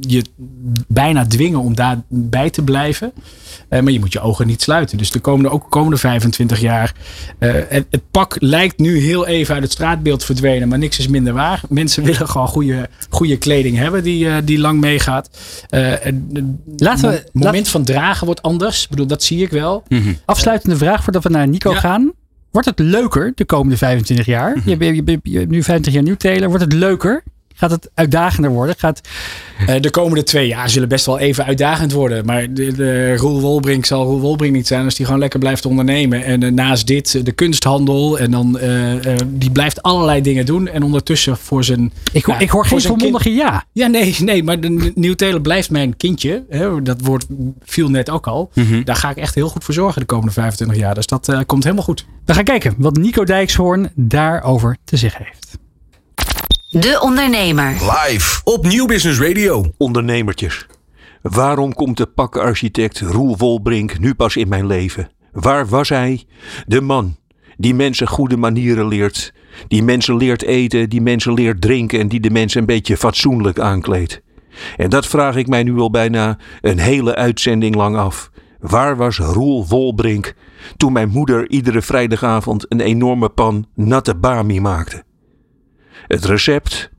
je 0.00 0.24
bijna 0.86 1.26
dwingen 1.26 1.60
om 1.60 1.74
daarbij 1.74 2.50
te 2.50 2.62
blijven. 2.62 3.12
maar 3.68 3.90
je 3.90 4.00
moet 4.00 4.12
je 4.12 4.20
ogen 4.20 4.46
niet 4.46 4.62
sluiten. 4.62 4.98
Dus 4.98 5.10
de 5.10 5.18
komende, 5.18 5.50
ook 5.50 5.62
de 5.62 5.68
komende 5.68 5.96
25 5.96 6.60
jaar. 6.60 6.94
Het, 7.38 7.86
het, 7.90 8.02
pak 8.10 8.36
lijkt 8.38 8.78
nu 8.78 8.98
heel 8.98 9.26
even 9.26 9.54
uit 9.54 9.62
het 9.62 9.72
straatbeeld 9.72 10.24
verdwenen, 10.24 10.68
maar 10.68 10.78
niks 10.78 10.98
is 10.98 11.08
minder 11.08 11.32
waar. 11.32 11.60
Mensen 11.68 12.04
willen 12.08 12.28
gewoon 12.28 12.48
goede, 12.48 12.88
goede 13.08 13.36
kleding 13.36 13.76
hebben 13.76 13.87
die, 13.90 14.24
uh, 14.24 14.36
die 14.44 14.58
lang 14.58 14.80
meegaat. 14.80 15.30
Uh, 15.70 15.92
Laten 16.76 17.08
we, 17.08 17.14
het 17.14 17.30
moment 17.32 17.68
van 17.68 17.84
dragen 17.84 18.26
wordt 18.26 18.42
anders. 18.42 18.82
Ik 18.82 18.90
bedoel, 18.90 19.06
dat 19.06 19.22
zie 19.22 19.42
ik 19.42 19.50
wel. 19.50 19.84
Mm 19.88 20.02
-hmm. 20.02 20.16
Afsluitende 20.24 20.76
vraag 20.76 21.04
voordat 21.04 21.22
we 21.22 21.28
naar 21.28 21.48
Nico 21.48 21.70
ja. 21.70 21.78
gaan. 21.78 22.12
Wordt 22.50 22.68
het 22.68 22.78
leuker 22.78 23.32
de 23.34 23.44
komende 23.44 23.76
25 23.76 24.26
jaar? 24.26 24.48
Mm 24.56 24.62
-hmm. 24.62 24.82
je, 24.82 24.94
je, 24.94 25.02
je, 25.04 25.18
je, 25.22 25.38
hebt 25.38 25.50
nu 25.50 25.62
25 25.62 25.92
jaar 25.92 26.02
nieuw 26.02 26.16
telen. 26.16 26.48
Wordt 26.48 26.64
het 26.64 26.72
leuker? 26.72 27.22
Gaat 27.58 27.70
het 27.70 27.90
uitdagender 27.94 28.50
worden? 28.50 28.74
Gaat... 28.78 29.00
Uh, 29.60 29.80
de 29.80 29.90
komende 29.90 30.22
twee 30.22 30.46
jaar 30.46 30.70
zullen 30.70 30.88
best 30.88 31.06
wel 31.06 31.18
even 31.18 31.44
uitdagend 31.44 31.92
worden. 31.92 32.24
Maar 32.24 32.52
de, 32.52 32.72
de 32.72 33.16
Roel 33.16 33.40
Wolbrink 33.40 33.84
zal 33.84 34.04
Roel 34.04 34.20
Wolbrink 34.20 34.54
niet 34.54 34.66
zijn 34.66 34.84
als 34.84 34.94
die 34.94 35.06
gewoon 35.06 35.20
lekker 35.20 35.38
blijft 35.38 35.66
ondernemen. 35.66 36.24
En 36.24 36.42
uh, 36.42 36.50
naast 36.50 36.86
dit 36.86 37.24
de 37.24 37.32
kunsthandel. 37.32 38.18
En 38.18 38.30
dan 38.30 38.58
die 39.26 39.50
blijft 39.50 39.82
allerlei 39.82 40.20
dingen 40.20 40.46
doen. 40.46 40.68
En 40.68 40.82
ondertussen 40.82 41.36
voor 41.36 41.64
zijn. 41.64 41.92
Ik, 42.12 42.24
hoor, 42.24 42.34
nou, 42.34 42.46
ik 42.46 42.50
hoor 42.50 42.66
geen 42.66 42.80
volmondige 42.80 43.34
ja. 43.34 43.64
Ja, 43.72 43.86
nee, 43.86 44.16
nee. 44.18 44.42
Maar 44.42 44.60
de 44.60 44.92
Nieuw 44.94 45.14
Taylor 45.14 45.40
blijft 45.40 45.70
mijn 45.70 45.96
kindje. 45.96 46.44
Hè, 46.48 46.82
dat 46.82 47.00
woord 47.00 47.26
viel 47.64 47.88
net 47.88 48.10
ook 48.10 48.26
al. 48.26 48.50
Mhm. 48.54 48.66
Mm 48.66 48.72
-hmm. 48.72 48.84
Daar 48.84 48.96
ga 48.96 49.10
ik 49.10 49.16
echt 49.16 49.34
heel 49.34 49.48
goed 49.48 49.64
voor 49.64 49.74
zorgen 49.74 50.00
de 50.00 50.06
komende 50.06 50.32
25 50.32 50.76
jaar. 50.76 50.94
Dus 50.94 51.06
dat 51.06 51.32
komt 51.46 51.62
helemaal 51.62 51.84
goed. 51.84 52.06
We 52.24 52.34
gaan 52.34 52.44
kijken 52.44 52.74
wat 52.76 52.96
Nico 52.96 53.24
Dijkshoorn 53.24 53.90
daarover 53.94 54.76
te 54.84 54.96
zeggen 54.96 55.24
heeft. 55.24 55.58
De 56.70 56.98
Ondernemer. 57.00 57.70
Live 57.70 58.40
op 58.44 58.66
Nieuw 58.66 58.86
Business 58.86 59.20
Radio. 59.20 59.64
Ondernemertjes. 59.76 60.66
Waarom 61.22 61.74
komt 61.74 61.96
de 61.96 62.06
pakarchitect 62.06 63.00
Roel 63.00 63.36
Wolbrink 63.36 63.98
nu 63.98 64.14
pas 64.14 64.36
in 64.36 64.48
mijn 64.48 64.66
leven? 64.66 65.10
Waar 65.32 65.66
was 65.66 65.88
hij? 65.88 66.24
De 66.66 66.80
man 66.80 67.16
die 67.56 67.74
mensen 67.74 68.08
goede 68.08 68.36
manieren 68.36 68.88
leert. 68.88 69.32
Die 69.68 69.82
mensen 69.82 70.16
leert 70.16 70.42
eten, 70.42 70.88
die 70.88 71.00
mensen 71.00 71.34
leert 71.34 71.60
drinken 71.60 72.00
en 72.00 72.08
die 72.08 72.20
de 72.20 72.30
mensen 72.30 72.60
een 72.60 72.66
beetje 72.66 72.96
fatsoenlijk 72.96 73.58
aankleedt. 73.58 74.20
En 74.76 74.90
dat 74.90 75.06
vraag 75.06 75.36
ik 75.36 75.46
mij 75.46 75.62
nu 75.62 75.78
al 75.78 75.90
bijna 75.90 76.38
een 76.60 76.78
hele 76.78 77.14
uitzending 77.14 77.74
lang 77.74 77.96
af. 77.96 78.30
Waar 78.60 78.96
was 78.96 79.18
Roel 79.18 79.66
Wolbrink 79.66 80.34
toen 80.76 80.92
mijn 80.92 81.08
moeder 81.08 81.50
iedere 81.50 81.82
vrijdagavond 81.82 82.66
een 82.68 82.80
enorme 82.80 83.28
pan 83.28 83.66
natte 83.74 84.14
bami 84.14 84.60
maakte? 84.60 85.06
Het 86.08 86.24
recept: 86.24 86.90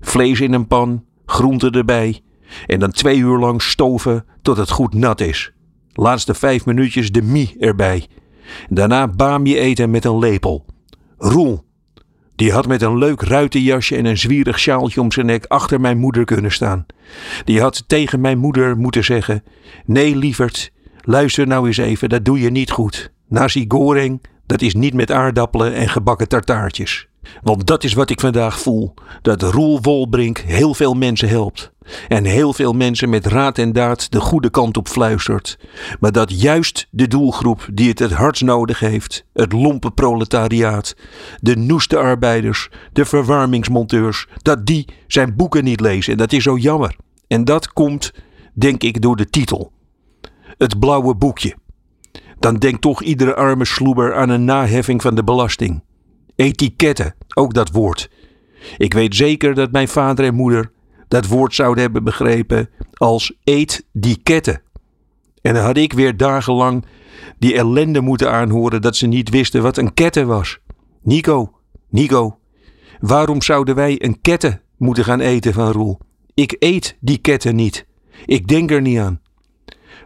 vlees 0.00 0.40
in 0.40 0.52
een 0.52 0.66
pan, 0.66 1.04
groenten 1.26 1.72
erbij 1.72 2.20
en 2.66 2.80
dan 2.80 2.90
twee 2.90 3.18
uur 3.18 3.38
lang 3.38 3.62
stoven 3.62 4.24
tot 4.42 4.56
het 4.56 4.70
goed 4.70 4.94
nat 4.94 5.20
is. 5.20 5.52
Laatste 5.92 6.34
vijf 6.34 6.66
minuutjes 6.66 7.12
de 7.12 7.22
mie 7.22 7.56
erbij. 7.58 8.06
Daarna 8.68 9.08
bami 9.08 9.58
eten 9.58 9.90
met 9.90 10.04
een 10.04 10.18
lepel. 10.18 10.64
Roel, 11.18 11.64
die 12.36 12.52
had 12.52 12.66
met 12.66 12.82
een 12.82 12.98
leuk 12.98 13.20
ruitenjasje 13.20 13.96
en 13.96 14.04
een 14.04 14.18
zwierig 14.18 14.58
sjaaltje 14.58 15.00
om 15.00 15.12
zijn 15.12 15.26
nek 15.26 15.44
achter 15.44 15.80
mijn 15.80 15.98
moeder 15.98 16.24
kunnen 16.24 16.52
staan. 16.52 16.86
Die 17.44 17.60
had 17.60 17.84
tegen 17.86 18.20
mijn 18.20 18.38
moeder 18.38 18.76
moeten 18.76 19.04
zeggen: 19.04 19.42
Nee, 19.84 20.16
lieverd, 20.16 20.72
luister 21.00 21.46
nou 21.46 21.66
eens 21.66 21.76
even, 21.76 22.08
dat 22.08 22.24
doe 22.24 22.40
je 22.40 22.50
niet 22.50 22.70
goed. 22.70 23.12
Nasi 23.28 23.64
goreng, 23.68 24.22
dat 24.46 24.62
is 24.62 24.74
niet 24.74 24.94
met 24.94 25.10
aardappelen 25.10 25.74
en 25.74 25.88
gebakken 25.88 26.28
tartaartjes. 26.28 27.08
Want 27.42 27.66
dat 27.66 27.84
is 27.84 27.92
wat 27.92 28.10
ik 28.10 28.20
vandaag 28.20 28.60
voel. 28.60 28.94
Dat 29.22 29.42
Roel 29.42 29.80
Wolbrink 29.80 30.38
heel 30.38 30.74
veel 30.74 30.94
mensen 30.94 31.28
helpt. 31.28 31.72
En 32.08 32.24
heel 32.24 32.52
veel 32.52 32.72
mensen 32.72 33.08
met 33.08 33.26
raad 33.26 33.58
en 33.58 33.72
daad 33.72 34.10
de 34.12 34.20
goede 34.20 34.50
kant 34.50 34.76
op 34.76 34.88
fluistert. 34.88 35.58
Maar 36.00 36.12
dat 36.12 36.40
juist 36.40 36.86
de 36.90 37.08
doelgroep 37.08 37.68
die 37.72 37.88
het 37.88 37.98
het 37.98 38.12
hardst 38.12 38.42
nodig 38.42 38.80
heeft, 38.80 39.24
het 39.32 39.52
lompe 39.52 39.90
proletariaat, 39.90 40.94
de 41.40 41.56
noeste 41.56 41.96
arbeiders, 41.96 42.68
de 42.92 43.04
verwarmingsmonteurs, 43.04 44.26
dat 44.42 44.66
die 44.66 44.88
zijn 45.06 45.36
boeken 45.36 45.64
niet 45.64 45.80
lezen. 45.80 46.12
En 46.12 46.18
dat 46.18 46.32
is 46.32 46.42
zo 46.42 46.56
jammer. 46.56 46.96
En 47.26 47.44
dat 47.44 47.72
komt, 47.72 48.12
denk 48.54 48.82
ik, 48.82 49.02
door 49.02 49.16
de 49.16 49.30
titel. 49.30 49.72
Het 50.58 50.78
blauwe 50.78 51.14
boekje. 51.14 51.56
Dan 52.38 52.56
denkt 52.56 52.80
toch 52.80 53.02
iedere 53.02 53.34
arme 53.34 53.64
sloeber 53.64 54.14
aan 54.14 54.28
een 54.28 54.44
naheffing 54.44 55.02
van 55.02 55.14
de 55.14 55.24
belasting. 55.24 55.82
Etiketten, 56.36 57.14
ook 57.34 57.54
dat 57.54 57.70
woord. 57.70 58.10
Ik 58.76 58.94
weet 58.94 59.14
zeker 59.14 59.54
dat 59.54 59.72
mijn 59.72 59.88
vader 59.88 60.24
en 60.24 60.34
moeder 60.34 60.70
dat 61.08 61.26
woord 61.26 61.54
zouden 61.54 61.82
hebben 61.82 62.04
begrepen 62.04 62.70
als 62.92 63.32
eet 63.44 63.86
die 63.92 64.20
ketten. 64.22 64.62
En 65.42 65.54
dan 65.54 65.64
had 65.64 65.76
ik 65.76 65.92
weer 65.92 66.16
dagenlang 66.16 66.84
die 67.38 67.54
ellende 67.54 68.00
moeten 68.00 68.32
aanhoren 68.32 68.82
dat 68.82 68.96
ze 68.96 69.06
niet 69.06 69.30
wisten 69.30 69.62
wat 69.62 69.76
een 69.76 69.94
ketten 69.94 70.26
was. 70.26 70.58
Nico, 71.02 71.52
Nico, 71.88 72.38
waarom 73.00 73.42
zouden 73.42 73.74
wij 73.74 74.04
een 74.04 74.20
ketten 74.20 74.60
moeten 74.76 75.04
gaan 75.04 75.20
eten 75.20 75.52
van 75.52 75.72
Roel? 75.72 75.98
Ik 76.34 76.56
eet 76.58 76.96
die 77.00 77.18
ketten 77.18 77.56
niet. 77.56 77.86
Ik 78.26 78.48
denk 78.48 78.70
er 78.70 78.80
niet 78.80 78.98
aan. 78.98 79.20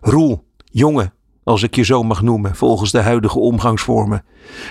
Roel, 0.01 0.45
jongen, 0.65 1.13
als 1.45 1.63
ik 1.63 1.75
je 1.75 1.83
zo 1.83 2.03
mag 2.03 2.23
noemen, 2.23 2.57
volgens 2.57 2.91
de 2.91 3.01
huidige 3.01 3.39
omgangsvormen. 3.39 4.25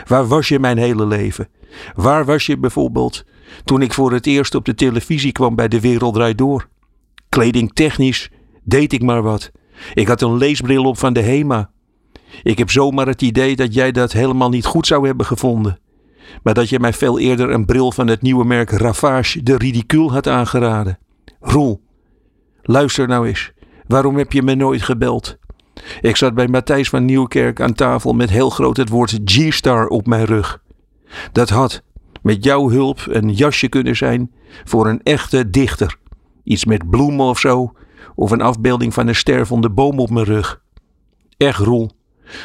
Waar 0.08 0.28
was 0.28 0.48
je 0.48 0.60
mijn 0.60 0.78
hele 0.78 1.06
leven? 1.06 1.48
Waar 1.96 2.26
was 2.26 2.46
je 2.46 2.58
bijvoorbeeld 2.58 3.24
toen 3.64 3.82
ik 3.82 3.94
voor 3.94 4.12
het 4.12 4.26
eerst 4.26 4.56
op 4.56 4.66
de 4.66 4.76
televisie 4.76 5.32
kwam 5.32 5.56
bij 5.56 5.68
De 5.68 5.80
Wereld 5.80 6.14
Draait 6.14 6.38
Door? 6.38 6.68
Kledingtechnisch 7.30 8.30
deed 8.64 8.94
ik 8.94 9.02
maar 9.02 9.22
wat. 9.22 9.52
Ik 9.94 10.08
had 10.08 10.22
een 10.22 10.38
leesbril 10.38 10.84
op 10.84 10.98
van 10.98 11.14
de 11.14 11.22
HEMA. 11.22 11.70
Ik 12.44 12.58
heb 12.58 12.72
zomaar 12.72 13.08
het 13.08 13.22
idee 13.22 13.56
dat 13.56 13.74
jij 13.74 13.92
dat 13.92 14.12
helemaal 14.12 14.50
niet 14.50 14.66
goed 14.66 14.88
zou 14.88 15.06
hebben 15.06 15.26
gevonden. 15.26 15.80
Maar 16.44 16.54
dat 16.54 16.70
je 16.70 16.80
mij 16.80 16.94
veel 16.94 17.20
eerder 17.20 17.50
een 17.50 17.66
bril 17.66 17.92
van 17.92 18.08
het 18.08 18.22
nieuwe 18.22 18.46
merk 18.46 18.70
Ravage 18.70 19.44
de 19.44 19.58
Ridicule 19.58 20.12
had 20.12 20.28
aangeraden. 20.28 21.00
Roel, 21.40 21.82
luister 22.62 23.08
nou 23.08 23.28
eens. 23.28 23.52
Waarom 23.88 24.18
heb 24.18 24.32
je 24.32 24.44
me 24.44 24.56
nooit 24.56 24.82
gebeld? 24.82 25.39
Ik 26.02 26.16
zat 26.16 26.34
bij 26.34 26.48
Matthijs 26.48 26.90
van 26.90 27.06
Nieuwkerk 27.06 27.62
aan 27.62 27.74
tafel 27.74 28.14
met 28.14 28.30
heel 28.30 28.50
groot 28.50 28.78
het 28.78 28.90
woord 28.90 29.20
G-Star 29.26 29.88
op 29.88 30.08
mijn 30.08 30.26
rug. 30.26 30.62
Dat 31.32 31.50
had 31.50 31.84
met 32.22 32.44
jouw 32.44 32.70
hulp 32.70 33.00
een 33.10 33.34
jasje 33.34 33.68
kunnen 33.68 33.96
zijn 33.96 34.32
voor 34.64 34.88
een 34.88 35.04
echte 35.04 35.50
dichter. 35.50 35.96
Iets 36.44 36.66
met 36.66 36.90
bloemen 36.90 37.26
of 37.26 37.40
zo, 37.40 37.74
of 38.16 38.32
een 38.32 38.42
afbeelding 38.42 38.94
van 38.94 39.08
een 39.08 39.16
stervende 39.16 39.70
boom 39.70 40.00
op 40.00 40.10
mijn 40.10 40.26
rug. 40.26 40.62
Echt, 41.38 41.60
Roel, 41.60 41.92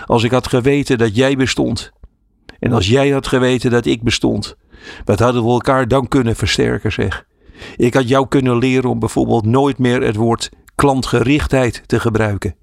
als 0.07 0.23
ik 0.23 0.31
had 0.31 0.49
geweten 0.49 0.99
dat 0.99 1.17
jij 1.17 1.37
bestond, 1.37 1.93
en 2.59 2.73
als 2.73 2.89
jij 2.89 3.11
had 3.11 3.27
geweten 3.27 3.71
dat 3.71 3.87
ik 3.87 4.03
bestond, 4.03 4.57
wat 5.05 5.19
hadden 5.19 5.45
we 5.45 5.51
elkaar 5.51 5.89
dan 5.89 6.09
kunnen 6.09 6.37
versterken, 6.37 6.93
zeg. 6.93 7.27
Ik 7.77 7.95
had 7.95 8.09
jou 8.09 8.29
kunnen 8.29 8.59
leren 8.59 8.91
om 8.91 8.99
bijvoorbeeld 8.99 9.47
nooit 9.47 9.79
meer 9.79 10.03
het 10.03 10.17
woord 10.17 10.51
klantgerichtheid 10.75 11.83
te 11.87 12.01
gebruiken. 12.01 12.55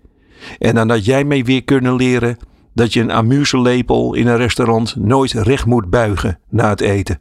En 0.60 0.76
dan 0.76 0.89
had 0.89 1.06
jij 1.06 1.24
mij 1.24 1.44
weer 1.44 1.64
kunnen 1.64 1.96
leren 1.96 2.38
dat 2.74 2.94
je 2.94 3.02
een 3.02 3.12
amuselepel 3.12 4.14
in 4.14 4.28
een 4.28 4.38
restaurant 4.38 4.96
nooit 4.96 5.32
recht 5.32 5.66
moet 5.66 5.89
buigen 5.89 6.39
na 6.50 6.70
het 6.70 6.82
eten. 6.82 7.20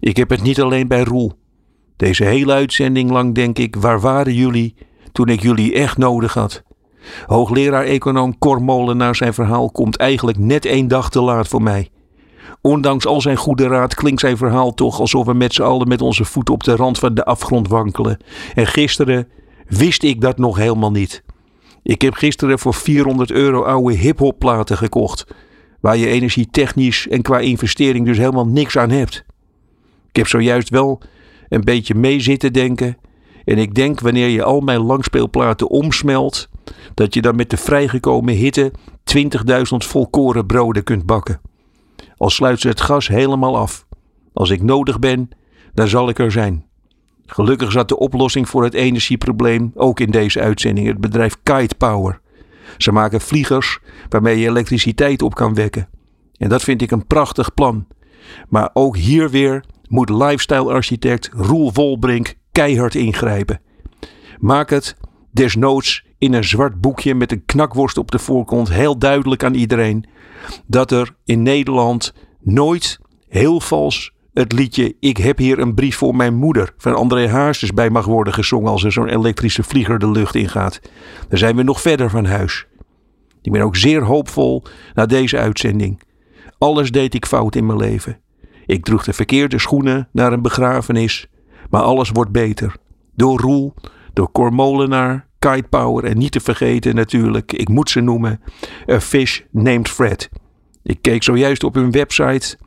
Ik 0.00 0.16
heb 0.16 0.30
het 0.30 0.42
niet 0.42 0.60
alleen 0.60 0.88
bij 0.88 1.02
Roel. 1.02 1.32
Deze 1.96 2.24
hele 2.24 2.52
uitzending 2.52 3.10
lang 3.10 3.34
denk 3.34 3.58
ik, 3.58 3.76
waar 3.76 4.00
waren 4.00 4.34
jullie 4.34 4.74
toen 5.12 5.28
ik 5.28 5.42
jullie 5.42 5.74
echt 5.74 5.98
nodig 5.98 6.34
had? 6.34 6.62
Hoogleraar-econoom 7.26 8.38
Cor 8.38 8.62
Molenaar 8.62 9.16
zijn 9.16 9.34
verhaal 9.34 9.70
komt 9.70 9.96
eigenlijk 9.96 10.38
net 10.38 10.64
één 10.64 10.88
dag 10.88 11.10
te 11.10 11.20
laat 11.20 11.48
voor 11.48 11.62
mij. 11.62 11.90
Ondanks 12.60 13.06
al 13.06 13.20
zijn 13.20 13.36
goede 13.36 13.66
raad 13.66 13.94
klinkt 13.94 14.20
zijn 14.20 14.36
verhaal 14.36 14.74
toch 14.74 15.00
alsof 15.00 15.26
we 15.26 15.34
met 15.34 15.54
z'n 15.54 15.62
allen 15.62 15.88
met 15.88 16.02
onze 16.02 16.24
voeten 16.24 16.54
op 16.54 16.64
de 16.64 16.76
rand 16.76 16.98
van 16.98 17.14
de 17.14 17.24
afgrond 17.24 17.68
wankelen. 17.68 18.18
En 18.54 18.66
gisteren 18.66 19.28
wist 19.68 20.02
ik 20.02 20.20
dat 20.20 20.38
nog 20.38 20.56
helemaal 20.56 20.90
niet. 20.90 21.22
Ik 21.82 22.02
heb 22.02 22.14
gisteren 22.14 22.58
voor 22.58 22.74
400 22.74 23.30
euro 23.30 23.62
oude 23.62 23.94
hip-hop 23.94 24.38
platen 24.38 24.76
gekocht. 24.76 25.26
Waar 25.80 25.96
je 25.96 26.06
energietechnisch 26.06 27.08
en 27.08 27.22
qua 27.22 27.38
investering 27.38 28.06
dus 28.06 28.18
helemaal 28.18 28.46
niks 28.46 28.78
aan 28.78 28.90
hebt. 28.90 29.24
Ik 30.08 30.16
heb 30.16 30.26
zojuist 30.26 30.68
wel 30.68 31.00
een 31.48 31.64
beetje 31.64 31.94
mee 31.94 32.20
zitten 32.20 32.52
denken. 32.52 32.96
En 33.44 33.58
ik 33.58 33.74
denk 33.74 34.00
wanneer 34.00 34.28
je 34.28 34.42
al 34.42 34.60
mijn 34.60 34.80
langspeelplaten 34.80 35.70
omsmelt, 35.70 36.48
dat 36.94 37.14
je 37.14 37.22
dan 37.22 37.36
met 37.36 37.50
de 37.50 37.56
vrijgekomen 37.56 38.34
hitte 38.34 38.72
20.000 39.16 39.76
volkoren 39.76 40.46
broden 40.46 40.84
kunt 40.84 41.06
bakken. 41.06 41.40
Al 42.16 42.30
sluit 42.30 42.60
ze 42.60 42.68
het 42.68 42.80
gas 42.80 43.08
helemaal 43.08 43.56
af. 43.56 43.86
Als 44.32 44.50
ik 44.50 44.62
nodig 44.62 44.98
ben, 44.98 45.28
dan 45.74 45.88
zal 45.88 46.08
ik 46.08 46.18
er 46.18 46.32
zijn. 46.32 46.64
Gelukkig 47.32 47.72
zat 47.72 47.88
de 47.88 47.98
oplossing 47.98 48.48
voor 48.48 48.64
het 48.64 48.74
energieprobleem 48.74 49.70
ook 49.74 50.00
in 50.00 50.10
deze 50.10 50.40
uitzending, 50.40 50.86
het 50.86 51.00
bedrijf 51.00 51.36
Kite 51.42 51.74
Power. 51.74 52.20
Ze 52.76 52.92
maken 52.92 53.20
vliegers 53.20 53.78
waarmee 54.08 54.38
je 54.38 54.48
elektriciteit 54.48 55.22
op 55.22 55.34
kan 55.34 55.54
wekken. 55.54 55.88
En 56.36 56.48
dat 56.48 56.62
vind 56.62 56.82
ik 56.82 56.90
een 56.90 57.06
prachtig 57.06 57.54
plan. 57.54 57.86
Maar 58.48 58.70
ook 58.72 58.96
hier 58.96 59.30
weer 59.30 59.64
moet 59.88 60.10
lifestyle-architect 60.10 61.30
Roel 61.32 61.72
Volbrink 61.72 62.34
keihard 62.52 62.94
ingrijpen. 62.94 63.60
Maak 64.38 64.70
het 64.70 64.96
desnoods 65.30 66.04
in 66.18 66.32
een 66.32 66.44
zwart 66.44 66.80
boekje 66.80 67.14
met 67.14 67.32
een 67.32 67.44
knakworst 67.44 67.98
op 67.98 68.10
de 68.10 68.18
voorkant 68.18 68.72
heel 68.72 68.98
duidelijk 68.98 69.44
aan 69.44 69.54
iedereen 69.54 70.04
dat 70.66 70.90
er 70.90 71.14
in 71.24 71.42
Nederland 71.42 72.14
nooit 72.40 72.98
heel 73.28 73.60
vals 73.60 74.12
het 74.32 74.52
liedje 74.52 74.96
Ik 75.00 75.16
heb 75.16 75.38
hier 75.38 75.58
een 75.58 75.74
brief 75.74 75.96
voor 75.96 76.16
mijn 76.16 76.34
moeder 76.34 76.74
van 76.76 76.94
André 76.94 77.28
Hazes 77.28 77.72
bij 77.72 77.90
mag 77.90 78.04
worden 78.04 78.32
gezongen 78.32 78.70
als 78.70 78.84
er 78.84 78.92
zo'n 78.92 79.08
elektrische 79.08 79.62
vlieger 79.62 79.98
de 79.98 80.10
lucht 80.10 80.34
ingaat. 80.34 80.80
Dan 81.28 81.38
zijn 81.38 81.56
we 81.56 81.62
nog 81.62 81.80
verder 81.80 82.10
van 82.10 82.24
huis. 82.24 82.66
Ik 83.42 83.52
ben 83.52 83.62
ook 83.62 83.76
zeer 83.76 84.02
hoopvol 84.02 84.62
na 84.94 85.06
deze 85.06 85.38
uitzending. 85.38 86.02
Alles 86.58 86.90
deed 86.90 87.14
ik 87.14 87.26
fout 87.26 87.54
in 87.56 87.66
mijn 87.66 87.78
leven. 87.78 88.20
Ik 88.66 88.84
droeg 88.84 89.04
de 89.04 89.12
verkeerde 89.12 89.58
schoenen 89.58 90.08
naar 90.12 90.32
een 90.32 90.42
begrafenis, 90.42 91.26
maar 91.70 91.82
alles 91.82 92.10
wordt 92.10 92.32
beter. 92.32 92.76
Door 93.14 93.40
Roel, 93.40 93.74
door 94.12 94.32
Cor 94.32 94.52
Molenaar, 94.52 95.26
Kite 95.38 95.68
Power 95.68 96.04
en 96.04 96.18
niet 96.18 96.32
te 96.32 96.40
vergeten 96.40 96.94
natuurlijk, 96.94 97.52
ik 97.52 97.68
moet 97.68 97.90
ze 97.90 98.00
noemen, 98.00 98.40
A 98.90 99.00
Fish 99.00 99.40
Named 99.50 99.88
Fred. 99.88 100.30
Ik 100.82 100.98
keek 101.00 101.22
zojuist 101.22 101.64
op 101.64 101.74
hun 101.74 101.90
website 101.90 102.58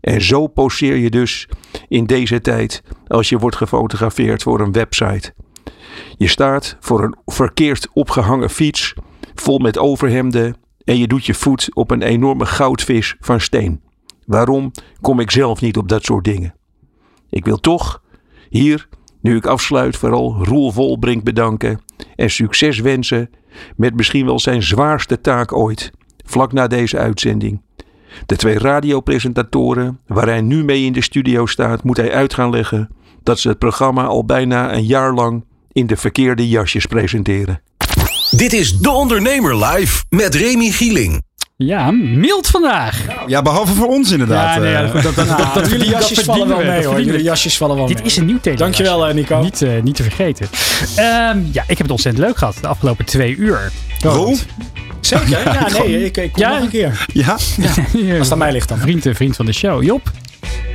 en 0.00 0.22
zo 0.22 0.46
poseer 0.46 0.96
je 0.96 1.10
dus 1.10 1.48
in 1.88 2.06
deze 2.06 2.40
tijd 2.40 2.82
als 3.06 3.28
je 3.28 3.38
wordt 3.38 3.56
gefotografeerd 3.56 4.42
voor 4.42 4.60
een 4.60 4.72
website. 4.72 5.34
Je 6.16 6.28
staat 6.28 6.76
voor 6.80 7.02
een 7.02 7.16
verkeerd 7.26 7.88
opgehangen 7.92 8.50
fiets 8.50 8.94
vol 9.34 9.58
met 9.58 9.78
overhemden 9.78 10.56
en 10.84 10.98
je 10.98 11.06
doet 11.06 11.26
je 11.26 11.34
voet 11.34 11.68
op 11.74 11.90
een 11.90 12.02
enorme 12.02 12.46
goudvis 12.46 13.16
van 13.20 13.40
steen. 13.40 13.80
Waarom 14.26 14.70
kom 15.00 15.20
ik 15.20 15.30
zelf 15.30 15.60
niet 15.60 15.76
op 15.76 15.88
dat 15.88 16.04
soort 16.04 16.24
dingen? 16.24 16.54
Ik 17.30 17.44
wil 17.44 17.56
toch 17.56 18.02
hier, 18.48 18.88
nu 19.20 19.36
ik 19.36 19.46
afsluit, 19.46 19.96
vooral 19.96 20.44
Roel 20.44 20.70
Volbrink 20.70 21.24
bedanken 21.24 21.80
en 22.16 22.30
succes 22.30 22.80
wensen 22.80 23.30
met 23.76 23.94
misschien 23.94 24.26
wel 24.26 24.38
zijn 24.38 24.62
zwaarste 24.62 25.20
taak 25.20 25.52
ooit, 25.52 25.90
vlak 26.24 26.52
na 26.52 26.66
deze 26.66 26.98
uitzending. 26.98 27.60
De 28.26 28.36
twee 28.36 28.58
radiopresentatoren 28.58 29.98
waar 30.06 30.26
hij 30.26 30.40
nu 30.40 30.64
mee 30.64 30.84
in 30.84 30.92
de 30.92 31.02
studio 31.02 31.46
staat, 31.46 31.82
moet 31.82 31.96
hij 31.96 32.12
uit 32.12 32.34
gaan 32.34 32.50
leggen 32.50 32.88
dat 33.22 33.38
ze 33.38 33.48
het 33.48 33.58
programma 33.58 34.04
al 34.04 34.24
bijna 34.24 34.74
een 34.74 34.86
jaar 34.86 35.14
lang 35.14 35.44
in 35.72 35.86
de 35.86 35.96
verkeerde 35.96 36.48
jasjes 36.48 36.86
presenteren. 36.86 37.62
Dit 38.30 38.52
is 38.52 38.78
De 38.78 38.90
Ondernemer 38.90 39.64
live 39.64 40.04
met 40.08 40.34
Remy 40.34 40.70
Gieling. 40.70 41.22
Ja, 41.64 41.90
mild 41.90 42.46
vandaag. 42.46 43.00
Ja, 43.26 43.42
behalve 43.42 43.72
voor 43.72 43.86
ons 43.86 44.10
inderdaad. 44.10 44.54
Ja, 44.54 44.60
nee, 44.60 44.72
ja, 44.72 44.82
Eh, 44.82 44.92
dat, 44.92 45.02
dat, 45.02 45.14
dat, 45.14 45.38
dat, 45.38 45.54
dat, 45.54 45.70
jullie 45.70 45.88
jasjes 45.88 46.18
vallen 46.20 46.48
wel 46.48 46.64
mee 46.64 46.84
hoor. 46.86 47.00
Jullie 47.02 47.22
jasjes 47.22 47.56
vallen 47.56 47.76
wel 47.76 47.86
Dit 47.86 47.96
mee. 47.96 48.06
is 48.06 48.16
een 48.16 48.26
nieuw 48.26 48.40
thema. 48.40 48.56
Dankjewel 48.56 49.06
eh, 49.08 49.14
Nico. 49.14 49.40
Niet, 49.40 49.62
eh, 49.62 49.70
niet 49.82 49.94
te 49.94 50.02
vergeten. 50.02 50.46
Ehm, 50.96 51.38
ja, 51.52 51.62
ik 51.62 51.68
heb 51.68 51.78
het 51.78 51.90
ontzettend 51.90 52.24
leuk 52.26 52.36
gehad 52.36 52.56
de 52.60 52.66
afgelopen 52.66 53.04
twee 53.04 53.36
uur. 53.36 53.72
Roel? 54.02 54.36
Zeker? 55.00 55.28
Ja, 55.44 55.68
nee, 55.84 56.04
ik, 56.04 56.16
ik 56.16 56.32
kom 56.32 56.42
Ja. 56.42 56.52
nog 56.52 56.60
een 56.62 56.68
keer. 56.68 57.06
Ja? 57.12 57.32
Als 57.32 57.56
Als 57.58 58.18
het 58.18 58.32
aan 58.32 58.38
mij 58.38 58.52
ligt 58.52 58.68
dan. 58.68 58.78
Vriend, 58.78 59.06
vriend 59.12 59.36
van 59.36 59.46
de 59.46 59.52
show. 59.52 59.82
Job? 59.82 60.10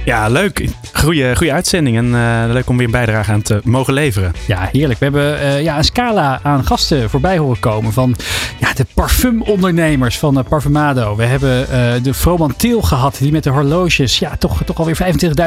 Ja, 0.07 0.27
leuk. 0.27 0.69
Goeie, 0.93 1.35
goede 1.35 1.51
uitzending 1.51 1.97
en 1.97 2.05
uh, 2.05 2.43
leuk 2.51 2.69
om 2.69 2.77
weer 2.77 2.85
een 2.85 2.91
bijdrage 2.91 3.31
aan 3.31 3.41
te 3.41 3.61
mogen 3.63 3.93
leveren. 3.93 4.33
Ja, 4.45 4.69
heerlijk. 4.71 4.99
We 4.99 5.05
hebben 5.05 5.41
uh, 5.41 5.61
ja, 5.61 5.77
een 5.77 5.83
scala 5.83 6.39
aan 6.43 6.65
gasten 6.65 7.09
voorbij 7.09 7.37
horen 7.37 7.59
komen 7.59 7.93
van 7.93 8.15
ja, 8.59 8.73
de 8.73 8.85
parfumondernemers 8.93 10.17
van 10.17 10.37
uh, 10.37 10.43
Parfumado. 10.49 11.15
We 11.15 11.23
hebben 11.23 11.67
de 12.03 12.13
Froman 12.13 12.55
Teel 12.55 12.81
gehad 12.81 13.17
die 13.19 13.31
met 13.31 13.43
de 13.43 13.49
horloges 13.49 14.19
ja, 14.19 14.35
toch, 14.37 14.63
toch 14.63 14.77
alweer 14.77 14.97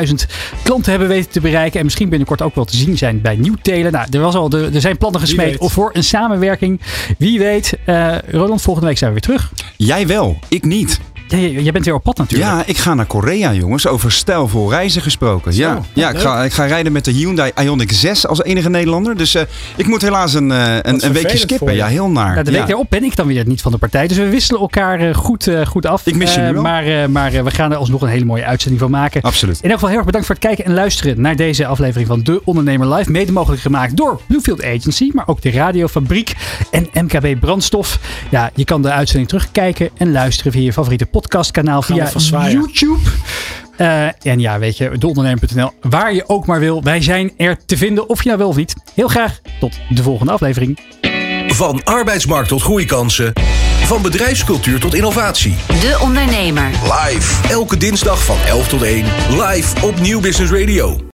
25.000 0.09 0.15
klanten 0.63 0.91
hebben 0.91 1.09
weten 1.09 1.31
te 1.31 1.41
bereiken. 1.41 1.79
En 1.79 1.85
misschien 1.85 2.09
binnenkort 2.09 2.43
ook 2.43 2.55
wel 2.55 2.65
te 2.65 2.77
zien 2.77 2.99
zijn 2.99 3.21
bij 3.21 3.37
Nieuwtelen. 3.37 3.93
Nou, 3.93 4.07
er, 4.11 4.21
was 4.21 4.35
al 4.35 4.49
de, 4.49 4.71
er 4.75 4.81
zijn 4.81 4.99
plannen 4.99 5.21
gesmeed 5.21 5.57
voor 5.59 5.91
een 5.93 6.05
samenwerking. 6.05 6.81
Wie 7.19 7.39
weet. 7.39 7.79
Roland, 8.31 8.63
volgende 8.63 8.89
week 8.89 8.99
zijn 8.99 9.15
we 9.15 9.21
weer 9.21 9.37
terug. 9.37 9.53
Jij 9.77 10.07
wel, 10.07 10.39
ik 10.49 10.65
niet. 10.65 11.01
Ja, 11.31 11.39
jij 11.39 11.73
bent 11.73 11.85
weer 11.85 11.95
op 11.95 12.03
pad 12.03 12.17
natuurlijk. 12.17 12.51
Ja, 12.51 12.63
ik 12.67 12.79
ga 12.79 12.95
naar 12.95 13.07
Korea, 13.07 13.53
jongens. 13.53 13.87
Over 13.87 14.13
stijlvol 14.13 14.71
reizen 14.71 15.03
gesproken. 15.03 15.53
Zo, 15.53 15.61
ja, 15.61 15.81
ja 15.93 16.11
ik, 16.11 16.19
ga, 16.19 16.45
ik 16.45 16.53
ga 16.53 16.65
rijden 16.65 16.93
met 16.93 17.05
de 17.05 17.11
Hyundai 17.11 17.51
Ioniq 17.63 17.93
6 17.93 18.27
als 18.27 18.43
enige 18.43 18.71
Nederlander. 18.71 19.17
Dus 19.17 19.35
uh, 19.35 19.43
ik 19.77 19.87
moet 19.87 20.03
helaas 20.03 20.35
een, 20.35 20.51
uh, 20.51 20.75
een, 20.77 21.05
een 21.05 21.13
weekje 21.13 21.37
skippen. 21.37 21.75
Ja, 21.75 21.87
heel 21.87 22.11
naar. 22.11 22.37
Ja, 22.37 22.43
de 22.43 22.51
week 22.51 22.69
erop 22.69 22.87
ben 22.89 23.05
ik 23.05 23.17
dan 23.17 23.27
weer 23.27 23.47
niet 23.47 23.61
van 23.63 23.73
de 23.73 23.79
partij. 23.79 24.07
Dus 24.07 24.17
we 24.17 24.29
wisselen 24.29 24.61
elkaar 24.61 25.09
uh, 25.09 25.15
goed, 25.15 25.51
goed 25.67 25.87
af. 25.87 26.07
Ik 26.07 26.15
mis 26.15 26.35
je 26.35 26.41
nu 26.41 26.53
wel. 26.53 26.63
Maar, 26.63 27.11
maar 27.11 27.45
we 27.45 27.51
gaan 27.51 27.71
er 27.73 27.77
alsnog 27.77 28.03
een 28.03 28.09
hele 28.09 28.25
mooie 28.25 28.45
uitzending 28.45 28.81
van 28.81 28.91
maken. 28.91 29.23
Absoluut. 29.23 29.57
In 29.57 29.63
elk 29.63 29.73
geval 29.73 29.89
heel 29.89 29.97
erg 29.97 30.07
bedankt 30.07 30.27
voor 30.27 30.37
het 30.37 30.45
kijken 30.45 30.65
en 30.65 30.75
luisteren 30.75 31.21
naar 31.21 31.37
deze 31.37 31.67
aflevering 31.67 32.09
van 32.09 32.23
De 32.23 32.41
Ondernemer 32.45 32.95
Live. 32.95 33.11
Mede 33.11 33.33
mogelijk 33.33 33.63
gemaakt 33.63 33.97
door 33.97 34.21
Bluefield 34.27 34.65
Agency, 34.65 35.11
maar 35.13 35.29
ook 35.29 35.43
de 35.43 35.51
Radiofabriek 35.51 36.33
en 36.71 36.89
MKB 36.93 37.41
Brandstof. 37.41 37.99
Ja, 38.31 38.51
je 38.55 38.65
kan 38.65 38.83
de 38.83 38.91
uitzending 38.91 39.29
terugkijken 39.29 39.91
en 39.97 40.13
luisteren 40.13 40.53
via 40.53 40.63
je 40.63 40.73
favoriete 40.73 41.07
podcastkanaal. 41.21 41.83
Via 41.83 42.51
YouTube. 42.51 42.99
Uh, 43.79 44.05
en 44.05 44.41
ja, 44.41 44.59
weet 44.59 44.77
je, 44.77 44.99
deondernemer.nl, 44.99 45.71
waar 45.81 46.15
je 46.15 46.29
ook 46.29 46.47
maar 46.47 46.61
wil. 46.61 46.83
Wij 46.83 47.03
zijn 47.03 47.33
er 47.37 47.57
te 47.67 47.77
vinden, 47.77 48.09
of 48.09 48.23
je 48.23 48.27
nou 48.27 48.39
wel 48.39 48.49
of 48.49 48.57
niet. 48.57 48.75
Heel 48.95 49.09
graag 49.09 49.41
tot 49.61 49.79
de 49.89 50.03
volgende 50.03 50.33
aflevering. 50.33 50.81
Van 51.47 51.85
arbeidsmarkt 51.85 52.49
tot 52.49 52.63
groeikansen. 52.63 53.33
Van 53.85 54.03
bedrijfscultuur 54.03 54.81
tot 54.81 54.95
innovatie. 54.95 55.55
De 55.67 55.99
Ondernemer. 56.03 56.71
Live. 56.83 57.49
Elke 57.49 57.77
dinsdag 57.77 58.25
van 58.25 58.37
11 58.47 58.69
tot 58.69 58.83
1. 58.83 59.05
Live 59.31 59.87
op 59.87 60.01
Nieuw 60.01 60.21
Business 60.21 60.53
Radio. 60.53 61.01